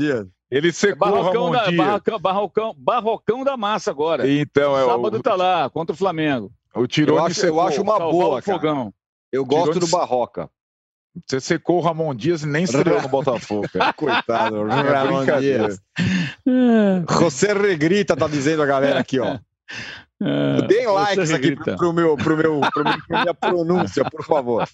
Ele 0.50 0.72
secou 0.72 1.10
barrocão 1.10 1.50
da, 1.50 1.70
barrocão, 1.70 2.18
barrocão, 2.18 2.74
barrocão 2.78 3.44
da 3.44 3.56
massa 3.56 3.90
agora. 3.90 4.30
Então, 4.30 4.78
é 4.78 4.86
Sábado 4.86 5.18
o... 5.18 5.22
tá 5.22 5.34
lá, 5.34 5.68
contra 5.68 5.92
o 5.92 5.96
Flamengo. 5.96 6.50
O 6.74 6.86
Tirone 6.86 7.18
eu 7.18 7.24
acho, 7.26 7.46
eu 7.46 7.60
acho 7.60 7.82
uma 7.82 7.98
boa, 7.98 8.40
fogão. 8.40 8.92
Eu 9.30 9.44
gosto 9.44 9.74
Tirone... 9.74 9.80
do 9.80 9.88
Barroca. 9.88 10.48
Você 11.26 11.40
secou 11.40 11.78
o 11.78 11.80
Ramon 11.80 12.14
Dias 12.14 12.42
e 12.42 12.46
nem 12.46 12.64
estreou 12.64 13.02
no 13.02 13.08
Botafogo. 13.08 13.68
Cara. 13.72 13.92
Coitado, 13.94 14.64
Ramon 14.64 15.24
Dias. 15.40 15.80
José 17.08 17.52
Regrita 17.52 18.16
tá 18.16 18.26
dizendo 18.26 18.62
a 18.62 18.66
galera 18.66 19.00
aqui, 19.00 19.18
ó. 19.18 19.38
Uh, 20.20 20.66
Deem 20.66 20.86
likes 20.86 21.30
aqui 21.30 21.54
para 21.54 21.76
pro 21.76 21.92
meu, 21.92 22.16
pro 22.16 22.36
meu, 22.36 22.60
pro 22.72 22.84
meu, 22.84 22.98
pra 23.06 23.20
minha 23.20 23.34
pronúncia, 23.34 24.04
por 24.04 24.24
favor. 24.24 24.68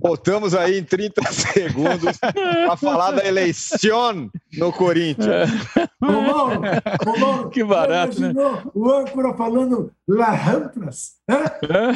Voltamos 0.00 0.54
aí 0.54 0.78
em 0.78 0.84
30 0.84 1.30
segundos 1.30 2.16
para 2.18 2.74
falar 2.78 3.10
da 3.10 3.26
eleição 3.26 4.30
no 4.56 4.72
Corinthians. 4.72 5.50
Mauro, 6.00 6.62
ô, 7.06 7.18
Mauro, 7.18 7.50
que 7.50 7.62
barato, 7.62 8.18
né? 8.18 8.32
O 8.74 8.90
âncora 8.90 9.34
falando 9.34 9.92
La 10.08 10.30
Ramplas. 10.30 11.16
É, 11.28 11.34
é. 11.34 11.92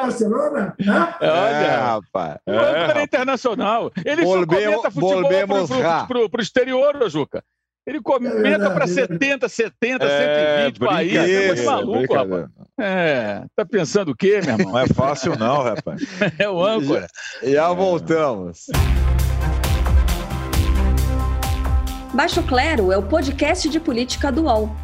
Barcelona? 0.00 0.74
É, 1.20 1.28
olha, 1.28 1.80
rapaz. 1.80 2.38
O 2.46 2.50
âncora 2.50 3.00
é, 3.00 3.02
internacional. 3.02 3.92
Ele 4.04 4.24
volvemos, 4.24 4.88
só 4.88 4.90
comenta 4.90 4.90
futebol 4.90 6.30
para 6.30 6.40
o 6.40 6.42
exterior, 6.42 7.10
Juca. 7.10 7.44
Ele 7.86 8.00
comenta 8.00 8.70
para 8.70 8.86
70, 8.86 9.46
70, 9.46 10.04
é, 10.06 10.64
120 10.70 10.78
países. 10.78 11.60
É 11.60 11.64
maluco, 11.64 12.14
rapaz. 12.14 12.46
É, 12.80 13.44
tá 13.54 13.66
pensando 13.66 14.12
o 14.12 14.16
quê, 14.16 14.40
meu 14.42 14.54
irmão? 14.54 14.72
Não 14.72 14.78
é 14.78 14.86
fácil, 14.86 15.38
não, 15.38 15.62
rapaz. 15.62 16.00
é 16.38 16.48
o 16.48 16.64
âncora. 16.64 17.06
Já, 17.42 17.50
já 17.50 17.72
voltamos. 17.72 18.66
Baixo 22.14 22.42
Clero 22.44 22.90
é 22.90 22.96
o 22.96 23.02
podcast 23.02 23.68
de 23.68 23.78
política 23.78 24.32
do 24.32 24.44
UOL. 24.44 24.83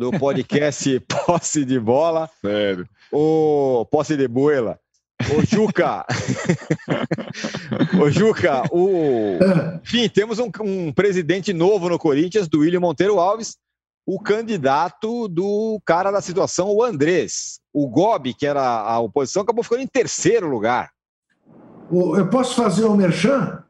do 0.00 0.10
podcast 0.12 0.98
Posse 1.26 1.62
de 1.62 1.78
Bola. 1.78 2.30
Sério. 2.40 2.88
O 3.12 3.86
Posse 3.90 4.16
de 4.16 4.26
Buela. 4.26 4.80
O 5.36 5.44
Juca. 5.44 6.06
o 8.02 8.10
Juca, 8.10 8.62
o... 8.72 9.38
enfim, 9.82 10.08
temos 10.08 10.38
um, 10.38 10.50
um, 10.62 10.90
presidente 10.90 11.52
novo 11.52 11.90
no 11.90 11.98
Corinthians, 11.98 12.48
do 12.48 12.60
William 12.60 12.80
Monteiro 12.80 13.20
Alves, 13.20 13.58
o 14.06 14.18
candidato 14.18 15.28
do 15.28 15.78
cara 15.84 16.10
da 16.10 16.22
situação, 16.22 16.70
o 16.70 16.82
Andrés. 16.82 17.60
O 17.70 17.86
Gobi, 17.86 18.32
que 18.32 18.46
era 18.46 18.62
a 18.62 18.98
oposição, 19.00 19.42
acabou 19.42 19.62
ficando 19.62 19.82
em 19.82 19.86
terceiro 19.86 20.48
lugar. 20.48 20.90
Eu 21.92 22.26
posso 22.30 22.54
fazer 22.54 22.86
um 22.86 22.96
merchan? 22.96 23.62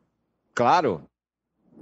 Claro. 0.55 1.10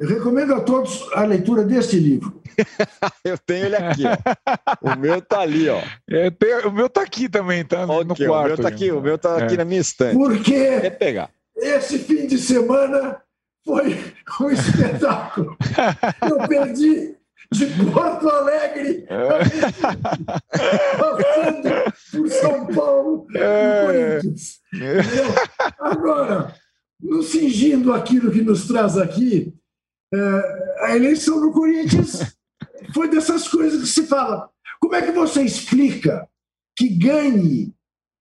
Eu 0.00 0.08
recomendo 0.08 0.54
a 0.54 0.60
todos 0.60 1.08
a 1.12 1.24
leitura 1.24 1.64
deste 1.64 1.98
livro. 1.98 2.40
eu 3.24 3.36
tenho 3.38 3.66
ele 3.66 3.76
aqui, 3.76 4.02
ó. 4.06 4.92
O 4.92 4.98
meu 4.98 5.20
tá 5.20 5.40
ali, 5.40 5.68
ó. 5.68 5.80
Tenho, 6.38 6.68
o 6.68 6.72
meu 6.72 6.88
tá 6.88 7.02
aqui 7.02 7.28
também, 7.28 7.64
tá 7.64 7.84
no 7.84 8.12
okay, 8.12 8.26
quarto. 8.26 8.44
O 8.44 8.48
meu 8.48 8.56
tá 8.58 8.68
aqui, 8.68 8.92
o 8.92 9.00
meu 9.00 9.18
tá 9.18 9.40
é. 9.40 9.44
aqui 9.44 9.56
na 9.56 9.64
minha 9.64 9.80
estante. 9.80 10.16
Porque 10.16 10.54
é 10.54 10.90
pegar. 10.90 11.30
esse 11.56 11.98
fim 11.98 12.26
de 12.28 12.38
semana 12.38 13.20
foi 13.64 13.96
um 14.40 14.50
espetáculo. 14.50 15.56
eu 16.22 16.48
perdi 16.48 17.16
de 17.50 17.66
Porto 17.92 18.28
Alegre, 18.28 19.06
passando 20.98 21.92
por 22.12 22.28
São 22.28 22.66
Paulo 22.66 23.26
é. 23.34 24.20
Corinthians. 24.20 24.60
Agora, 25.78 26.54
nos 27.00 27.26
cingindo 27.30 27.92
aquilo 27.92 28.30
que 28.30 28.42
nos 28.42 28.66
traz 28.66 28.98
aqui, 28.98 29.54
é, 30.12 30.84
a 30.84 30.96
eleição 30.96 31.40
no 31.40 31.52
Corinthians 31.52 32.36
foi 32.94 33.08
dessas 33.08 33.46
coisas 33.48 33.80
que 33.80 33.88
se 33.88 34.06
fala. 34.06 34.48
Como 34.80 34.94
é 34.94 35.02
que 35.02 35.12
você 35.12 35.42
explica 35.42 36.28
que 36.76 36.88
ganhe 36.88 37.74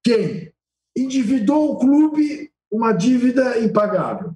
quem 0.03 0.51
endividou 0.97 1.71
o 1.71 1.79
clube 1.79 2.51
uma 2.71 2.91
dívida 2.91 3.59
impagável? 3.59 4.35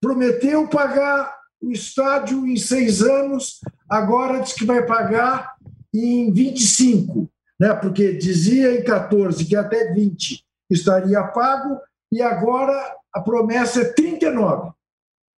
Prometeu 0.00 0.68
pagar 0.68 1.36
o 1.60 1.70
estádio 1.70 2.46
em 2.46 2.56
seis 2.56 3.02
anos, 3.02 3.60
agora 3.88 4.40
diz 4.40 4.52
que 4.52 4.64
vai 4.64 4.84
pagar 4.86 5.56
em 5.92 6.32
25, 6.32 7.28
né? 7.58 7.74
porque 7.74 8.12
dizia 8.12 8.78
em 8.78 8.84
14 8.84 9.44
que 9.44 9.56
até 9.56 9.92
20 9.92 10.44
estaria 10.70 11.22
pago, 11.28 11.80
e 12.12 12.22
agora 12.22 12.94
a 13.12 13.20
promessa 13.20 13.80
é 13.80 13.92
39, 13.92 14.72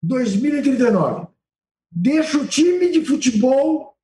2039. 0.02 1.28
Deixa 1.90 2.38
o 2.38 2.46
time 2.46 2.90
de 2.90 3.04
futebol 3.04 3.96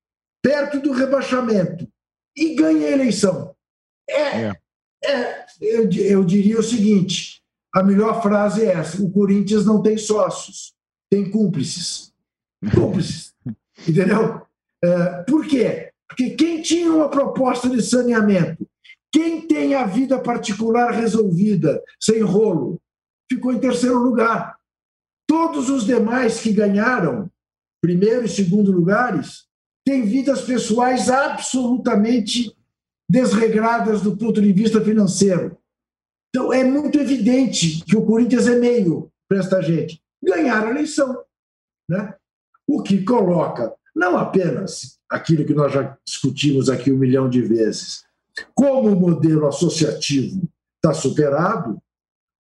perto 0.43 0.81
do 0.81 0.93
rebaixamento 0.93 1.89
e 2.37 2.55
ganha 2.55 2.87
a 2.87 2.91
eleição. 2.91 3.55
É, 4.09 4.43
é. 4.43 4.53
é 5.05 5.47
eu, 5.61 5.91
eu 5.91 6.25
diria 6.25 6.59
o 6.59 6.63
seguinte: 6.63 7.43
a 7.75 7.83
melhor 7.83 8.23
frase 8.23 8.65
é 8.65 8.73
essa: 8.73 9.03
o 9.03 9.11
Corinthians 9.11 9.65
não 9.65 9.83
tem 9.83 9.97
sócios, 9.97 10.75
tem 11.11 11.31
cúmplices. 11.31 12.13
Cúmplices. 12.75 13.35
Entendeu? 13.89 14.43
É, 14.83 15.23
por 15.23 15.47
quê? 15.47 15.91
Porque 16.09 16.31
quem 16.31 16.63
tinha 16.63 16.93
uma 16.93 17.09
proposta 17.09 17.69
de 17.69 17.83
saneamento, 17.83 18.69
quem 19.11 19.47
tem 19.47 19.75
a 19.75 19.87
vida 19.87 20.19
particular 20.21 20.93
resolvida, 20.93 21.83
sem 22.01 22.21
rolo, 22.21 22.81
ficou 23.31 23.53
em 23.53 23.59
terceiro 23.59 23.99
lugar. 23.99 24.57
Todos 25.27 25.71
os 25.71 25.85
demais 25.85 26.41
que 26.41 26.53
ganharam 26.53 27.31
primeiro 27.85 28.25
e 28.25 28.29
segundo 28.31 28.73
lugares 28.73 29.45
têm 29.87 30.07
vidas 30.07 30.41
pessoais 30.41 31.11
absolutamente 31.11 32.51
desregradas 33.07 34.01
do 34.01 34.17
ponto 34.17 34.41
de 34.41 34.51
vista 34.55 34.81
financeiro. 34.81 35.59
Então, 36.31 36.51
é 36.51 36.65
muito 36.65 36.99
evidente 36.99 37.85
que 37.85 37.95
o 37.95 38.07
Corinthians 38.07 38.47
é 38.47 38.59
meio 38.59 39.13
para 39.29 39.39
esta 39.39 39.61
gente. 39.61 40.03
Ganhar 40.23 40.67
a 40.67 40.71
eleição. 40.71 41.23
Né? 41.87 42.15
O 42.67 42.83
que 42.83 43.05
coloca 43.05 43.75
não 43.95 44.17
apenas 44.17 44.99
aquilo 45.11 45.45
que 45.45 45.53
nós 45.53 45.71
já 45.71 45.95
discutimos 46.07 46.71
aqui 46.71 46.91
um 46.91 46.97
milhão 46.97 47.29
de 47.29 47.43
vezes, 47.43 48.03
como 48.55 48.93
o 48.93 48.99
modelo 48.99 49.47
associativo 49.47 50.49
está 50.77 50.95
superado, 50.95 51.79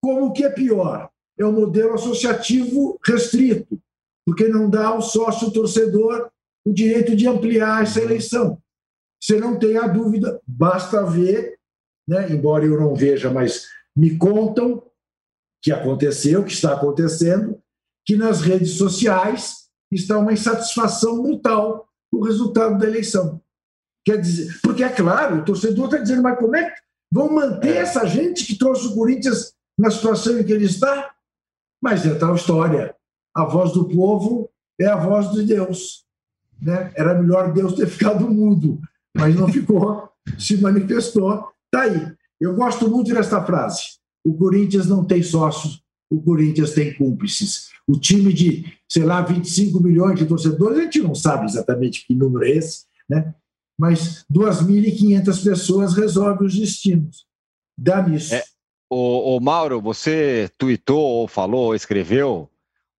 como 0.02 0.28
o 0.28 0.32
que 0.32 0.46
é 0.46 0.50
pior, 0.50 1.10
é 1.38 1.44
o 1.44 1.52
modelo 1.52 1.96
associativo 1.96 2.98
restrito, 3.06 3.78
porque 4.26 4.48
não 4.48 4.70
dá 4.70 4.88
ao 4.88 5.02
sócio 5.02 5.52
torcedor 5.52 6.30
o 6.66 6.74
direito 6.74 7.16
de 7.16 7.28
ampliar 7.28 7.84
essa 7.84 8.02
eleição. 8.02 8.62
Você 9.22 9.40
não 9.40 9.58
tem 9.58 9.78
a 9.78 9.88
dúvida, 9.88 10.42
basta 10.46 11.06
ver, 11.06 11.58
né, 12.08 12.30
embora 12.32 12.66
eu 12.66 12.80
não 12.80 12.94
veja, 12.94 13.30
mas 13.30 13.68
me 13.96 14.18
contam 14.18 14.84
que 15.62 15.72
aconteceu, 15.72 16.44
que 16.44 16.52
está 16.52 16.74
acontecendo, 16.74 17.58
que 18.06 18.18
nas 18.18 18.42
redes 18.42 18.72
sociais 18.72 19.70
está 19.90 20.18
uma 20.18 20.34
insatisfação 20.34 21.22
brutal 21.22 21.88
com 22.12 22.18
o 22.18 22.24
resultado 22.24 22.78
da 22.78 22.86
eleição. 22.86 23.42
Quer 24.06 24.20
dizer, 24.20 24.60
porque 24.62 24.84
é 24.84 24.90
claro, 24.90 25.38
o 25.38 25.46
torcedor 25.46 25.86
está 25.86 25.98
dizendo, 25.98 26.24
mas 26.24 26.38
como 26.38 26.56
é 26.56 26.70
que 26.70 26.82
vão 27.12 27.32
manter 27.32 27.78
é. 27.78 27.78
essa 27.78 28.06
gente 28.06 28.46
que 28.46 28.58
trouxe 28.58 28.88
o 28.88 28.96
Corinthians 28.96 29.54
na 29.78 29.90
situação 29.90 30.38
em 30.38 30.44
que 30.44 30.52
ele 30.52 30.66
está? 30.66 31.14
Mas 31.82 32.06
é 32.06 32.14
tal 32.16 32.36
história. 32.36 32.94
A 33.36 33.46
voz 33.46 33.72
do 33.74 33.86
povo 33.88 34.50
é 34.80 34.86
a 34.86 34.96
voz 34.96 35.32
de 35.32 35.44
Deus. 35.44 36.06
Né? 36.62 36.92
Era 36.96 37.20
melhor 37.20 37.52
Deus 37.52 37.74
ter 37.74 37.88
ficado 37.88 38.30
mudo, 38.30 38.80
mas 39.16 39.36
não 39.36 39.48
ficou, 39.48 40.10
se 40.38 40.58
manifestou. 40.58 41.48
Está 41.66 41.84
aí. 41.84 42.14
Eu 42.40 42.56
gosto 42.56 42.90
muito 42.90 43.14
desta 43.14 43.44
frase. 43.44 43.98
O 44.26 44.34
Corinthians 44.36 44.88
não 44.88 45.04
tem 45.04 45.22
sócios, 45.22 45.84
o 46.10 46.22
Corinthians 46.22 46.72
tem 46.72 46.94
cúmplices. 46.94 47.70
O 47.88 48.00
time 48.00 48.32
de, 48.32 48.66
sei 48.90 49.04
lá, 49.04 49.22
25 49.22 49.82
milhões 49.82 50.18
de 50.18 50.26
torcedores, 50.26 50.78
a 50.78 50.82
gente 50.84 51.02
não 51.02 51.14
sabe 51.14 51.46
exatamente 51.46 52.06
que 52.08 52.16
número 52.16 52.46
é 52.46 52.52
esse, 52.52 52.86
né? 53.10 53.34
mas 53.78 54.24
2.500 54.32 55.44
pessoas 55.44 55.94
resolvem 55.94 56.48
os 56.48 56.58
destinos. 56.58 57.26
Dá 57.78 58.08
nisso. 58.08 58.34
É, 58.34 58.44
o, 58.90 59.38
o 59.38 59.40
Mauro, 59.42 59.82
você 59.82 60.50
tweetou, 60.58 61.02
ou 61.02 61.28
falou, 61.28 61.66
ou 61.66 61.76
escreveu 61.76 62.50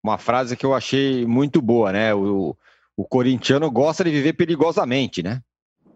uma 0.05 0.19
frase 0.19 0.55
que 0.55 0.67
eu 0.67 0.75
achei 0.75 1.25
muito 1.25 1.63
boa, 1.63 1.91
né? 1.91 2.15
O, 2.15 2.55
o 2.95 3.05
corintiano 3.07 3.71
gosta 3.71 4.05
de 4.05 4.11
viver 4.11 4.35
perigosamente, 4.35 5.23
né? 5.23 5.41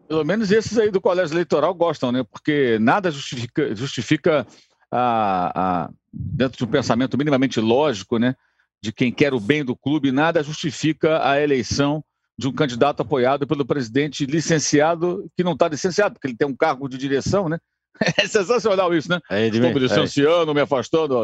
Pelo 0.09 0.25
menos 0.25 0.51
esses 0.51 0.79
aí 0.79 0.91
do 0.91 0.99
colégio 0.99 1.35
eleitoral 1.35 1.75
gostam, 1.75 2.11
né? 2.11 2.25
Porque 2.25 2.79
nada 2.81 3.11
justifica, 3.11 3.77
justifica 3.77 4.47
a, 4.91 5.53
a, 5.55 5.91
dentro 6.11 6.57
de 6.57 6.65
um 6.65 6.69
pensamento 6.69 7.19
minimamente 7.19 7.61
lógico, 7.61 8.19
né? 8.19 8.35
De 8.83 8.91
quem 8.91 9.13
quer 9.13 9.35
o 9.35 9.41
bem 9.41 9.63
do 9.63 9.77
clube, 9.77 10.11
nada 10.11 10.43
justifica 10.43 11.29
a 11.29 11.39
eleição 11.39 12.03
de 12.39 12.49
um 12.49 12.53
candidato 12.53 13.03
apoiado 13.03 13.47
pelo 13.47 13.67
presidente 13.67 14.25
licenciado, 14.25 15.31
que 15.37 15.45
não 15.45 15.53
está 15.53 15.69
licenciado, 15.69 16.15
porque 16.15 16.29
ele 16.29 16.37
tem 16.37 16.49
um 16.49 16.57
cargo 16.57 16.89
de 16.89 16.97
direção, 16.97 17.47
né? 17.47 17.59
É 18.17 18.27
sensacional 18.27 18.95
isso, 18.95 19.11
né? 19.11 19.21
É, 19.29 19.49
Estou 19.49 19.61
me 19.61 19.79
licenciando, 19.81 20.53
é. 20.53 20.55
me 20.55 20.61
afastando. 20.61 21.15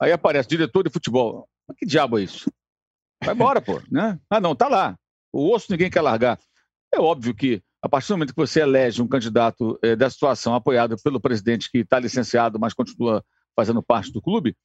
Aí 0.00 0.12
aparece 0.12 0.48
diretor 0.48 0.84
de 0.84 0.90
futebol. 0.90 1.48
Mas 1.68 1.76
que 1.76 1.86
diabo 1.86 2.18
é 2.18 2.22
isso? 2.22 2.50
Vai 3.22 3.34
embora, 3.34 3.60
pô. 3.60 3.80
Né? 3.90 4.18
Ah, 4.30 4.40
não, 4.40 4.54
tá 4.54 4.68
lá. 4.68 4.96
O 5.32 5.52
osso 5.54 5.70
ninguém 5.70 5.90
quer 5.90 6.00
largar. 6.00 6.38
É 6.92 6.98
óbvio 6.98 7.34
que 7.34 7.62
a 7.82 7.88
partir 7.88 8.08
do 8.08 8.14
momento 8.14 8.34
que 8.34 8.40
você 8.40 8.60
elege 8.60 9.02
um 9.02 9.06
candidato 9.06 9.78
é, 9.82 9.94
dessa 9.94 10.14
situação 10.14 10.54
apoiado 10.54 10.96
pelo 11.02 11.20
presidente 11.20 11.70
que 11.70 11.78
está 11.78 11.98
licenciado, 11.98 12.58
mas 12.58 12.74
continua 12.74 13.24
fazendo 13.54 13.82
parte 13.82 14.12
do 14.12 14.22
clube, 14.22 14.56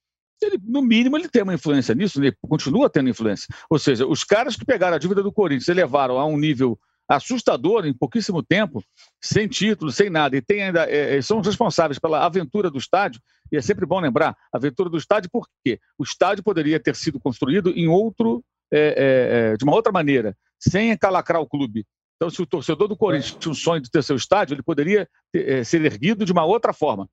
ele, 0.42 0.60
no 0.64 0.82
mínimo 0.82 1.18
ele 1.18 1.30
tem 1.30 1.44
uma 1.44 1.54
influência 1.54 1.94
nisso, 1.94 2.20
ele 2.20 2.36
continua 2.42 2.90
tendo 2.90 3.10
influência. 3.10 3.48
Ou 3.70 3.78
seja, 3.78 4.06
os 4.06 4.24
caras 4.24 4.56
que 4.56 4.66
pegaram 4.66 4.96
a 4.96 5.00
dívida 5.00 5.22
do 5.22 5.32
Corinthians 5.32 5.68
e 5.68 5.74
levaram 5.74 6.18
a 6.20 6.26
um 6.26 6.38
nível 6.38 6.78
assustador 7.08 7.86
em 7.86 7.94
pouquíssimo 7.94 8.42
tempo, 8.42 8.84
sem 9.22 9.48
título, 9.48 9.92
sem 9.92 10.10
nada, 10.10 10.36
e 10.36 10.42
tem 10.42 10.64
ainda, 10.64 10.90
é, 10.90 11.22
são 11.22 11.42
responsáveis 11.42 12.00
pela 12.00 12.26
aventura 12.26 12.70
do 12.72 12.78
estádio, 12.78 13.22
e 13.54 13.58
é 13.58 13.62
sempre 13.62 13.86
bom 13.86 14.02
lembrar, 14.02 14.36
a 14.52 14.58
aventura 14.58 14.90
do 14.90 14.98
estádio, 14.98 15.30
por 15.32 15.48
quê? 15.64 15.80
O 15.98 16.04
estádio 16.04 16.44
poderia 16.44 16.80
ter 16.80 16.96
sido 16.96 17.20
construído 17.20 17.70
em 17.70 17.88
outro, 17.88 18.44
é, 18.72 19.52
é, 19.54 19.58
de 19.58 19.64
uma 19.64 19.74
outra 19.74 19.94
maneira, 19.94 20.36
sem 20.60 20.92
encalacrar 20.92 21.40
o 21.40 21.48
clube, 21.48 21.86
então, 22.24 22.30
se 22.30 22.42
o 22.42 22.46
torcedor 22.46 22.88
do 22.88 22.96
Corinthians 22.96 23.36
tinha 23.38 23.52
um 23.52 23.56
sonho 23.56 23.82
de 23.82 23.92
ter 23.92 24.02
seu 24.02 24.16
estádio, 24.16 24.54
ele 24.54 24.64
poderia 24.64 25.10
ter, 25.30 25.50
é, 25.50 25.64
ser 25.66 25.84
erguido 25.84 26.24
de 26.24 26.32
uma 26.32 26.46
outra 26.46 26.72
forma. 26.72 27.10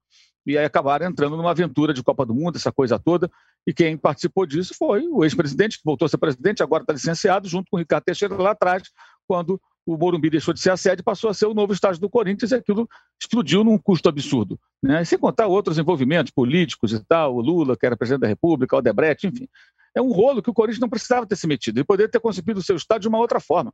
E 0.47 0.57
aí 0.57 0.65
acabaram 0.65 1.05
entrando 1.05 1.37
numa 1.37 1.51
aventura 1.51 1.93
de 1.93 2.01
Copa 2.01 2.25
do 2.25 2.33
Mundo, 2.33 2.57
essa 2.57 2.71
coisa 2.71 2.97
toda. 2.97 3.29
E 3.67 3.75
quem 3.75 3.97
participou 3.97 4.47
disso 4.47 4.73
foi 4.79 5.09
o 5.09 5.25
ex-presidente, 5.25 5.79
que 5.79 5.85
voltou 5.85 6.07
a 6.07 6.09
ser 6.09 6.19
presidente, 6.19 6.63
agora 6.63 6.85
está 6.85 6.93
licenciado, 6.93 7.49
junto 7.49 7.67
com 7.71 7.77
o 7.77 7.81
Ricardo 7.81 8.05
Teixeira 8.05 8.37
lá 8.37 8.53
atrás, 8.53 8.85
quando 9.27 9.61
o 9.95 9.99
Morumbi 9.99 10.31
deixou 10.31 10.55
de 10.55 10.61
ser 10.61 10.71
a 10.71 10.77
sede, 10.77 11.03
passou 11.03 11.31
a 11.31 11.35
ser 11.35 11.47
o 11.47 11.55
novo 11.55 11.73
estádio 11.73 12.01
do 12.01 12.09
Corinthians 12.09 12.53
e 12.53 12.55
aquilo 12.55 12.89
explodiu 13.21 13.65
num 13.65 13.79
custo 13.79 14.09
absurdo. 14.09 14.59
Né? 14.83 15.05
Sem 15.05 15.19
contar 15.19 15.47
outros 15.47 15.79
envolvimentos 15.79 16.33
políticos 16.33 16.93
e 16.93 17.05
tal, 17.05 17.37
o 17.37 17.41
Lula, 17.41 17.77
que 17.77 17.87
era 17.87 17.97
presidente 17.97 18.23
da 18.23 18.29
República, 18.29 18.77
o 18.77 18.83
Debrecht, 18.83 19.27
enfim 19.27 19.49
é 19.95 20.01
um 20.01 20.11
rolo 20.11 20.43
que 20.43 20.51
o 20.51 20.55
Corinthians 20.55 20.81
não 20.81 20.89
precisava 20.89 21.27
ter 21.27 21.37
se 21.37 21.47
metido. 21.47 21.79
Ele 21.79 21.85
poderia 21.85 22.11
ter 22.11 22.21
concebido 22.21 22.61
o 22.61 22.63
seu 22.63 22.77
estádio 22.77 23.03
de 23.03 23.09
uma 23.09 23.19
outra 23.19 23.41
forma. 23.41 23.73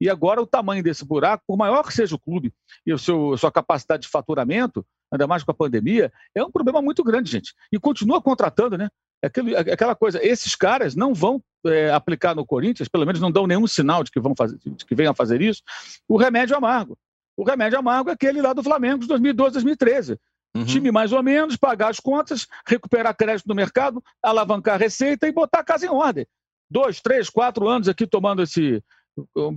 E 0.00 0.08
agora 0.08 0.40
o 0.40 0.46
tamanho 0.46 0.82
desse 0.82 1.04
buraco, 1.04 1.42
por 1.46 1.56
maior 1.56 1.82
que 1.82 1.92
seja 1.92 2.14
o 2.14 2.18
clube 2.18 2.52
e 2.84 2.92
a 2.92 2.98
sua 2.98 3.50
capacidade 3.52 4.02
de 4.02 4.08
faturamento, 4.08 4.86
ainda 5.10 5.26
mais 5.26 5.42
com 5.42 5.50
a 5.50 5.54
pandemia, 5.54 6.12
é 6.34 6.44
um 6.44 6.50
problema 6.50 6.80
muito 6.82 7.02
grande, 7.02 7.30
gente. 7.30 7.54
E 7.72 7.78
continua 7.78 8.20
contratando, 8.20 8.76
né? 8.76 8.88
Aquela 9.22 9.94
coisa, 9.94 10.24
esses 10.24 10.54
caras 10.54 10.94
não 10.94 11.14
vão 11.14 11.42
é, 11.68 11.92
aplicar 11.92 12.34
no 12.34 12.46
Corinthians, 12.46 12.88
pelo 12.88 13.04
menos 13.06 13.20
não 13.20 13.30
dão 13.30 13.46
nenhum 13.46 13.66
sinal 13.66 14.02
de 14.02 14.10
que, 14.10 14.20
vão 14.20 14.34
fazer, 14.36 14.58
de 14.64 14.84
que 14.84 14.94
venham 14.94 15.12
a 15.12 15.14
fazer 15.14 15.40
isso, 15.40 15.62
o 16.08 16.16
remédio 16.16 16.56
amargo. 16.56 16.98
O 17.36 17.44
remédio 17.44 17.78
amargo 17.78 18.10
é 18.10 18.12
aquele 18.12 18.40
lá 18.40 18.52
do 18.52 18.62
Flamengo 18.62 19.00
de 19.00 19.08
2012, 19.08 19.52
2013. 19.52 20.18
Uhum. 20.56 20.64
Time 20.64 20.90
mais 20.90 21.12
ou 21.12 21.22
menos, 21.22 21.56
pagar 21.56 21.88
as 21.88 22.00
contas, 22.00 22.46
recuperar 22.66 23.14
crédito 23.14 23.46
no 23.46 23.54
mercado, 23.54 24.02
alavancar 24.22 24.76
a 24.76 24.78
receita 24.78 25.28
e 25.28 25.32
botar 25.32 25.60
a 25.60 25.64
casa 25.64 25.84
em 25.84 25.90
ordem. 25.90 26.26
Dois, 26.70 27.00
três, 27.00 27.28
quatro 27.28 27.68
anos 27.68 27.88
aqui 27.88 28.06
tomando 28.06 28.42
esse, 28.42 28.82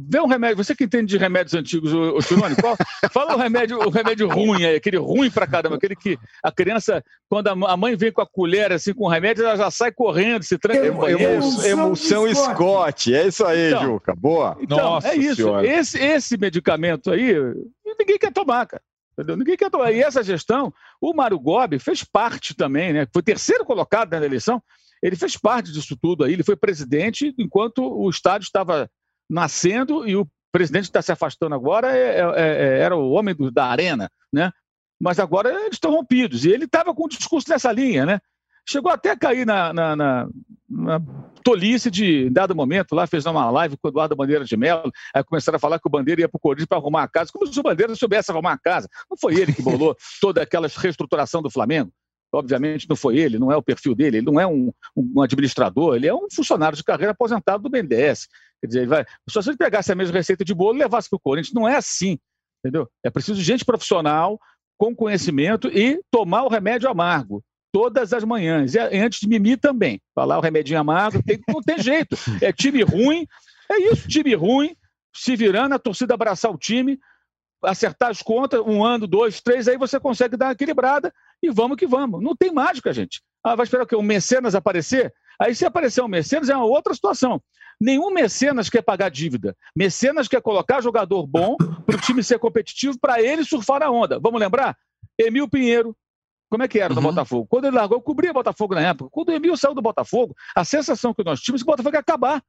Vê 0.07 0.21
um 0.21 0.27
remédio, 0.27 0.55
você 0.55 0.73
que 0.73 0.85
entende 0.85 1.07
de 1.07 1.17
remédios 1.17 1.53
antigos, 1.53 1.91
o, 1.93 2.21
Chirone, 2.21 2.55
qual, 2.55 2.77
fala 3.11 3.35
o 3.35 3.37
remédio, 3.37 3.77
o 3.77 3.89
remédio 3.89 4.29
ruim 4.29 4.63
aí, 4.63 4.75
aquele 4.75 4.95
ruim 4.95 5.29
pra 5.29 5.45
caramba, 5.45 5.75
aquele 5.75 5.97
que 5.97 6.17
a 6.41 6.49
criança, 6.49 7.03
quando 7.29 7.47
a 7.47 7.75
mãe 7.75 7.97
vem 7.97 8.09
com 8.09 8.21
a 8.21 8.25
colher 8.25 8.71
assim 8.71 8.93
com 8.93 9.03
o 9.03 9.09
remédio, 9.09 9.43
ela 9.43 9.57
já 9.57 9.69
sai 9.69 9.91
correndo, 9.91 10.43
se 10.43 10.57
tranca. 10.57 10.85
Emulsão, 11.11 11.65
emulsão 11.65 12.33
Scott, 12.33 13.13
é 13.13 13.27
isso 13.27 13.45
aí, 13.45 13.67
então, 13.67 13.83
Juca, 13.83 14.15
boa. 14.15 14.57
Então, 14.61 14.77
Nossa 14.77 15.09
é 15.09 15.17
isso. 15.17 15.59
Esse, 15.59 15.99
esse 15.99 16.37
medicamento 16.37 17.11
aí, 17.11 17.35
ninguém 17.99 18.17
quer 18.17 18.31
tomar, 18.31 18.65
cara. 18.65 18.81
Entendeu? 19.11 19.35
Ninguém 19.35 19.57
quer 19.57 19.69
tomar. 19.69 19.91
E 19.91 20.01
essa 20.01 20.23
gestão, 20.23 20.73
o 21.01 21.13
Mário 21.13 21.37
Gobi 21.37 21.77
fez 21.77 22.05
parte 22.05 22.55
também, 22.55 22.93
né? 22.93 23.05
Foi 23.11 23.21
terceiro 23.21 23.65
colocado 23.65 24.11
na 24.11 24.25
eleição. 24.25 24.63
Ele 25.03 25.17
fez 25.17 25.35
parte 25.35 25.73
disso 25.73 25.97
tudo 26.01 26.23
aí. 26.23 26.31
Ele 26.31 26.43
foi 26.43 26.55
presidente 26.55 27.33
enquanto 27.37 27.83
o 27.83 28.09
estádio 28.09 28.45
estava 28.45 28.89
nascendo 29.29 30.07
e 30.07 30.15
o 30.15 30.27
presidente 30.51 30.85
está 30.85 31.01
se 31.01 31.11
afastando 31.11 31.53
agora 31.53 31.95
é, 31.95 32.19
é, 32.19 32.33
é, 32.35 32.79
era 32.79 32.95
o 32.95 33.11
homem 33.11 33.35
do, 33.35 33.51
da 33.51 33.65
arena, 33.65 34.09
né? 34.33 34.51
Mas 34.99 35.19
agora 35.19 35.49
eles 35.49 35.73
estão 35.73 35.91
rompidos. 35.91 36.43
E 36.43 36.51
ele 36.51 36.65
estava 36.65 36.93
com 36.93 37.05
um 37.05 37.07
discurso 37.07 37.49
nessa 37.49 37.71
linha, 37.71 38.05
né? 38.05 38.19
Chegou 38.67 38.91
até 38.91 39.11
a 39.11 39.17
cair 39.17 39.45
na, 39.45 39.73
na, 39.73 39.95
na, 39.95 40.27
na 40.69 41.01
tolice 41.43 41.89
de, 41.89 42.27
em 42.27 42.31
dado 42.31 42.55
momento, 42.55 42.93
lá 42.93 43.07
fez 43.07 43.25
uma 43.25 43.49
live 43.49 43.77
com 43.77 43.87
o 43.87 43.91
Eduardo 43.91 44.15
Bandeira 44.15 44.45
de 44.45 44.55
Mello, 44.55 44.91
aí 45.15 45.23
começaram 45.23 45.55
a 45.55 45.59
falar 45.59 45.79
que 45.79 45.87
o 45.87 45.89
Bandeira 45.89 46.21
ia 46.21 46.29
para 46.29 46.37
o 46.37 46.39
Corinthians 46.39 46.67
para 46.67 46.77
arrumar 46.77 47.03
a 47.03 47.07
casa, 47.07 47.31
como 47.33 47.47
se 47.47 47.59
o 47.59 47.63
Bandeira 47.63 47.95
soubesse 47.95 48.31
arrumar 48.31 48.53
a 48.53 48.57
casa. 48.59 48.87
Não 49.09 49.17
foi 49.17 49.35
ele 49.35 49.53
que 49.53 49.61
bolou 49.61 49.95
toda 50.21 50.43
aquela 50.43 50.67
reestruturação 50.67 51.41
do 51.41 51.49
Flamengo. 51.49 51.91
Obviamente 52.31 52.87
não 52.87 52.95
foi 52.95 53.17
ele, 53.17 53.39
não 53.39 53.51
é 53.51 53.57
o 53.57 53.63
perfil 53.63 53.95
dele, 53.95 54.17
ele 54.17 54.25
não 54.25 54.39
é 54.39 54.45
um, 54.45 54.71
um 54.95 55.21
administrador, 55.21 55.95
ele 55.95 56.07
é 56.07 56.13
um 56.13 56.27
funcionário 56.31 56.77
de 56.77 56.83
carreira 56.83 57.11
aposentado 57.11 57.63
do 57.63 57.69
BNDES. 57.69 58.27
Quer 58.61 58.67
dizer, 58.67 58.87
vai, 58.87 59.05
só 59.29 59.41
se 59.41 59.49
ele 59.49 59.57
pegasse 59.57 59.91
a 59.91 59.95
mesma 59.95 60.17
receita 60.17 60.43
de 60.43 60.53
bolo 60.53 60.77
e 60.77 60.79
levasse 60.79 61.09
para 61.09 61.17
o 61.17 61.21
Corinthians, 61.21 61.53
não 61.53 61.67
é 61.67 61.75
assim, 61.75 62.19
entendeu? 62.59 62.89
É 63.03 63.09
preciso 63.09 63.41
gente 63.41 63.63
profissional, 63.63 64.39
com 64.77 64.95
conhecimento 64.95 65.67
e 65.67 66.01
tomar 66.11 66.43
o 66.43 66.49
remédio 66.49 66.89
amargo 66.89 67.43
todas 67.71 68.13
as 68.13 68.23
manhãs. 68.23 68.73
E 68.75 68.79
antes 68.79 69.19
de 69.19 69.27
mimir 69.27 69.59
também. 69.59 70.01
Falar 70.15 70.37
o 70.37 70.41
remedinho 70.41 70.79
amargo, 70.79 71.21
tem, 71.23 71.39
não 71.47 71.61
tem 71.61 71.79
jeito. 71.79 72.15
É 72.41 72.51
time 72.51 72.81
ruim, 72.83 73.27
é 73.69 73.91
isso, 73.91 74.07
time 74.07 74.33
ruim, 74.33 74.75
se 75.13 75.35
virando, 75.35 75.75
a 75.75 75.79
torcida 75.79 76.13
abraçar 76.13 76.51
o 76.51 76.57
time, 76.57 76.99
acertar 77.63 78.09
as 78.09 78.21
contas, 78.21 78.61
um 78.61 78.83
ano, 78.83 79.05
dois, 79.05 79.41
três, 79.41 79.67
aí 79.67 79.77
você 79.77 79.99
consegue 79.99 80.37
dar 80.37 80.47
uma 80.47 80.51
equilibrada 80.53 81.13
e 81.41 81.49
vamos 81.49 81.77
que 81.77 81.85
vamos. 81.85 82.21
Não 82.21 82.35
tem 82.35 82.51
mágica, 82.51 82.93
gente. 82.93 83.21
Ah, 83.43 83.55
vai 83.55 83.65
esperar 83.65 83.83
o 83.83 83.87
quê? 83.87 83.95
Um 83.95 84.01
mecenas 84.01 84.55
aparecer? 84.55 85.13
Aí 85.39 85.55
se 85.55 85.65
aparecer 85.65 86.01
um 86.03 86.07
mecenas 86.07 86.49
é 86.49 86.55
uma 86.55 86.65
outra 86.65 86.93
situação. 86.93 87.41
Nenhum 87.79 88.11
mecenas 88.11 88.69
quer 88.69 88.81
pagar 88.81 89.09
dívida. 89.09 89.55
Mecenas 89.75 90.27
quer 90.27 90.41
colocar 90.41 90.81
jogador 90.81 91.25
bom 91.25 91.55
para 91.85 91.95
o 91.95 92.01
time 92.01 92.21
ser 92.21 92.37
competitivo, 92.39 92.99
para 92.99 93.21
ele 93.21 93.45
surfar 93.45 93.81
a 93.81 93.89
onda. 93.89 94.19
Vamos 94.19 94.39
lembrar? 94.39 94.77
Emil 95.17 95.47
Pinheiro, 95.47 95.95
como 96.49 96.63
é 96.63 96.67
que 96.67 96.79
era 96.79 96.93
uhum. 96.93 97.01
no 97.01 97.07
Botafogo? 97.07 97.47
Quando 97.47 97.65
ele 97.65 97.75
largou, 97.75 97.97
eu 97.97 98.01
cobria 98.01 98.31
o 98.31 98.33
Botafogo 98.33 98.73
na 98.73 98.81
época. 98.81 99.09
Quando 99.11 99.29
o 99.29 99.31
Emil 99.31 99.55
saiu 99.55 99.75
do 99.75 99.81
Botafogo, 99.81 100.35
a 100.55 100.65
sensação 100.65 101.13
que 101.13 101.23
nós 101.23 101.39
tínhamos 101.39 101.61
é 101.61 101.63
que 101.63 101.69
o 101.69 101.71
Botafogo 101.71 101.95
ia 101.95 101.99
acabar. 101.99 102.43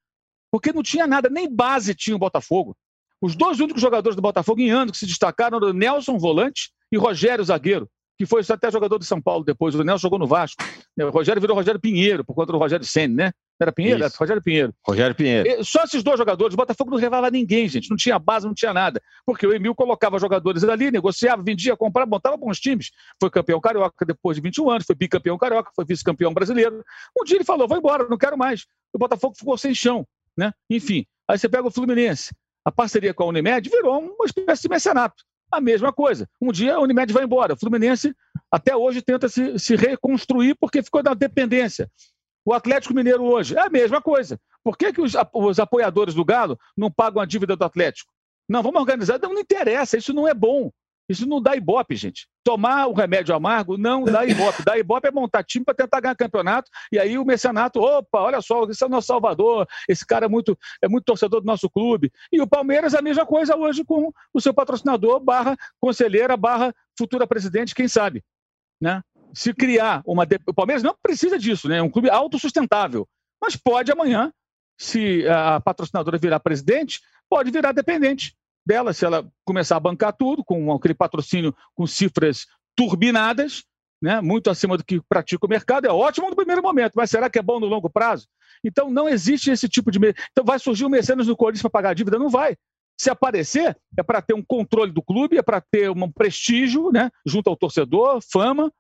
Porque 0.51 0.73
não 0.73 0.83
tinha 0.83 1.07
nada, 1.07 1.29
nem 1.29 1.49
base 1.49 1.95
tinha 1.95 2.17
o 2.17 2.19
Botafogo. 2.19 2.77
Os 3.21 3.37
dois 3.37 3.61
únicos 3.61 3.83
jogadores 3.83 4.17
do 4.17 4.23
Botafogo 4.23 4.61
em 4.61 4.71
ano 4.71 4.91
que 4.91 4.99
se 4.99 5.07
destacaram 5.07 5.59
eram 5.59 5.73
Nelson 5.73 6.19
Volante 6.19 6.73
e 6.91 6.97
Rogério 6.97 7.45
Zagueiro, 7.45 7.89
que 8.21 8.27
foi 8.27 8.43
até 8.47 8.71
jogador 8.71 8.99
de 8.99 9.07
São 9.07 9.19
Paulo 9.19 9.43
depois. 9.43 9.75
O 9.75 9.83
Nelson 9.83 10.03
jogou 10.03 10.19
no 10.19 10.27
Vasco. 10.27 10.63
O 10.99 11.09
Rogério 11.09 11.41
virou 11.41 11.57
Rogério 11.57 11.81
Pinheiro, 11.81 12.23
por 12.23 12.35
conta 12.35 12.53
do 12.53 12.59
Rogério 12.59 12.85
Senna, 12.85 13.15
né? 13.15 13.33
Era 13.59 13.73
Pinheiro? 13.73 14.05
Era 14.05 14.13
Rogério 14.15 14.43
Pinheiro. 14.43 14.75
Rogério 14.87 15.17
Pinheiro. 15.17 15.65
Só 15.65 15.85
esses 15.85 16.03
dois 16.03 16.19
jogadores, 16.19 16.53
o 16.53 16.57
Botafogo 16.59 16.91
não 16.91 16.99
levava 16.99 17.31
ninguém, 17.31 17.67
gente. 17.67 17.89
Não 17.89 17.97
tinha 17.97 18.19
base, 18.19 18.47
não 18.47 18.53
tinha 18.53 18.75
nada. 18.75 19.01
Porque 19.25 19.47
o 19.47 19.55
Emil 19.55 19.75
colocava 19.75 20.19
jogadores 20.19 20.63
ali, 20.65 20.91
negociava, 20.91 21.43
vendia, 21.43 21.75
comprava, 21.75 22.11
montava 22.11 22.37
bons 22.37 22.61
times. 22.61 22.91
Foi 23.19 23.31
campeão 23.31 23.59
carioca 23.59 24.05
depois 24.05 24.37
de 24.37 24.43
21 24.43 24.69
anos, 24.69 24.85
foi 24.85 24.95
bicampeão 24.95 25.39
carioca, 25.39 25.71
foi 25.75 25.87
vice-campeão 25.87 26.35
brasileiro. 26.35 26.85
Um 27.19 27.25
dia 27.25 27.39
ele 27.39 27.45
falou: 27.45 27.67
vou 27.67 27.79
embora, 27.79 28.07
não 28.07 28.19
quero 28.19 28.37
mais. 28.37 28.67
O 28.93 28.99
Botafogo 28.99 29.35
ficou 29.35 29.57
sem 29.57 29.75
chão. 29.75 30.07
Né? 30.37 30.53
Enfim, 30.69 31.07
aí 31.27 31.39
você 31.39 31.49
pega 31.49 31.67
o 31.67 31.71
Fluminense. 31.71 32.35
A 32.67 32.71
parceria 32.71 33.15
com 33.15 33.23
a 33.23 33.27
Unimed 33.29 33.67
virou 33.71 33.99
uma 33.99 34.27
espécie 34.27 34.65
de 34.65 34.69
mecenato. 34.69 35.25
A 35.51 35.61
mesma 35.61 35.93
coisa. 35.93 36.29
Um 36.41 36.53
dia 36.53 36.77
a 36.77 36.81
Unimed 36.81 37.13
vai 37.13 37.25
embora. 37.25 37.55
O 37.55 37.59
Fluminense 37.59 38.15
até 38.51 38.77
hoje 38.77 39.03
tenta 39.03 39.29
se, 39.29 39.59
se 39.59 39.77
reconstruir 39.77 40.55
porque 40.55 40.83
ficou 40.83 41.03
na 41.03 41.15
dependência. 41.15 41.91
O 42.45 42.55
Atlético 42.55 42.95
Mineiro 42.95 43.25
hoje 43.25 43.57
é 43.57 43.61
a 43.61 43.71
mesma 43.71 44.01
coisa. 44.01 44.39
Por 44.63 44.77
que, 44.77 44.93
que 44.93 45.01
os, 45.01 45.15
os 45.33 45.59
apoiadores 45.59 46.15
do 46.15 46.25
Galo 46.25 46.59
não 46.77 46.91
pagam 46.91 47.21
a 47.21 47.27
dívida 47.27 47.57
do 47.57 47.65
Atlético? 47.65 48.13
Não, 48.49 48.63
vamos 48.63 48.81
organizar. 48.81 49.19
Não, 49.21 49.35
não 49.35 49.41
interessa, 49.41 49.97
isso 49.97 50.13
não 50.13 50.27
é 50.27 50.35
bom. 50.35 50.71
Isso 51.11 51.27
não 51.27 51.43
dá 51.43 51.57
ibope, 51.57 51.97
gente. 51.97 52.29
Tomar 52.45 52.87
o 52.87 52.93
remédio 52.93 53.35
amargo 53.35 53.77
não 53.77 54.05
dá 54.05 54.25
ibope. 54.25 54.63
Dá 54.65 54.79
ibope 54.79 55.09
é 55.09 55.11
montar 55.11 55.43
time 55.43 55.65
para 55.65 55.75
tentar 55.75 56.01
ganhar 56.01 56.15
campeonato. 56.15 56.71
E 56.93 57.01
aí 57.01 57.19
o 57.19 57.25
mecenato, 57.25 57.81
opa, 57.81 58.21
olha 58.21 58.41
só, 58.41 58.63
esse 58.65 58.85
é 58.85 58.87
o 58.87 58.91
nosso 58.91 59.09
salvador. 59.09 59.67
Esse 59.89 60.07
cara 60.07 60.27
é 60.27 60.29
muito, 60.29 60.57
é 60.81 60.87
muito 60.87 61.05
torcedor 61.05 61.41
do 61.41 61.47
nosso 61.47 61.69
clube. 61.69 62.13
E 62.33 62.41
o 62.41 62.47
Palmeiras 62.47 62.95
a 62.95 63.03
mesma 63.03 63.27
coisa 63.27 63.57
hoje 63.57 63.85
com 63.85 64.13
o 64.33 64.41
seu 64.41 64.55
patrocinador, 64.55 65.19
barra 65.19 65.57
conselheira, 65.81 66.37
barra 66.37 66.73
futura 66.97 67.27
presidente, 67.27 67.75
quem 67.75 67.89
sabe. 67.89 68.23
Né? 68.81 69.03
se 69.33 69.55
criar 69.55 70.03
uma. 70.07 70.27
O 70.47 70.55
Palmeiras 70.55 70.83
não 70.83 70.97
precisa 71.03 71.39
disso, 71.39 71.69
né? 71.69 71.79
É 71.79 71.83
um 71.83 71.91
clube 71.91 72.11
autossustentável. 72.11 73.09
Mas 73.41 73.57
pode 73.57 73.91
amanhã, 73.91 74.33
se 74.79 75.27
a 75.29 75.61
patrocinadora 75.61 76.19
virar 76.19 76.41
presidente, 76.41 77.01
pode 77.29 77.51
virar 77.51 77.73
dependente 77.73 78.35
dela, 78.67 78.93
se 78.93 79.05
ela 79.05 79.29
começar 79.45 79.77
a 79.77 79.81
bancar 79.81 80.13
tudo, 80.13 80.45
com 80.45 80.73
aquele 80.73 80.95
patrocínio 80.95 81.55
com 81.75 81.87
cifras 81.87 82.47
turbinadas, 82.77 83.65
né? 84.03 84.21
muito 84.21 84.51
acima 84.51 84.77
do 84.77 84.85
que 84.85 85.01
pratica 85.09 85.47
o 85.47 85.49
mercado. 85.49 85.87
É 85.87 85.93
ótimo 85.93 86.31
no 86.31 86.37
primeiro 86.37 86.63
momento, 86.63 86.93
mas 86.95 87.11
será 87.11 87.29
que 87.29 87.39
é 87.39 87.43
bom 87.43 87.61
no 87.61 87.67
longo 87.67 87.91
prazo? 87.91 88.27
Então 88.65 88.91
não 88.91 89.09
existe 89.09 89.51
esse 89.51 89.69
tipo 89.69 89.91
de. 89.91 89.99
Então 90.33 90.45
vai 90.45 90.59
surgir 90.59 90.85
o 90.85 90.91
mecenas 90.91 91.27
no 91.27 91.37
Corinthians 91.37 91.63
para 91.63 91.71
pagar 91.71 91.91
a 91.91 91.95
dívida? 91.95 92.19
Não 92.19 92.29
vai. 92.29 92.57
Se 92.99 93.09
aparecer, 93.09 93.77
é 93.97 94.03
para 94.03 94.21
ter 94.21 94.35
um 94.35 94.43
controle 94.43 94.93
do 94.93 95.03
clube, 95.03 95.39
é 95.39 95.43
para 95.43 95.61
ter 95.61 95.91
um 95.91 96.13
prestígio 96.13 96.91
né, 96.93 97.11
junto 97.25 97.49
ao 97.49 97.57
torcedor, 97.57 98.21
fama, 98.31 98.71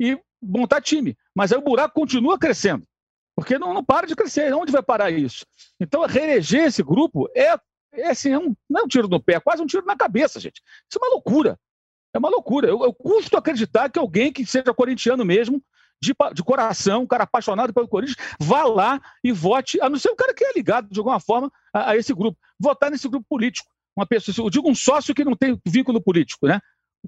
e 0.00 0.16
montar 0.40 0.80
time. 0.80 1.16
Mas 1.34 1.52
aí 1.52 1.58
o 1.58 1.62
buraco 1.62 1.94
continua 1.94 2.38
crescendo, 2.38 2.86
porque 3.34 3.58
não, 3.58 3.74
não 3.74 3.84
para 3.84 4.06
de 4.06 4.14
crescer. 4.14 4.54
Onde 4.54 4.70
vai 4.70 4.82
parar 4.82 5.10
isso? 5.10 5.44
Então, 5.80 6.06
reeleger 6.06 6.66
esse 6.66 6.84
grupo 6.84 7.28
é, 7.34 7.58
é, 7.94 8.10
assim, 8.10 8.32
é 8.32 8.38
um, 8.38 8.54
não 8.68 8.80
é 8.80 8.84
um 8.84 8.88
tiro 8.88 9.08
no 9.08 9.22
pé, 9.22 9.34
é 9.34 9.40
quase 9.40 9.62
um 9.62 9.66
tiro 9.66 9.84
na 9.84 9.96
cabeça, 9.96 10.40
gente. 10.40 10.62
Isso 10.90 10.98
é 10.98 11.04
uma 11.04 11.12
loucura. 11.12 11.58
É 12.14 12.18
uma 12.18 12.28
loucura. 12.28 12.68
Eu, 12.68 12.82
eu 12.84 12.94
custo 12.94 13.36
acreditar 13.36 13.90
que 13.90 13.98
alguém 13.98 14.32
que 14.32 14.46
seja 14.46 14.72
corintiano 14.74 15.24
mesmo, 15.24 15.62
de, 16.00 16.14
de 16.34 16.42
coração, 16.42 17.02
um 17.02 17.06
cara 17.06 17.24
apaixonado 17.24 17.72
pelo 17.72 17.88
Corinthians, 17.88 18.16
vá 18.38 18.64
lá 18.64 19.00
e 19.22 19.32
vote, 19.32 19.80
a 19.80 19.88
não 19.88 19.98
ser 19.98 20.10
um 20.10 20.16
cara 20.16 20.34
que 20.34 20.44
é 20.44 20.52
ligado 20.52 20.88
de 20.90 20.98
alguma 20.98 21.18
forma 21.18 21.50
a, 21.72 21.90
a 21.90 21.96
esse 21.96 22.12
grupo, 22.12 22.38
votar 22.58 22.90
nesse 22.90 23.08
grupo 23.08 23.26
político. 23.28 23.68
Uma 23.96 24.06
pessoa, 24.06 24.46
eu 24.46 24.50
digo 24.50 24.68
um 24.68 24.74
sócio 24.74 25.14
que 25.14 25.24
não 25.24 25.36
tem 25.36 25.60
vínculo 25.64 26.02
político, 26.02 26.46
né? 26.46 26.60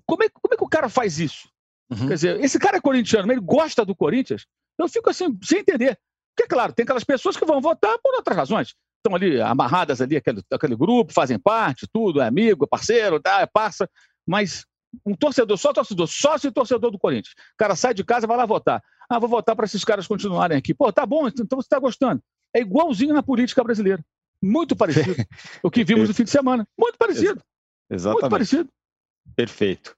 Como 0.07 0.23
é, 0.23 0.29
como 0.29 0.55
é 0.55 0.57
que 0.57 0.65
o 0.65 0.69
cara 0.69 0.89
faz 0.89 1.19
isso? 1.19 1.49
Uhum. 1.91 2.09
Quer 2.09 2.15
dizer, 2.15 2.41
esse 2.45 2.59
cara 2.59 2.77
é 2.77 2.81
corintiano, 2.81 3.27
mas 3.27 3.37
ele 3.37 3.47
gosta 3.47 3.85
do 3.85 3.95
Corinthians. 3.95 4.47
Eu 4.79 4.89
fico 4.89 5.11
assim, 5.11 5.37
sem 5.43 5.61
entender. 5.61 5.99
Porque, 6.35 6.49
claro, 6.49 6.73
tem 6.73 6.85
aquelas 6.85 7.05
pessoas 7.05 7.37
que 7.37 7.45
vão 7.45 7.61
votar 7.61 7.99
por 8.03 8.15
outras 8.15 8.37
razões. 8.37 8.75
Estão 9.07 9.15
ali 9.15 9.41
amarradas 9.41 10.01
ali, 10.01 10.17
aquele, 10.17 10.43
aquele 10.51 10.75
grupo, 10.75 11.13
fazem 11.13 11.39
parte, 11.39 11.87
tudo, 11.93 12.21
é 12.21 12.27
amigo, 12.27 12.65
é 12.65 12.69
parceiro, 12.69 13.21
tá, 13.21 13.41
é 13.41 13.47
parça. 13.47 13.89
Mas 14.27 14.67
um 15.05 15.15
torcedor, 15.15 15.57
só 15.57 15.73
torcedor, 15.73 16.09
sócio 16.09 16.49
e 16.49 16.53
torcedor 16.53 16.91
do 16.91 16.99
Corinthians. 16.99 17.33
O 17.33 17.57
cara 17.57 17.77
sai 17.77 17.95
de 17.95 18.03
casa 18.03 18.27
e 18.27 18.29
vai 18.29 18.37
lá 18.37 18.45
votar. 18.45 18.83
Ah, 19.09 19.21
vou 19.21 19.29
votar 19.29 19.55
para 19.55 19.65
esses 19.65 19.85
caras 19.85 20.09
continuarem 20.09 20.59
aqui. 20.59 20.75
Pô, 20.75 20.93
tá 20.93 21.07
bom, 21.07 21.29
então 21.29 21.47
você 21.51 21.67
está 21.67 21.79
gostando. 21.79 22.21
É 22.53 22.61
igualzinho 22.61 23.15
na 23.15 23.23
política 23.23 23.63
brasileira. 23.63 24.05
Muito 24.43 24.75
parecido. 24.77 25.15
o 25.63 25.71
que 25.71 25.85
vimos 25.85 26.09
no 26.09 26.15
fim 26.15 26.25
de 26.25 26.31
semana. 26.31 26.67
Muito 26.77 26.99
parecido. 26.99 27.41
Exatamente. 27.89 28.23
Muito 28.23 28.31
parecido. 28.31 28.69
Perfeito. 29.37 29.97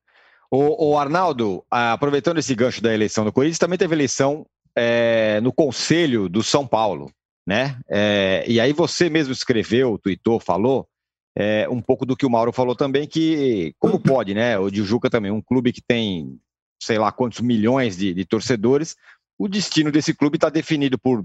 O, 0.50 0.90
o 0.90 0.98
Arnaldo, 0.98 1.64
aproveitando 1.70 2.38
esse 2.38 2.54
gancho 2.54 2.82
da 2.82 2.92
eleição 2.92 3.24
do 3.24 3.32
Corinthians, 3.32 3.58
também 3.58 3.78
teve 3.78 3.94
eleição 3.94 4.44
é, 4.76 5.40
no 5.40 5.52
Conselho 5.52 6.28
do 6.28 6.42
São 6.42 6.66
Paulo, 6.66 7.10
né? 7.48 7.80
É, 7.88 8.44
e 8.46 8.60
aí 8.60 8.74
você 8.74 9.08
mesmo 9.08 9.32
escreveu, 9.32 9.96
tweetou, 9.96 10.38
falou 10.38 10.86
é, 11.34 11.66
um 11.70 11.80
pouco 11.80 12.04
do 12.04 12.14
que 12.14 12.26
o 12.26 12.30
Mauro 12.30 12.52
falou 12.52 12.76
também, 12.76 13.08
que 13.08 13.74
como 13.78 13.98
pode, 13.98 14.34
né? 14.34 14.58
O 14.58 14.68
Juca 14.70 15.08
também, 15.08 15.30
um 15.30 15.40
clube 15.40 15.72
que 15.72 15.80
tem 15.80 16.38
sei 16.78 16.98
lá 16.98 17.10
quantos 17.10 17.40
milhões 17.40 17.96
de, 17.96 18.12
de 18.12 18.24
torcedores, 18.26 18.96
o 19.38 19.48
destino 19.48 19.90
desse 19.90 20.12
clube 20.12 20.36
está 20.36 20.50
definido 20.50 20.98
por 20.98 21.24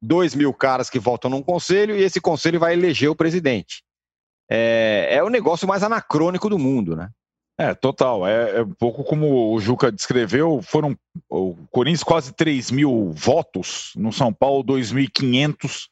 dois 0.00 0.36
mil 0.36 0.54
caras 0.54 0.88
que 0.88 1.00
votam 1.00 1.28
num 1.28 1.42
conselho 1.42 1.96
e 1.96 2.02
esse 2.02 2.20
conselho 2.20 2.60
vai 2.60 2.72
eleger 2.72 3.10
o 3.10 3.16
presidente. 3.16 3.82
É, 4.48 5.08
é 5.10 5.24
o 5.24 5.28
negócio 5.28 5.66
mais 5.66 5.82
anacrônico 5.82 6.48
do 6.48 6.60
mundo, 6.60 6.94
né? 6.94 7.10
É, 7.58 7.74
total. 7.74 8.26
É, 8.26 8.58
é, 8.58 8.62
um 8.62 8.72
pouco 8.72 9.02
como 9.02 9.54
o 9.54 9.60
Juca 9.60 9.90
descreveu, 9.90 10.60
foram 10.62 10.96
o 11.28 11.56
Corinthians 11.70 12.02
quase 12.02 12.32
3 12.34 12.70
mil 12.70 13.12
votos, 13.12 13.92
no 13.96 14.12
São 14.12 14.32
Paulo 14.32 14.62
2.500 14.62 15.88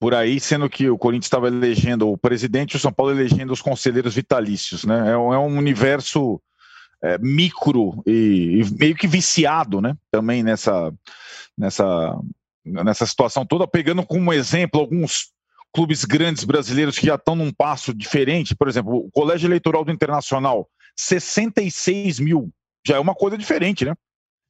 por 0.00 0.12
aí, 0.12 0.40
sendo 0.40 0.68
que 0.68 0.90
o 0.90 0.98
Corinthians 0.98 1.26
estava 1.26 1.46
elegendo 1.46 2.10
o 2.10 2.18
presidente 2.18 2.74
e 2.74 2.76
o 2.76 2.80
São 2.80 2.92
Paulo 2.92 3.12
elegendo 3.12 3.52
os 3.52 3.62
conselheiros 3.62 4.14
vitalícios, 4.14 4.84
né? 4.84 5.12
É, 5.12 5.16
um, 5.16 5.32
é 5.32 5.38
um 5.38 5.56
universo 5.56 6.40
é, 7.00 7.16
micro 7.18 8.02
e, 8.04 8.60
e, 8.60 8.74
meio 8.78 8.96
que 8.96 9.06
viciado, 9.06 9.80
né? 9.80 9.96
Também 10.10 10.42
nessa, 10.42 10.92
nessa, 11.56 12.18
nessa 12.64 13.06
situação 13.06 13.46
toda, 13.46 13.68
pegando 13.68 14.04
como 14.04 14.32
exemplo 14.32 14.80
alguns 14.80 15.32
clubes 15.72 16.04
grandes 16.04 16.44
brasileiros 16.44 16.98
que 16.98 17.06
já 17.06 17.14
estão 17.14 17.34
num 17.34 17.52
passo 17.52 17.94
diferente, 17.94 18.54
por 18.54 18.68
exemplo, 18.68 18.96
o 18.96 19.10
Colégio 19.10 19.46
Eleitoral 19.46 19.84
do 19.84 19.92
Internacional 19.92 20.68
66 20.96 22.20
mil. 22.20 22.50
Já 22.86 22.96
é 22.96 23.00
uma 23.00 23.14
coisa 23.14 23.36
diferente, 23.38 23.84
né? 23.84 23.94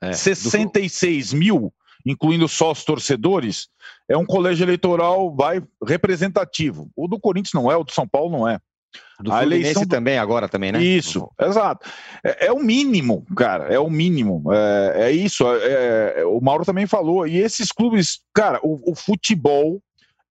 É, 0.02 0.12
66 0.12 1.30
do... 1.30 1.36
mil, 1.36 1.74
incluindo 2.04 2.48
sócios 2.48 2.84
torcedores, 2.84 3.68
é 4.08 4.16
um 4.16 4.26
colégio 4.26 4.64
eleitoral 4.64 5.34
vai 5.34 5.62
representativo. 5.86 6.90
O 6.96 7.08
do 7.08 7.18
Corinthians 7.18 7.54
não 7.54 7.70
é, 7.70 7.76
o 7.76 7.84
do 7.84 7.92
São 7.92 8.06
Paulo 8.06 8.30
não 8.30 8.48
é. 8.48 8.58
Do 9.20 9.32
a 9.32 9.42
eleição 9.42 9.82
do... 9.82 9.88
também 9.88 10.18
agora 10.18 10.48
também, 10.48 10.72
né? 10.72 10.82
Isso, 10.82 11.28
exato. 11.40 11.88
É, 12.24 12.46
é, 12.46 12.52
o 12.52 12.58
mínimo, 12.58 13.24
cara, 13.36 13.72
é 13.72 13.78
o 13.78 13.88
mínimo. 13.88 14.44
É, 14.52 15.06
é 15.06 15.12
isso. 15.12 15.44
É, 15.46 16.20
é, 16.20 16.24
o 16.24 16.40
Mauro 16.40 16.64
também 16.64 16.86
falou. 16.86 17.26
E 17.26 17.38
esses 17.38 17.68
clubes, 17.68 18.20
cara, 18.32 18.60
o, 18.62 18.92
o 18.92 18.94
futebol 18.94 19.80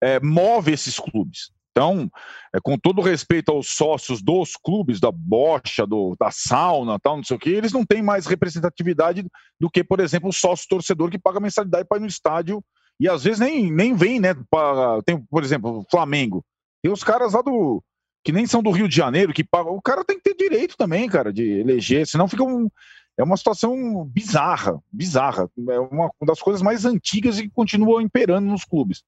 é, 0.00 0.20
move 0.20 0.72
esses 0.72 0.98
clubes. 0.98 1.50
Então, 1.76 2.08
é, 2.54 2.60
com 2.62 2.78
todo 2.78 3.02
respeito 3.02 3.50
aos 3.50 3.70
sócios 3.70 4.22
dos 4.22 4.52
clubes, 4.54 5.00
da 5.00 5.10
bocha, 5.10 5.84
do, 5.84 6.14
da 6.18 6.30
sauna, 6.30 7.00
tal, 7.00 7.16
não 7.16 7.24
sei 7.24 7.36
o 7.36 7.40
que, 7.40 7.50
eles 7.50 7.72
não 7.72 7.84
têm 7.84 8.00
mais 8.00 8.26
representatividade 8.26 9.26
do 9.58 9.68
que, 9.68 9.82
por 9.82 9.98
exemplo, 9.98 10.28
o 10.28 10.32
sócio 10.32 10.68
torcedor 10.68 11.10
que 11.10 11.18
paga 11.18 11.40
mensalidade 11.40 11.88
para 11.88 11.98
ir 11.98 12.02
no 12.02 12.06
estádio 12.06 12.62
e 13.00 13.08
às 13.08 13.24
vezes 13.24 13.40
nem, 13.40 13.72
nem 13.72 13.92
vem, 13.92 14.20
né? 14.20 14.34
Pra, 14.48 15.02
tem, 15.04 15.20
por 15.20 15.42
exemplo, 15.42 15.80
o 15.80 15.86
Flamengo. 15.90 16.44
Tem 16.80 16.92
os 16.92 17.02
caras 17.02 17.32
lá 17.32 17.42
do. 17.42 17.82
que 18.22 18.30
nem 18.30 18.46
são 18.46 18.62
do 18.62 18.70
Rio 18.70 18.88
de 18.88 18.94
Janeiro, 18.94 19.32
que 19.34 19.42
pagam. 19.42 19.74
O 19.74 19.82
cara 19.82 20.04
tem 20.04 20.16
que 20.16 20.22
ter 20.22 20.36
direito 20.36 20.76
também, 20.76 21.08
cara, 21.08 21.32
de 21.32 21.42
eleger, 21.42 22.06
senão 22.06 22.28
fica 22.28 22.44
um. 22.44 22.70
É 23.18 23.24
uma 23.24 23.36
situação 23.36 24.04
bizarra, 24.04 24.80
bizarra. 24.92 25.50
É 25.70 25.78
uma 25.80 26.10
das 26.22 26.40
coisas 26.40 26.62
mais 26.62 26.84
antigas 26.84 27.38
e 27.38 27.44
que 27.44 27.50
continua 27.50 28.02
imperando 28.02 28.46
nos 28.46 28.64
clubes. 28.64 29.02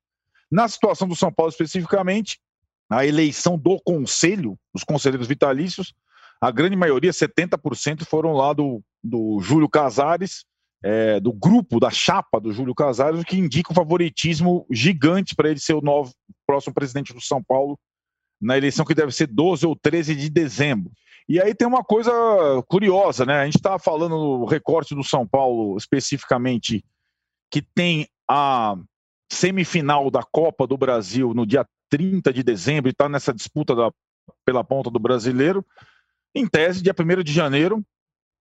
Na 0.50 0.68
situação 0.68 1.08
do 1.08 1.16
São 1.16 1.32
Paulo 1.32 1.50
especificamente, 1.50 2.40
a 2.88 3.04
eleição 3.04 3.58
do 3.58 3.80
conselho, 3.84 4.58
os 4.72 4.84
conselheiros 4.84 5.26
vitalícios, 5.26 5.92
a 6.40 6.50
grande 6.50 6.76
maioria, 6.76 7.10
70%, 7.10 8.04
foram 8.04 8.32
lá 8.32 8.52
do, 8.52 8.82
do 9.02 9.40
Júlio 9.40 9.68
Casares, 9.68 10.44
é, 10.82 11.18
do 11.18 11.32
grupo, 11.32 11.80
da 11.80 11.90
chapa 11.90 12.38
do 12.38 12.52
Júlio 12.52 12.74
Casares, 12.74 13.20
o 13.20 13.24
que 13.24 13.38
indica 13.38 13.72
um 13.72 13.74
favoritismo 13.74 14.66
gigante 14.70 15.34
para 15.34 15.50
ele 15.50 15.58
ser 15.58 15.74
o 15.74 15.80
novo 15.80 16.12
próximo 16.46 16.74
presidente 16.74 17.12
do 17.12 17.20
São 17.20 17.42
Paulo 17.42 17.78
na 18.40 18.56
eleição 18.56 18.84
que 18.84 18.94
deve 18.94 19.12
ser 19.12 19.26
12 19.26 19.66
ou 19.66 19.74
13 19.74 20.14
de 20.14 20.28
dezembro. 20.28 20.92
E 21.28 21.40
aí 21.40 21.54
tem 21.54 21.66
uma 21.66 21.82
coisa 21.82 22.12
curiosa, 22.68 23.24
né? 23.24 23.40
A 23.40 23.44
gente 23.46 23.56
estava 23.56 23.78
falando 23.78 24.16
no 24.16 24.44
recorte 24.44 24.94
do 24.94 25.02
São 25.02 25.26
Paulo 25.26 25.76
especificamente 25.76 26.84
que 27.50 27.62
tem 27.62 28.06
a 28.28 28.76
semifinal 29.32 30.10
da 30.10 30.22
Copa 30.22 30.66
do 30.66 30.76
Brasil 30.76 31.34
no 31.34 31.46
dia 31.46 31.66
30 31.90 32.32
de 32.32 32.42
dezembro 32.42 32.88
e 32.88 32.92
está 32.92 33.08
nessa 33.08 33.32
disputa 33.32 33.74
da, 33.74 33.90
pela 34.44 34.64
ponta 34.64 34.90
do 34.90 34.98
brasileiro. 34.98 35.64
Em 36.34 36.46
tese, 36.46 36.82
dia 36.82 36.94
1 36.98 37.22
de 37.22 37.32
janeiro, 37.32 37.84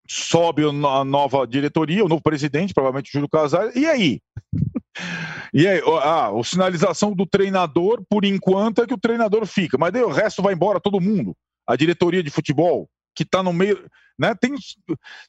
sobe 0.08 0.64
a 0.64 1.04
nova 1.04 1.48
diretoria, 1.48 2.04
o 2.04 2.10
novo 2.10 2.22
presidente, 2.22 2.74
provavelmente 2.74 3.12
Júlio 3.12 3.30
Casares, 3.30 3.76
e 3.76 3.86
aí? 3.86 4.22
e 5.54 5.68
aí, 5.68 5.82
ah, 6.02 6.30
a 6.30 6.43
sinalização 6.43 7.14
do 7.14 7.26
treinador, 7.26 8.04
por 8.10 8.24
enquanto, 8.24 8.82
é 8.82 8.88
que 8.88 8.93
o 8.93 9.00
treinador 9.00 9.46
fica, 9.46 9.78
mas 9.78 9.91
daí 9.91 10.04
o 10.04 10.12
resto 10.12 10.41
vai 10.41 10.54
embora, 10.54 10.80
todo 10.80 11.02
mundo. 11.02 11.36
A 11.68 11.76
diretoria 11.76 12.22
de 12.22 12.30
futebol, 12.30 12.88
que 13.16 13.24
está 13.24 13.41
no 13.41 13.52
meio. 13.52 13.89
Né, 14.18 14.34
tem, 14.36 14.54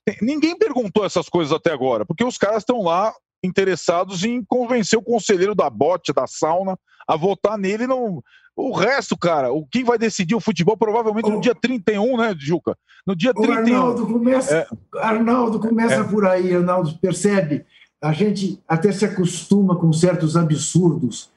tem, 0.04 0.16
ninguém 0.20 0.56
perguntou 0.56 1.04
essas 1.04 1.28
coisas 1.28 1.52
até 1.52 1.72
agora, 1.72 2.04
porque 2.04 2.24
os 2.24 2.36
caras 2.36 2.58
estão 2.58 2.82
lá 2.82 3.14
interessados 3.42 4.24
em 4.24 4.44
convencer 4.44 4.98
o 4.98 5.02
conselheiro 5.02 5.54
da 5.54 5.70
bote, 5.70 6.12
da 6.12 6.26
sauna, 6.26 6.78
a 7.06 7.16
votar 7.16 7.58
nele. 7.58 7.86
Não... 7.86 8.22
O 8.56 8.72
resto, 8.72 9.18
cara, 9.18 9.52
o 9.52 9.66
quem 9.66 9.84
vai 9.84 9.98
decidir 9.98 10.34
o 10.34 10.40
futebol 10.40 10.78
provavelmente 10.78 11.28
no 11.28 11.42
dia 11.42 11.54
31, 11.54 12.16
né, 12.16 12.34
Juca? 12.38 12.74
No 13.06 13.14
dia 13.14 13.34
31. 13.34 13.52
O 13.52 13.58
Arnaldo 13.58 14.06
começa, 14.06 14.56
é... 14.56 14.66
Arnaldo 14.98 15.60
começa 15.60 15.96
é... 15.96 16.04
por 16.04 16.26
aí, 16.26 16.56
Arnaldo, 16.56 16.98
percebe? 16.98 17.66
A 18.02 18.14
gente 18.14 18.58
até 18.66 18.90
se 18.92 19.04
acostuma 19.04 19.76
com 19.76 19.92
certos 19.92 20.38
absurdos. 20.38 21.28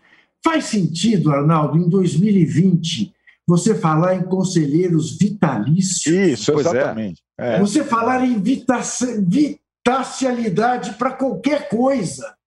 Faz 0.43 0.65
sentido, 0.65 1.32
Arnaldo, 1.32 1.78
em 1.78 1.88
2020, 1.89 3.13
você 3.45 3.76
falar 3.76 4.15
em 4.15 4.24
conselheiros 4.24 5.15
vitalícios? 5.17 6.05
Isso, 6.05 6.53
é. 6.53 6.55
exatamente. 6.55 7.22
É. 7.38 7.59
Você 7.59 7.84
falar 7.84 8.24
em 8.24 8.41
vitacialidade 8.41 10.93
para 10.93 11.11
qualquer 11.11 11.67
coisa 11.67 12.38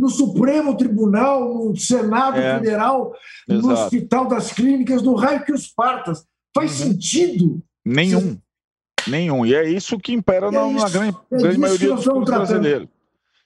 no 0.00 0.08
Supremo 0.08 0.74
Tribunal, 0.76 1.66
no 1.66 1.76
Senado 1.76 2.38
é, 2.38 2.56
Federal, 2.56 3.14
exato. 3.46 3.66
no 3.66 3.72
Hospital 3.74 4.28
das 4.28 4.50
Clínicas, 4.50 5.02
no 5.02 5.14
raio 5.14 5.44
que 5.44 5.52
os 5.52 5.68
partas. 5.68 6.24
Faz 6.54 6.80
uhum. 6.80 6.92
sentido? 6.92 7.62
Nenhum. 7.84 8.20
Você... 8.20 9.10
Nenhum. 9.10 9.44
E 9.44 9.54
é 9.54 9.68
isso 9.68 9.98
que 9.98 10.14
impera 10.14 10.46
é 10.46 10.50
na, 10.50 10.66
isso, 10.68 10.84
na, 10.84 10.88
grande, 10.88 11.18
é 11.30 11.36
grande 11.36 11.58
maioria 11.58 11.94
dos 11.94 12.24
brasileiros. 12.24 12.88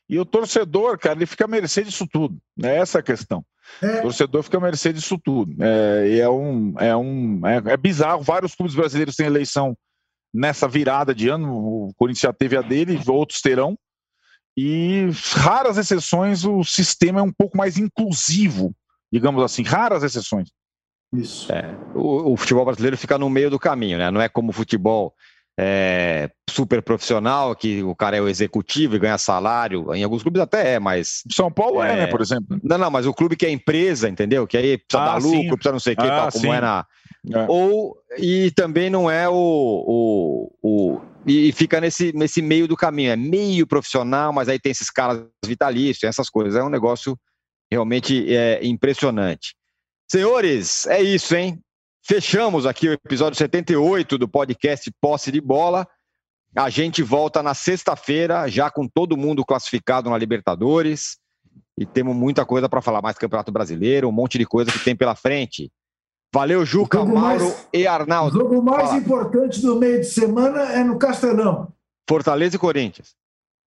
E 0.09 0.19
o 0.19 0.25
torcedor, 0.25 0.99
cara, 0.99 1.17
ele 1.17 1.27
fica 1.27 1.45
à 1.45 1.49
mercê 1.49 1.83
disso 1.83 2.07
tudo. 2.07 2.37
É 2.63 2.77
essa 2.77 3.01
a 3.01 3.03
questão. 3.03 3.45
É. 3.83 3.99
O 3.99 4.03
torcedor 4.03 4.43
fica 4.45 4.59
à 4.59 4.61
mercê 4.61 4.93
disso 4.93 5.19
tudo. 5.19 5.55
É, 5.61 6.09
e 6.09 6.21
é 6.21 6.29
um. 6.29 6.75
É, 6.79 6.97
um 6.97 7.41
é, 7.47 7.73
é 7.73 7.77
bizarro. 7.77 8.23
Vários 8.23 8.55
clubes 8.55 8.77
brasileiros 8.77 9.17
têm 9.17 9.27
eleição 9.27 9.77
nessa 10.33 10.69
virada 10.69 11.15
de 11.15 11.29
ano. 11.29 11.53
O 11.53 11.95
Corinthians 11.97 12.23
já 12.23 12.33
teve 12.33 12.57
a 12.57 12.63
dele, 12.63 13.01
outros 13.09 13.41
terão. 13.41 13.77
E 14.57 15.09
raras 15.33 15.79
exceções 15.79 16.45
o 16.45 16.63
sistema 16.63 17.21
é 17.21 17.23
um 17.23 17.33
pouco 17.33 17.57
mais 17.57 17.77
inclusivo, 17.77 18.75
digamos 19.13 19.43
assim, 19.43 19.63
raras 19.63 20.03
exceções. 20.03 20.51
Isso. 21.13 21.53
É, 21.53 21.75
o, 21.95 22.33
o, 22.33 22.37
futebol 22.37 22.65
brasileiro 22.65 22.97
fica 22.97 23.17
no 23.19 23.31
meio 23.31 23.51
do 23.51 23.59
caminho, 23.59 23.99
né? 23.99 24.11
Não 24.11 24.21
é 24.21 24.29
como 24.29 24.51
o 24.51 24.53
futebol 24.53 25.15
é, 25.59 26.31
super 26.51 26.83
profissional, 26.83 27.55
que 27.55 27.83
o 27.83 27.95
cara 27.95 28.17
é 28.17 28.21
o 28.21 28.29
executivo 28.29 28.97
e 28.97 28.99
ganha 28.99 29.19
salário. 29.19 29.95
Em 29.95 30.03
alguns 30.03 30.23
clubes 30.23 30.43
até 30.43 30.75
é, 30.75 30.79
mas. 30.81 31.23
São 31.31 31.51
Paulo 31.51 31.83
é, 31.83 31.93
é 31.93 31.97
né, 31.97 32.07
por 32.09 32.21
exemplo. 32.21 32.59
Não, 32.63 32.79
não, 32.79 32.91
mas 32.91 33.07
o 33.07 33.15
clube 33.15 33.37
que 33.37 33.47
é 33.47 33.51
empresa, 33.51 34.09
entendeu? 34.09 34.47
Que 34.47 34.57
aí 34.57 34.79
precisa 34.79 35.03
ah, 35.03 35.07
dar 35.07 35.23
lucro, 35.23 35.41
sim. 35.41 35.49
precisa 35.49 35.73
não 35.73 35.81
sei 35.81 35.95
o 35.95 35.97
que, 35.97 36.07
ah, 36.07 36.09
tal, 36.09 36.33
como 36.33 36.53
é 36.53 36.61
na. 36.61 36.87
É. 37.33 37.47
Ou, 37.49 37.97
e 38.19 38.51
também 38.51 38.91
não 38.91 39.11
é 39.11 39.29
o, 39.29 39.33
o, 39.35 40.51
o 40.63 41.01
e 41.27 41.53
fica 41.53 41.81
nesse, 41.81 42.13
nesse 42.13 42.43
meio 42.43 42.69
do 42.69 42.77
caminho. 42.77 43.11
É 43.11 43.17
meio 43.17 43.67
profissional, 43.67 44.33
mas 44.33 44.49
aí 44.49 44.59
tem 44.59 44.73
esses 44.73 44.91
caras 44.91 45.25
vitalícios, 45.45 46.05
essas 46.05 46.29
coisas. 46.29 46.55
É 46.55 46.63
um 46.63 46.69
negócio 46.69 47.19
realmente 47.71 48.35
é, 48.35 48.65
impressionante. 48.65 49.55
Senhores, 50.11 50.87
é 50.87 51.03
isso, 51.03 51.35
hein? 51.35 51.59
Fechamos 52.07 52.67
aqui 52.67 52.89
o 52.89 52.93
episódio 52.93 53.39
78 53.39 54.19
do 54.19 54.29
podcast 54.29 54.93
Posse 55.01 55.33
de 55.33 55.41
Bola. 55.41 55.87
A 56.55 56.69
gente 56.69 57.03
volta 57.03 57.43
na 57.43 57.55
sexta-feira, 57.55 58.47
já 58.47 58.71
com 58.71 58.87
todo 58.87 59.17
mundo 59.17 59.45
classificado 59.45 60.11
na 60.11 60.19
Libertadores. 60.19 61.17
E 61.77 61.87
temos 61.87 62.15
muita 62.15 62.45
coisa 62.45 62.69
para 62.69 62.83
falar 62.83 63.01
mais 63.01 63.17
Campeonato 63.17 63.51
Brasileiro, 63.51 64.09
um 64.09 64.13
monte 64.13 64.37
de 64.39 64.45
coisa 64.45 64.71
que 64.71 64.79
tem 64.79 64.95
pela 64.95 65.17
frente. 65.17 65.73
Valeu, 66.35 66.67
Juca, 66.67 66.99
Mauro 67.05 67.15
mais, 67.15 67.69
e 67.73 67.87
Arnaldo. 67.87 68.37
O 68.37 68.41
jogo 68.41 68.61
mais 68.61 68.89
Fala. 68.89 68.99
importante 68.99 69.63
do 69.63 69.77
meio 69.77 70.01
de 70.01 70.07
semana 70.07 70.63
é 70.73 70.83
no 70.83 70.99
Castelão. 70.99 71.69
Fortaleza 72.11 72.57
e 72.57 72.59
Corinthians. 72.59 73.15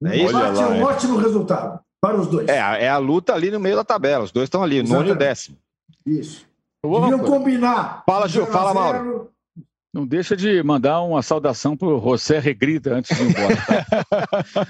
É 0.03 0.17
isso? 0.17 0.33
Lá, 0.33 0.47
é 0.49 0.67
um 0.67 0.83
ótimo 0.83 1.15
resultado 1.15 1.79
para 2.01 2.17
os 2.17 2.27
dois. 2.27 2.49
É, 2.49 2.57
é 2.57 2.89
a 2.89 2.97
luta 2.97 3.33
ali 3.33 3.49
no 3.49 3.57
meio 3.57 3.77
da 3.77 3.85
tabela. 3.85 4.25
Os 4.25 4.33
dois 4.33 4.47
estão 4.47 4.61
ali, 4.61 4.79
Exatamente. 4.79 5.07
nono 5.07 5.15
e 5.15 5.17
décimo. 5.17 5.57
Isso. 6.05 6.45
Deviam 6.83 7.19
combinar. 7.19 8.03
Fala, 8.05 8.27
Ju, 8.27 8.45
fala, 8.47 8.73
Mauro. 8.73 9.31
Não 9.93 10.05
deixa 10.05 10.35
de 10.35 10.61
mandar 10.61 11.01
uma 11.03 11.21
saudação 11.21 11.77
para 11.77 11.87
o 11.87 12.01
José 12.01 12.37
Regrita 12.37 12.95
antes 12.95 13.15
de 13.15 13.23
ir 13.23 13.29
embora. 13.29 13.55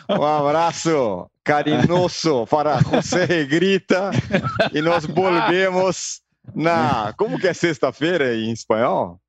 um 0.21 0.23
abraço 0.23 1.27
carinhoso 1.43 2.45
para 2.45 2.79
José 2.79 3.25
Regrita 3.25 4.11
e 4.71 4.83
nós 4.83 5.03
volvemos 5.09 6.21
na. 6.55 7.13
Como 7.17 7.39
que 7.39 7.47
é 7.47 7.53
sexta-feira 7.53 8.35
em 8.35 8.51
espanhol? 8.51 9.19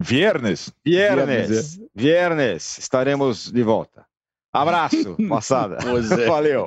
Viernes. 0.00 0.72
Viernes. 0.84 1.80
Viernes. 1.94 2.78
Estaremos 2.78 3.50
de 3.50 3.62
volta. 3.62 4.04
Abraço, 4.52 5.16
passada. 5.28 5.78
Valeu. 6.26 6.66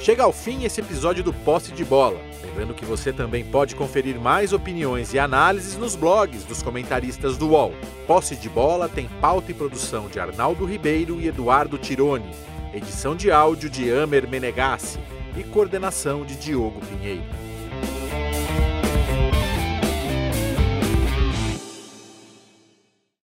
Chega 0.00 0.22
ao 0.22 0.32
fim 0.32 0.64
esse 0.64 0.80
episódio 0.80 1.22
do 1.22 1.32
Posse 1.32 1.72
de 1.72 1.84
Bola. 1.84 2.18
Lembrando 2.42 2.74
que 2.74 2.84
você 2.84 3.12
também 3.12 3.44
pode 3.44 3.76
conferir 3.76 4.18
mais 4.18 4.52
opiniões 4.52 5.12
e 5.12 5.18
análises 5.18 5.76
nos 5.76 5.94
blogs 5.94 6.44
dos 6.44 6.62
comentaristas 6.62 7.36
do 7.36 7.50
UOL. 7.50 7.72
Posse 8.06 8.34
de 8.34 8.48
Bola 8.48 8.88
tem 8.88 9.08
pauta 9.20 9.50
e 9.50 9.54
produção 9.54 10.08
de 10.08 10.18
Arnaldo 10.18 10.64
Ribeiro 10.64 11.20
e 11.20 11.28
Eduardo 11.28 11.78
Tironi. 11.78 12.30
Edição 12.78 13.16
de 13.16 13.28
áudio 13.32 13.68
de 13.68 13.90
Amer 13.90 14.28
Menegassi 14.28 15.00
e 15.36 15.42
coordenação 15.42 16.24
de 16.24 16.36
Diogo 16.36 16.80
Pinheiro. 16.80 17.47